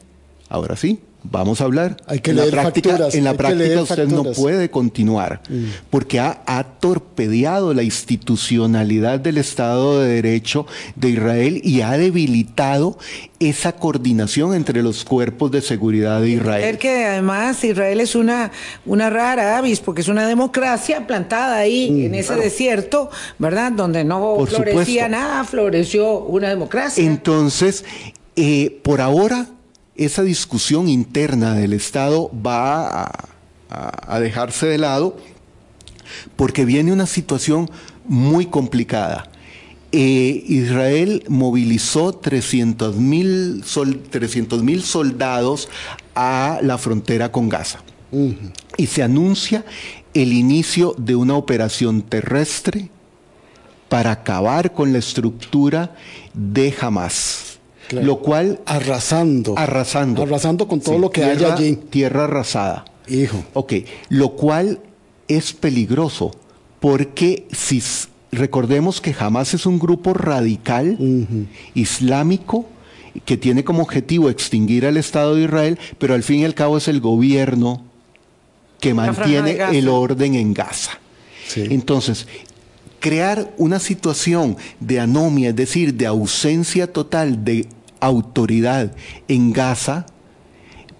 ahora 0.49 0.75
sí, 0.75 0.99
Vamos 1.23 1.61
a 1.61 1.65
hablar. 1.65 1.97
Hay 2.07 2.19
que 2.19 2.31
en 2.31 2.37
la 2.37 2.45
práctica, 2.45 2.97
En 3.13 3.23
la 3.23 3.35
práctica 3.35 3.81
usted 3.81 4.07
no 4.07 4.23
puede 4.23 4.71
continuar 4.71 5.41
mm. 5.47 5.65
porque 5.91 6.19
ha, 6.19 6.41
ha, 6.47 6.63
torpedeado 6.63 7.75
la 7.75 7.83
institucionalidad 7.83 9.19
del 9.19 9.37
Estado 9.37 10.01
de 10.01 10.15
Derecho 10.15 10.65
de 10.95 11.09
Israel 11.09 11.61
y 11.63 11.81
ha 11.81 11.91
debilitado 11.91 12.97
esa 13.39 13.73
coordinación 13.73 14.55
entre 14.55 14.81
los 14.81 15.03
cuerpos 15.03 15.51
de 15.51 15.61
seguridad 15.61 16.21
de 16.21 16.29
Israel. 16.29 16.77
que 16.77 17.05
además 17.05 17.63
Israel 17.63 17.99
es 17.99 18.15
una, 18.15 18.51
una 18.85 19.09
rara 19.09 19.57
avis 19.57 19.79
porque 19.79 20.01
es 20.01 20.07
una 20.07 20.27
democracia 20.27 21.05
plantada 21.05 21.57
ahí 21.57 21.91
mm, 21.91 22.05
en 22.05 22.15
ese 22.15 22.35
desierto, 22.35 23.11
¿verdad? 23.37 23.71
Donde 23.71 24.03
no 24.03 24.43
florecía 24.47 25.07
nada, 25.07 25.43
floreció 25.43 26.19
una 26.19 26.49
democracia. 26.49 27.03
Entonces, 27.03 27.85
eh, 28.35 28.79
por 28.83 29.01
ahora 29.01 29.47
esa 29.95 30.23
discusión 30.23 30.87
interna 30.87 31.53
del 31.53 31.73
Estado 31.73 32.31
va 32.33 33.11
a, 33.69 34.19
dejarse 34.19 34.65
de 34.67 34.77
lado 34.77 35.15
porque 36.35 36.65
viene 36.65 36.91
una 36.91 37.05
situación 37.05 37.69
muy 38.05 38.45
complicada. 38.45 39.29
Eh, 39.93 40.43
Israel 40.47 41.23
movilizó 41.27 42.13
300 42.13 42.97
mil 42.97 43.63
soldados 44.83 45.69
a 46.15 46.59
la 46.61 46.77
frontera 46.77 47.31
con 47.31 47.49
Gaza. 47.49 47.81
Y 48.77 48.87
se 48.87 49.03
anuncia 49.03 49.63
el 50.13 50.33
inicio 50.33 50.93
de 50.97 51.15
una 51.15 51.35
operación 51.35 52.01
terrestre 52.01 52.89
para 53.87 54.11
acabar 54.11 54.73
con 54.73 54.91
la 54.91 54.99
estructura 54.99 55.95
de 56.33 56.73
Hamas. 56.79 57.50
Lo 57.91 58.19
cual... 58.19 58.59
Arrasando. 58.65 59.57
Arrasando. 59.57 60.23
Arrasando 60.23 60.67
con 60.67 60.79
todo 60.79 60.97
lo 60.97 61.09
que 61.09 61.23
hay 61.23 61.43
allí. 61.43 61.75
Tierra 61.89 62.25
arrasada. 62.25 62.85
Hijo. 63.07 63.43
Ok. 63.53 63.73
Lo 64.09 64.31
cual 64.31 64.79
es 65.27 65.53
peligroso 65.53 66.31
porque 66.79 67.47
si 67.51 67.81
recordemos 68.31 69.01
que 69.01 69.13
jamás 69.13 69.53
es 69.53 69.65
un 69.65 69.79
grupo 69.79 70.13
radical 70.13 70.97
islámico 71.73 72.65
que 73.25 73.37
tiene 73.37 73.63
como 73.63 73.83
objetivo 73.83 74.29
extinguir 74.29 74.85
al 74.85 74.97
Estado 74.97 75.35
de 75.35 75.43
Israel, 75.43 75.79
pero 75.97 76.13
al 76.13 76.23
fin 76.23 76.39
y 76.39 76.45
al 76.45 76.55
cabo 76.55 76.77
es 76.77 76.87
el 76.87 77.01
gobierno 77.01 77.85
que 78.79 78.93
mantiene 78.93 79.59
el 79.77 79.87
orden 79.89 80.35
en 80.35 80.53
Gaza. 80.53 80.91
Entonces, 81.55 82.27
crear 82.99 83.53
una 83.57 83.79
situación 83.79 84.57
de 84.79 84.99
anomia, 84.99 85.49
es 85.49 85.55
decir, 85.55 85.93
de 85.93 86.07
ausencia 86.07 86.91
total 86.91 87.43
de 87.43 87.67
autoridad 88.01 88.91
en 89.27 89.53
Gaza 89.53 90.05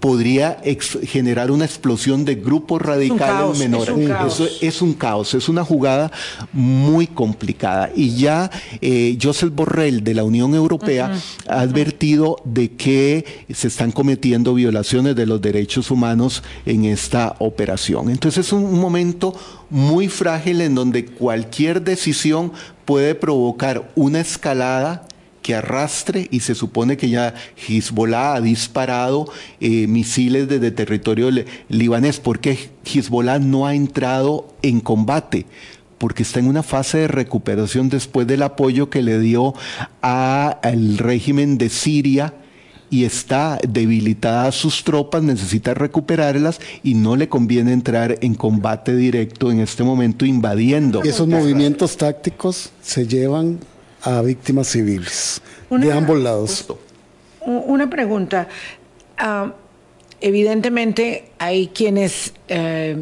podría 0.01 0.57
generar 1.03 1.51
una 1.51 1.63
explosión 1.63 2.25
de 2.25 2.35
grupos 2.35 2.81
radicales 2.81 3.59
menores. 3.59 3.89
Es 3.89 3.95
un, 3.95 4.11
Eso 4.11 4.47
es 4.59 4.81
un 4.81 4.93
caos, 4.93 5.35
es 5.35 5.47
una 5.47 5.63
jugada 5.63 6.11
muy 6.51 7.05
complicada. 7.05 7.91
Y 7.95 8.15
ya 8.15 8.49
eh, 8.81 9.17
Joseph 9.21 9.53
Borrell 9.53 10.03
de 10.03 10.15
la 10.15 10.23
Unión 10.23 10.55
Europea 10.55 11.13
ha 11.47 11.59
advertido 11.61 12.37
de 12.43 12.71
que 12.71 13.45
se 13.53 13.67
están 13.67 13.91
cometiendo 13.91 14.55
violaciones 14.55 15.15
de 15.15 15.27
los 15.27 15.39
derechos 15.39 15.91
humanos 15.91 16.41
en 16.65 16.85
esta 16.85 17.35
operación. 17.37 18.09
Entonces 18.09 18.47
es 18.47 18.53
un 18.53 18.79
momento 18.79 19.35
muy 19.69 20.07
frágil 20.07 20.61
en 20.61 20.73
donde 20.73 21.05
cualquier 21.05 21.83
decisión 21.83 22.51
puede 22.85 23.13
provocar 23.13 23.91
una 23.95 24.19
escalada 24.19 25.05
que 25.41 25.55
arrastre 25.55 26.27
y 26.31 26.41
se 26.41 26.55
supone 26.55 26.97
que 26.97 27.09
ya 27.09 27.33
Hezbollah 27.67 28.35
ha 28.35 28.41
disparado 28.41 29.27
eh, 29.59 29.87
misiles 29.87 30.47
desde 30.47 30.71
territorio 30.71 31.29
libanés. 31.69 32.19
¿Por 32.19 32.39
qué 32.39 32.69
Hezbollah 32.85 33.39
no 33.39 33.65
ha 33.65 33.75
entrado 33.75 34.53
en 34.61 34.79
combate? 34.79 35.45
porque 35.97 36.23
está 36.23 36.39
en 36.39 36.47
una 36.47 36.63
fase 36.63 36.97
de 36.97 37.07
recuperación 37.07 37.87
después 37.87 38.25
del 38.25 38.41
apoyo 38.41 38.89
que 38.89 39.03
le 39.03 39.19
dio 39.19 39.53
al 40.01 40.97
régimen 40.97 41.59
de 41.59 41.69
Siria 41.69 42.33
y 42.89 43.05
está 43.05 43.59
debilitada 43.67 44.51
sus 44.51 44.83
tropas, 44.83 45.21
necesita 45.21 45.75
recuperarlas 45.75 46.59
y 46.81 46.95
no 46.95 47.15
le 47.15 47.29
conviene 47.29 47.71
entrar 47.71 48.17
en 48.21 48.33
combate 48.33 48.95
directo 48.95 49.51
en 49.51 49.59
este 49.59 49.83
momento 49.83 50.25
invadiendo. 50.25 51.01
Y 51.03 51.09
esos 51.09 51.27
movimientos 51.27 51.95
tácticos 51.97 52.71
se 52.81 53.05
llevan 53.05 53.59
a 54.03 54.21
víctimas 54.21 54.67
civiles 54.67 55.41
Una- 55.69 55.85
de 55.85 55.93
ambos 55.93 56.19
lados. 56.19 56.65
Una 57.45 57.89
pregunta. 57.89 58.47
Ah, 59.17 59.53
evidentemente 60.19 61.31
hay 61.39 61.67
quienes 61.67 62.33
eh, 62.47 62.95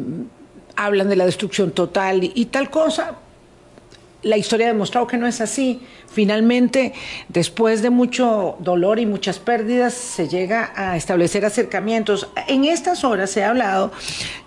hablan 0.76 1.08
de 1.08 1.16
la 1.16 1.26
destrucción 1.26 1.70
total 1.72 2.24
y, 2.24 2.32
y 2.34 2.46
tal 2.46 2.70
cosa. 2.70 3.16
La 4.22 4.36
historia 4.36 4.66
ha 4.66 4.72
demostrado 4.72 5.06
que 5.06 5.16
no 5.16 5.26
es 5.26 5.40
así. 5.40 5.80
Finalmente, 6.12 6.92
después 7.28 7.80
de 7.80 7.88
mucho 7.88 8.56
dolor 8.60 8.98
y 8.98 9.06
muchas 9.06 9.38
pérdidas, 9.38 9.94
se 9.94 10.28
llega 10.28 10.72
a 10.76 10.96
establecer 10.96 11.44
acercamientos. 11.46 12.28
En 12.46 12.64
estas 12.66 13.02
horas 13.04 13.30
se 13.30 13.44
ha 13.44 13.48
hablado 13.50 13.92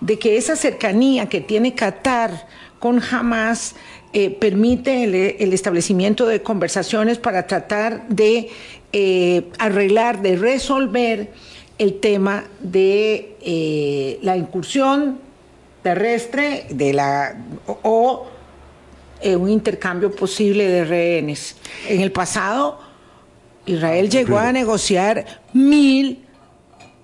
de 0.00 0.18
que 0.18 0.36
esa 0.36 0.54
cercanía 0.54 1.28
que 1.28 1.40
tiene 1.40 1.74
Qatar 1.74 2.46
con 2.78 3.00
Hamas 3.02 3.74
eh, 4.16 4.30
permite 4.30 5.02
el, 5.02 5.14
el 5.40 5.52
establecimiento 5.52 6.24
de 6.26 6.40
conversaciones 6.40 7.18
para 7.18 7.48
tratar 7.48 8.06
de 8.06 8.48
eh, 8.92 9.50
arreglar, 9.58 10.22
de 10.22 10.36
resolver 10.36 11.32
el 11.78 11.98
tema 11.98 12.44
de 12.60 13.34
eh, 13.40 14.20
la 14.22 14.36
incursión 14.36 15.18
terrestre 15.82 16.66
de 16.70 16.92
la 16.92 17.36
o, 17.66 18.28
un 19.24 19.50
intercambio 19.50 20.14
posible 20.14 20.68
de 20.68 20.84
rehenes. 20.84 21.56
En 21.88 22.00
el 22.00 22.12
pasado, 22.12 22.78
Israel 23.66 24.08
llegó 24.10 24.38
a 24.38 24.52
negociar 24.52 25.42
mil 25.52 26.24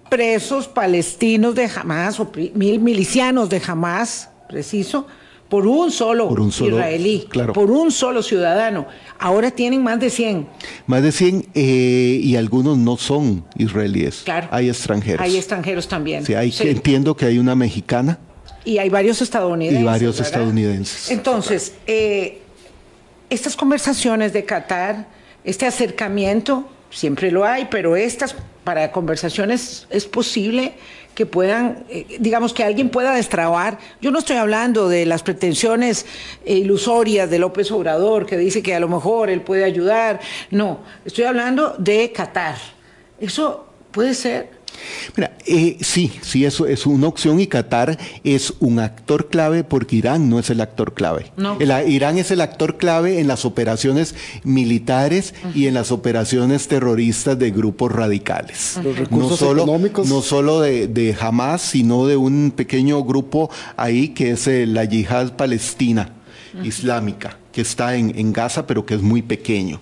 presos 0.08 0.68
palestinos 0.68 1.56
de 1.56 1.68
Hamas 1.74 2.20
o 2.20 2.30
mil 2.54 2.78
milicianos 2.78 3.48
de 3.48 3.60
Hamas, 3.66 4.28
preciso, 4.48 5.08
por 5.50 5.66
un 5.66 5.90
solo, 5.90 6.28
Por 6.28 6.40
un 6.40 6.52
solo- 6.52 6.76
israelí, 6.76 7.26
claro. 7.28 7.52
por 7.52 7.70
un 7.70 7.90
solo 7.90 8.22
ciudadano. 8.22 8.86
Ahora 9.18 9.50
tienen 9.50 9.82
más 9.82 9.98
de 10.00 10.08
100. 10.08 10.46
Más 10.86 11.02
de 11.02 11.10
100 11.12 11.46
eh, 11.54 12.20
y 12.22 12.36
algunos 12.36 12.78
no 12.78 12.96
son 12.96 13.44
israelíes. 13.58 14.22
Claro. 14.24 14.48
Hay 14.52 14.68
extranjeros. 14.68 15.20
Hay 15.20 15.36
extranjeros 15.36 15.88
también. 15.88 16.24
Sí, 16.24 16.34
hay, 16.34 16.52
Sí. 16.52 16.68
Entiendo 16.68 17.16
que 17.16 17.26
hay 17.26 17.38
una 17.38 17.54
mexicana. 17.56 18.18
Y 18.64 18.78
hay 18.78 18.88
varios 18.88 19.20
estadounidenses. 19.20 19.82
Y 19.82 19.84
varios 19.84 20.16
¿verdad? 20.16 20.32
estadounidenses. 20.32 21.10
Entonces, 21.10 21.74
eh, 21.86 22.38
estas 23.28 23.56
conversaciones 23.56 24.32
de 24.32 24.44
Qatar, 24.44 25.08
este 25.42 25.66
acercamiento, 25.66 26.68
siempre 26.90 27.30
lo 27.32 27.44
hay, 27.44 27.66
pero 27.70 27.96
estas 27.96 28.36
para 28.64 28.92
conversaciones 28.92 29.86
es 29.90 30.04
posible 30.04 30.74
que 31.14 31.26
puedan, 31.26 31.84
eh, 31.88 32.16
digamos, 32.20 32.52
que 32.54 32.64
alguien 32.64 32.88
pueda 32.88 33.14
destrabar. 33.14 33.78
Yo 34.00 34.10
no 34.10 34.18
estoy 34.18 34.36
hablando 34.36 34.88
de 34.88 35.06
las 35.06 35.22
pretensiones 35.22 36.06
eh, 36.44 36.54
ilusorias 36.54 37.30
de 37.30 37.38
López 37.38 37.70
Obrador, 37.72 38.26
que 38.26 38.36
dice 38.36 38.62
que 38.62 38.74
a 38.74 38.80
lo 38.80 38.88
mejor 38.88 39.30
él 39.30 39.42
puede 39.42 39.64
ayudar. 39.64 40.20
No, 40.50 40.80
estoy 41.04 41.24
hablando 41.24 41.74
de 41.78 42.12
Qatar. 42.12 42.56
Eso 43.20 43.66
puede 43.90 44.14
ser. 44.14 44.59
Mira, 45.16 45.36
eh, 45.46 45.76
sí, 45.80 46.12
sí, 46.22 46.44
eso 46.44 46.66
es 46.66 46.86
una 46.86 47.08
opción 47.08 47.40
y 47.40 47.46
Qatar 47.46 47.98
es 48.24 48.54
un 48.60 48.78
actor 48.78 49.28
clave 49.28 49.64
porque 49.64 49.96
Irán 49.96 50.28
no 50.30 50.38
es 50.38 50.50
el 50.50 50.60
actor 50.60 50.94
clave. 50.94 51.32
No. 51.36 51.58
El- 51.60 51.90
Irán 51.90 52.18
es 52.18 52.30
el 52.30 52.40
actor 52.40 52.76
clave 52.76 53.20
en 53.20 53.26
las 53.28 53.44
operaciones 53.44 54.14
militares 54.44 55.34
y 55.54 55.66
en 55.66 55.74
las 55.74 55.90
operaciones 55.92 56.68
terroristas 56.68 57.38
de 57.38 57.50
grupos 57.50 57.92
radicales. 57.92 58.74
Los 58.82 58.84
no 58.94 59.00
recursos 59.00 59.38
solo, 59.38 59.62
económicos. 59.62 60.08
no 60.08 60.22
solo 60.22 60.60
de, 60.60 60.86
de 60.88 61.16
Hamas, 61.18 61.62
sino 61.62 62.06
de 62.06 62.16
un 62.16 62.52
pequeño 62.54 63.02
grupo 63.04 63.50
ahí 63.76 64.08
que 64.10 64.32
es 64.32 64.46
eh, 64.46 64.66
la 64.66 64.84
yihad 64.84 65.36
palestina 65.36 66.14
islámica, 66.64 67.38
que 67.52 67.60
está 67.60 67.96
en, 67.96 68.16
en 68.18 68.32
Gaza, 68.32 68.66
pero 68.66 68.86
que 68.86 68.94
es 68.94 69.02
muy 69.02 69.22
pequeño. 69.22 69.80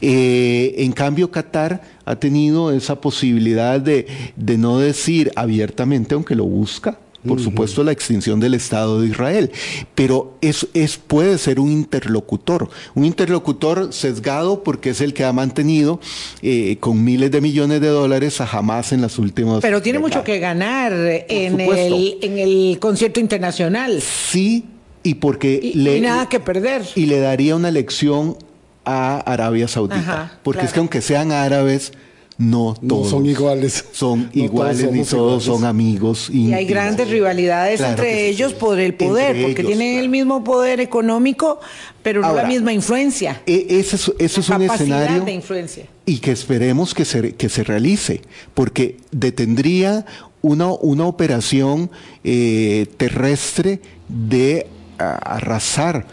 Eh, 0.00 0.74
en 0.78 0.92
cambio, 0.92 1.30
Qatar 1.30 1.82
ha 2.04 2.16
tenido 2.16 2.72
esa 2.72 3.00
posibilidad 3.00 3.80
de, 3.80 4.06
de 4.36 4.58
no 4.58 4.78
decir 4.78 5.30
abiertamente, 5.36 6.14
aunque 6.14 6.34
lo 6.34 6.44
busca, 6.44 6.98
por 7.26 7.40
supuesto, 7.40 7.82
la 7.82 7.90
extinción 7.92 8.38
del 8.38 8.54
Estado 8.54 9.00
de 9.00 9.08
Israel. 9.08 9.50
Pero 9.94 10.38
es, 10.40 10.68
es, 10.72 10.96
puede 10.96 11.36
ser 11.38 11.58
un 11.58 11.70
interlocutor, 11.70 12.70
un 12.94 13.04
interlocutor 13.04 13.92
sesgado 13.92 14.62
porque 14.62 14.90
es 14.90 15.00
el 15.00 15.12
que 15.12 15.24
ha 15.24 15.32
mantenido 15.32 16.00
eh, 16.42 16.76
con 16.78 17.02
miles 17.02 17.30
de 17.30 17.40
millones 17.40 17.80
de 17.80 17.88
dólares 17.88 18.40
a 18.40 18.44
Hamas 18.44 18.92
en 18.92 19.02
las 19.02 19.18
últimas. 19.18 19.60
Pero 19.60 19.82
tiene 19.82 19.98
mucho 19.98 20.22
que 20.22 20.38
ganar 20.38 20.92
en 20.92 21.60
el, 21.60 22.18
en 22.22 22.38
el 22.38 22.78
concierto 22.78 23.18
internacional. 23.18 24.00
Sí, 24.00 24.64
y 25.08 25.14
porque 25.14 25.58
Y, 25.62 25.74
le, 25.74 25.98
y 25.98 26.00
nada 26.00 26.28
que 26.28 26.40
perder. 26.40 26.82
y 26.94 27.06
le 27.06 27.20
daría 27.20 27.56
una 27.56 27.70
lección 27.70 28.36
a 28.84 29.18
Arabia 29.20 29.68
Saudita. 29.68 29.98
Ajá, 30.00 30.38
porque 30.42 30.64
es 30.66 30.72
que 30.72 30.78
aunque 30.80 31.00
sean 31.00 31.32
árabes, 31.32 31.92
no 32.38 32.74
No 32.80 32.88
todos 32.88 33.10
son 33.10 33.26
iguales. 33.26 33.84
son 33.92 34.30
No 34.32 34.44
iguales 34.44 34.80
todos 34.82 34.92
ni 34.94 35.02
todos 35.04 35.42
iguales. 35.44 35.44
son 35.44 35.64
amigos. 35.64 36.30
Y 36.32 36.52
hay 36.52 36.66
grandes 36.66 37.08
rivalidades 37.10 37.78
Claro 37.80 37.92
entre 38.02 38.12
sí. 38.14 38.20
ellos 38.32 38.52
por 38.54 38.78
el 38.78 38.94
poder, 38.94 39.30
Entre 39.34 39.42
porque 39.42 39.62
ellos, 39.62 39.76
tienen 39.76 39.98
el 39.98 40.08
mismo 40.08 40.44
poder 40.44 40.78
económico, 40.80 41.58
pero 42.02 42.20
no 42.20 42.28
Ahora, 42.28 42.42
la 42.42 42.48
misma 42.48 42.72
influencia. 42.72 43.42
E- 43.44 43.66
ese 43.80 43.96
es, 43.96 44.12
ese 44.20 44.40
es 44.40 44.48
un 44.48 44.62
escenario 44.62 45.24
de 45.24 45.32
influencia. 45.32 45.84
y 46.06 46.18
que 46.18 46.30
esperemos 46.30 46.94
que 46.94 47.04
se, 47.04 47.34
que 47.34 47.48
se 47.48 47.64
realice, 47.64 48.20
porque 48.54 48.98
detendría 49.10 50.06
una, 50.40 50.68
una 50.72 51.06
operación 51.06 51.90
eh, 52.22 52.86
terrestre 52.96 53.80
de 54.08 54.68
arrasar 54.98 56.06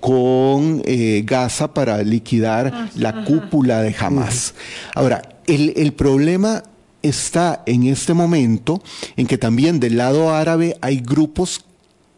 con 0.00 0.82
eh, 0.84 1.22
Gaza 1.24 1.72
para 1.72 2.02
liquidar 2.02 2.90
la 2.96 3.24
cúpula 3.24 3.82
de 3.82 3.94
Hamas. 3.98 4.54
Ahora, 4.94 5.22
el, 5.46 5.72
el 5.76 5.92
problema 5.92 6.64
está 7.02 7.62
en 7.66 7.84
este 7.84 8.14
momento 8.14 8.82
en 9.16 9.26
que 9.26 9.38
también 9.38 9.80
del 9.80 9.96
lado 9.96 10.34
árabe 10.34 10.76
hay 10.80 10.98
grupos 11.00 11.64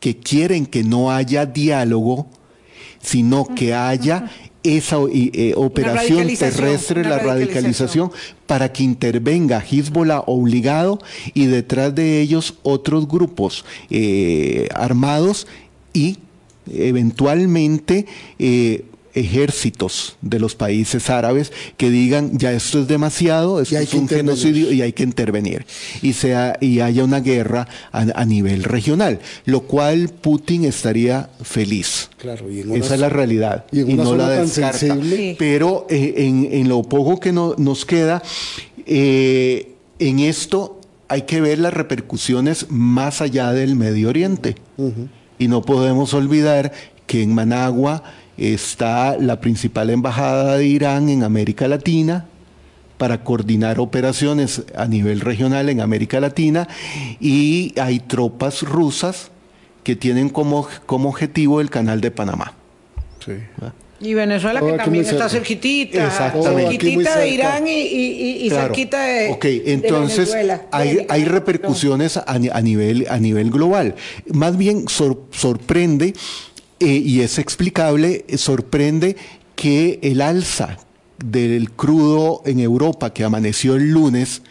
que 0.01 0.17
quieren 0.17 0.67
que 0.67 0.83
no 0.83 1.11
haya 1.11 1.47
diálogo, 1.47 2.27
sino 3.01 3.47
que 3.55 3.75
haya 3.75 4.31
esa 4.65 4.97
eh, 5.13 5.53
operación 5.57 6.27
terrestre, 6.37 7.05
la 7.05 7.19
radicalización. 7.19 8.09
radicalización, 8.09 8.13
para 8.47 8.73
que 8.73 8.83
intervenga 8.83 9.61
Hezbollah 9.61 10.25
obligado 10.27 10.99
y 11.35 11.47
detrás 11.47 11.95
de 11.95 12.21
ellos 12.21 12.55
otros 12.63 13.07
grupos 13.07 13.65
eh, 13.91 14.69
armados 14.75 15.47
y 15.95 16.19
eventualmente 16.71 18.07
eh, 18.39 18.85
ejércitos 19.17 20.17
de 20.23 20.41
los 20.41 20.57
países 20.57 21.09
árabes 21.09 21.53
que 21.77 21.89
digan 21.89 22.37
ya 22.37 22.53
esto 22.53 22.81
es 22.81 22.89
demasiado, 22.89 23.61
esto 23.61 23.75
Y 23.75 23.79
hay 23.79 23.85
es 23.85 23.91
que 23.91 23.97
un 23.97 24.03
intervenir. 24.03 24.35
genocidio 24.35 24.73
y 24.73 24.83
hay 24.83 24.93
que 24.93 25.05
intervenir 25.05 25.67
y 26.03 26.15
sea 26.15 26.57
y 26.61 26.81
haya 26.81 27.05
una 27.05 27.21
guerra 27.21 27.69
a, 27.93 28.01
a 28.01 28.25
nivel 28.25 28.65
regional, 28.65 29.21
lo 29.45 29.61
cual 29.63 30.09
Putin 30.09 30.65
estaría 30.65 31.31
feliz. 31.43 32.11
Claro, 32.19 32.51
y 32.51 32.61
en 32.63 32.71
una 32.73 32.85
Esa 32.85 32.95
es 32.95 33.01
la 33.01 33.09
realidad 33.09 33.67
y 33.71 33.81
en 33.81 33.93
una 33.93 34.03
no 34.05 34.17
la 34.17 34.29
tan 34.37 34.47
descarta. 34.47 34.79
sensible. 34.79 35.17
Sí. 35.17 35.37
Pero 35.39 35.87
eh, 35.89 36.15
en, 36.17 36.49
en 36.51 36.69
lo 36.69 36.83
poco 36.83 37.21
que 37.21 37.31
no- 37.33 37.55
nos 37.57 37.85
queda, 37.85 38.21
eh, 38.87 39.75
en 40.01 40.19
esto 40.19 40.81
hay 41.07 41.23
que 41.23 41.41
ver 41.41 41.61
las 41.61 41.73
repercusiones 41.73 42.67
más 42.69 43.21
allá 43.21 43.53
del 43.53 43.77
Medio 43.77 44.09
Oriente. 44.09 44.57
Y 45.45 45.49
no 45.49 45.61
podemos 45.61 46.15
olvidar 46.15 46.73
que 47.07 47.23
en 47.23 47.35
Managua 47.35 48.03
está 48.39 49.19
la 49.19 49.43
principal 49.43 49.91
embajada 49.91 50.57
de 50.57 50.67
Irán 50.67 51.11
en 51.11 51.23
América 51.23 51.69
Latina 51.69 52.25
para 52.97 53.25
coordinar 53.25 53.79
operaciones 53.79 54.63
a 54.75 54.87
nivel 54.87 55.21
regional 55.21 55.69
en 55.69 55.83
América 55.83 56.19
Latina 56.19 56.67
y 57.21 57.79
hay 57.79 58.01
tropas 58.01 58.63
rusas 58.63 59.33
que 59.83 59.95
tienen 59.95 60.31
como, 60.31 60.67
como 60.87 61.11
objetivo 61.11 61.61
el 61.61 61.69
canal 61.69 62.01
de 62.01 62.11
Panamá. 62.11 62.55
Sí. 63.23 63.35
Y 64.01 64.13
Venezuela, 64.15 64.61
Todo 64.61 64.73
que 64.73 64.77
también 64.79 65.05
está 65.05 65.29
cerquitita, 65.29 66.33
muy 66.35 66.63
cerquitita 66.63 67.19
de. 67.19 67.29
Irán 67.29 67.67
y, 67.69 67.71
y- 67.71 67.85
y- 68.43 68.47
y 68.47 68.49
Claro. 68.51 68.67
cerquita 68.67 69.03
de, 69.05 69.31
Ok, 69.31 69.45
de 69.45 69.73
entonces 69.73 70.31
Venezuela. 70.33 70.67
hay, 70.73 71.07
hay 71.09 71.25
repercusiones 71.25 72.17
a, 72.17 72.25
a 72.27 72.61
nivel, 72.61 73.07
a 73.09 73.19
nivel 73.19 73.51
global. 73.51 73.95
Más 74.33 74.57
bien 74.59 74.89
sor- 74.89 75.23
sorprende, 75.31 76.13
eh, 76.81 76.87
y 76.87 77.21
es 77.21 77.39
explicable, 77.39 78.25
eh, 78.29 78.37
sorprende 78.37 79.17
que 79.55 80.01
el 80.03 80.21
alza 80.21 80.77
del 81.25 81.71
crudo 81.71 82.43
en 82.45 82.59
Europa 82.59 83.15
que 83.15 83.23
amaneció 83.25 83.77
el 83.77 83.91
lunes, 83.93 84.43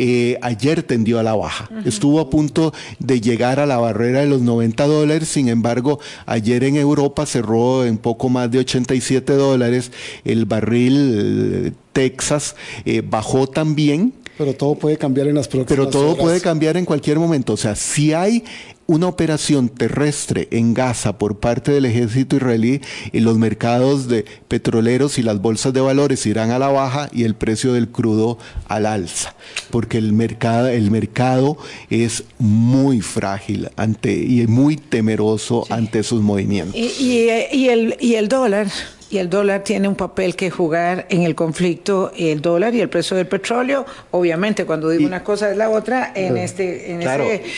eh, 0.00 0.38
ayer 0.42 0.84
tendió 0.84 1.18
a 1.18 1.24
la 1.24 1.34
baja. 1.34 1.68
Estuvo 1.84 2.20
a 2.20 2.30
punto 2.30 2.72
de 3.00 3.20
llegar 3.20 3.58
a 3.58 3.66
la 3.66 3.78
barrera 3.78 4.20
de 4.20 4.28
los 4.28 4.40
90 4.42 4.86
dólares, 4.86 5.28
sin 5.28 5.48
embargo, 5.48 5.98
ayer 6.24 6.62
en 6.62 6.76
Europa 6.76 7.26
cerró 7.26 7.84
en 7.84 7.98
poco 7.98 8.28
más 8.28 8.48
de 8.48 8.60
87 8.60 9.32
dólares. 9.32 9.90
El 10.24 10.44
barril 10.44 11.66
eh, 11.66 11.72
Texas 11.92 12.54
eh, 12.84 13.02
bajó 13.04 13.48
también. 13.48 14.14
Pero 14.38 14.54
todo 14.54 14.76
puede 14.76 14.96
cambiar 14.96 15.26
en 15.26 15.34
las 15.34 15.48
próximas 15.48 15.68
Pero 15.76 15.90
todo 15.90 16.12
horas. 16.12 16.22
puede 16.22 16.40
cambiar 16.40 16.76
en 16.76 16.84
cualquier 16.84 17.18
momento. 17.18 17.54
O 17.54 17.56
sea, 17.56 17.74
si 17.74 18.12
hay 18.12 18.44
una 18.90 19.06
operación 19.06 19.68
terrestre 19.68 20.48
en 20.50 20.72
Gaza 20.72 21.18
por 21.18 21.36
parte 21.40 21.72
del 21.72 21.84
ejército 21.84 22.36
israelí 22.36 22.80
y 23.12 23.20
los 23.20 23.36
mercados 23.36 24.08
de 24.08 24.24
petroleros 24.48 25.18
y 25.18 25.22
las 25.22 25.42
bolsas 25.42 25.74
de 25.74 25.82
valores 25.82 26.24
irán 26.24 26.50
a 26.52 26.58
la 26.58 26.68
baja 26.68 27.10
y 27.12 27.24
el 27.24 27.34
precio 27.34 27.74
del 27.74 27.88
crudo 27.88 28.38
al 28.66 28.86
alza, 28.86 29.34
porque 29.70 29.98
el 29.98 30.14
mercado, 30.14 30.68
el 30.68 30.90
mercado 30.90 31.58
es 31.90 32.24
muy 32.38 33.02
frágil 33.02 33.68
ante 33.76 34.14
y 34.14 34.46
muy 34.46 34.76
temeroso 34.78 35.66
ante 35.68 36.02
sus 36.02 36.22
movimientos. 36.22 36.74
Y, 36.74 36.86
y, 36.98 37.28
y 37.52 37.68
el, 37.68 37.94
y 38.00 38.14
el 38.14 38.28
dólar. 38.28 38.68
Y 39.10 39.16
el 39.16 39.30
dólar 39.30 39.64
tiene 39.64 39.88
un 39.88 39.94
papel 39.96 40.36
que 40.36 40.50
jugar 40.50 41.06
en 41.08 41.22
el 41.22 41.34
conflicto, 41.34 42.12
el 42.14 42.42
dólar 42.42 42.74
y 42.74 42.82
el 42.82 42.90
precio 42.90 43.16
del 43.16 43.26
petróleo. 43.26 43.86
Obviamente, 44.10 44.66
cuando 44.66 44.90
digo 44.90 45.02
Y- 45.02 45.06
una 45.06 45.24
cosa 45.24 45.50
es 45.50 45.56
la 45.56 45.70
otra 45.70 46.12
en 46.14 46.36
este, 46.36 46.92
en 46.92 47.00
Claro. 47.00 47.24
este 47.24 47.48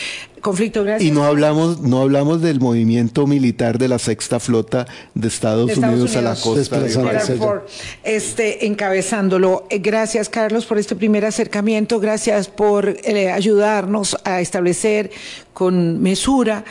conflicto. 0.41 0.83
Gracias. 0.83 1.09
Y 1.09 1.11
no 1.11 1.23
hablamos, 1.23 1.81
no 1.81 2.01
hablamos 2.01 2.41
del 2.41 2.59
movimiento 2.59 3.27
militar 3.27 3.77
de 3.77 3.87
la 3.87 3.99
sexta 3.99 4.39
flota 4.39 4.87
de 5.13 5.27
Estados, 5.27 5.67
de 5.67 5.73
Estados 5.73 5.93
Unidos, 5.93 6.15
a 6.15 6.21
la 6.21 6.35
costa 6.35 6.79
de. 6.79 7.37
Ford, 7.37 7.61
este, 8.03 8.65
encabezándolo. 8.65 9.67
Eh, 9.69 9.79
Gracias, 9.79 10.29
Carlos, 10.29 10.65
por 10.65 10.77
este 10.77 10.95
primer 10.95 11.25
acercamiento. 11.25 11.99
Gracias 11.99 12.47
por 12.47 12.89
eh, 13.03 13.31
ayudarnos 13.31 14.17
a 14.23 14.41
establecer 14.41 15.11
con 15.53 16.01
mesura 16.01 16.63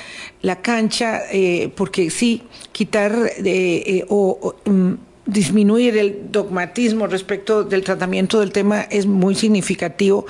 la 0.43 0.63
cancha, 0.63 1.23
eh, 1.31 1.71
porque 1.77 2.11
sí, 2.11 2.43
quitar 2.73 3.13
eh, 3.13 3.43
eh, 3.45 4.05
o, 4.09 4.57
o, 4.65 4.71
mm, 4.71 4.95
disminuir 5.27 5.97
el 5.97 6.31
dogmatismo 6.31 7.07
respecto 7.07 7.63
del 7.63 7.85
tratamiento 7.85 8.41
del 8.41 8.53
tema 8.53 8.83
es 8.83 9.07
muy 9.07 9.35
significativo. 9.35 10.27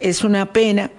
Es 0.00 0.24
una 0.24 0.52
pena 0.52 0.90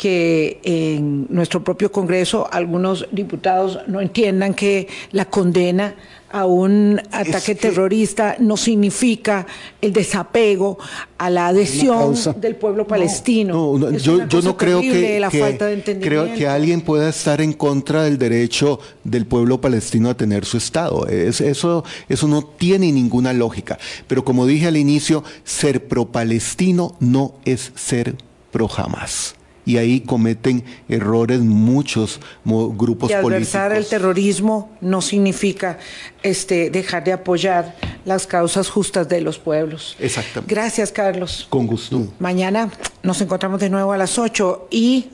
que 0.00 0.60
en 0.62 1.26
nuestro 1.28 1.62
propio 1.62 1.92
Congreso 1.92 2.48
algunos 2.50 3.06
diputados 3.12 3.80
no 3.86 4.00
entiendan 4.00 4.54
que 4.54 4.88
la 5.12 5.26
condena 5.26 5.94
a 6.32 6.46
un 6.46 6.98
ataque 7.10 7.54
terrorista 7.54 8.36
no 8.38 8.56
significa 8.56 9.46
el 9.82 9.92
desapego 9.92 10.78
a 11.18 11.28
la 11.28 11.48
adhesión 11.48 12.14
del 12.40 12.56
pueblo 12.56 12.86
palestino. 12.86 13.52
No, 13.76 13.90
no, 13.90 13.96
Es 13.96 14.02
yo, 14.04 14.14
una 14.14 14.28
yo 14.28 14.38
cosa 14.38 14.48
no 14.48 14.56
creo 14.56 14.80
que, 14.80 15.20
la 15.20 15.28
que- 15.28 15.40
falta 15.40 15.66
de 15.66 15.74
entendimiento. 15.74 16.24
creo 16.24 16.34
que 16.38 16.46
alguien 16.48 16.80
pueda 16.80 17.10
estar 17.10 17.42
en 17.42 17.52
contra 17.52 18.04
del 18.04 18.16
derecho 18.16 18.78
del 19.04 19.26
pueblo 19.26 19.60
palestino 19.60 20.08
a 20.08 20.16
tener 20.16 20.46
su 20.46 20.56
Estado. 20.56 21.06
Es- 21.08 21.42
eso, 21.42 21.84
eso 22.08 22.26
no 22.26 22.42
tiene 22.42 22.90
ninguna 22.90 23.34
lógica. 23.34 23.76
Pero 24.06 24.24
como 24.24 24.46
dije 24.46 24.66
al 24.68 24.78
inicio, 24.78 25.22
ser 25.44 25.88
pro-palestino 25.88 26.96
no 27.00 27.34
es 27.44 27.72
ser 27.74 28.14
pro-Hamas. 28.52 29.34
Y 29.64 29.76
ahí 29.76 30.00
cometen 30.00 30.64
errores 30.88 31.40
muchos 31.40 32.20
grupos 32.44 33.10
y 33.10 33.14
adversar 33.14 33.72
el 33.72 33.78
políticos. 33.78 33.90
terrorismo 33.90 34.70
no 34.80 35.00
significa 35.02 35.78
este, 36.22 36.70
dejar 36.70 37.04
de 37.04 37.12
apoyar 37.12 37.76
las 38.04 38.26
causas 38.26 38.68
justas 38.68 39.08
de 39.08 39.20
los 39.20 39.38
pueblos. 39.38 39.96
Exactamente. 39.98 40.54
Gracias, 40.54 40.92
Carlos. 40.92 41.46
Con 41.50 41.66
gusto. 41.66 42.08
Mañana 42.18 42.70
nos 43.02 43.20
encontramos 43.20 43.60
de 43.60 43.70
nuevo 43.70 43.92
a 43.92 43.98
las 43.98 44.18
8 44.18 44.68
y 44.70 45.10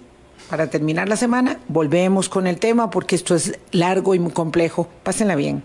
para 0.49 0.69
terminar 0.69 1.09
la 1.09 1.17
semana 1.17 1.59
volvemos 1.69 2.29
con 2.29 2.47
el 2.47 2.59
tema 2.59 2.91
porque 2.91 3.17
esto 3.17 3.35
es 3.35 3.59
largo 3.73 4.15
y 4.15 4.19
muy 4.19 4.33
complejo. 4.33 4.89
Pásenla 5.03 5.35
bien. 5.35 5.63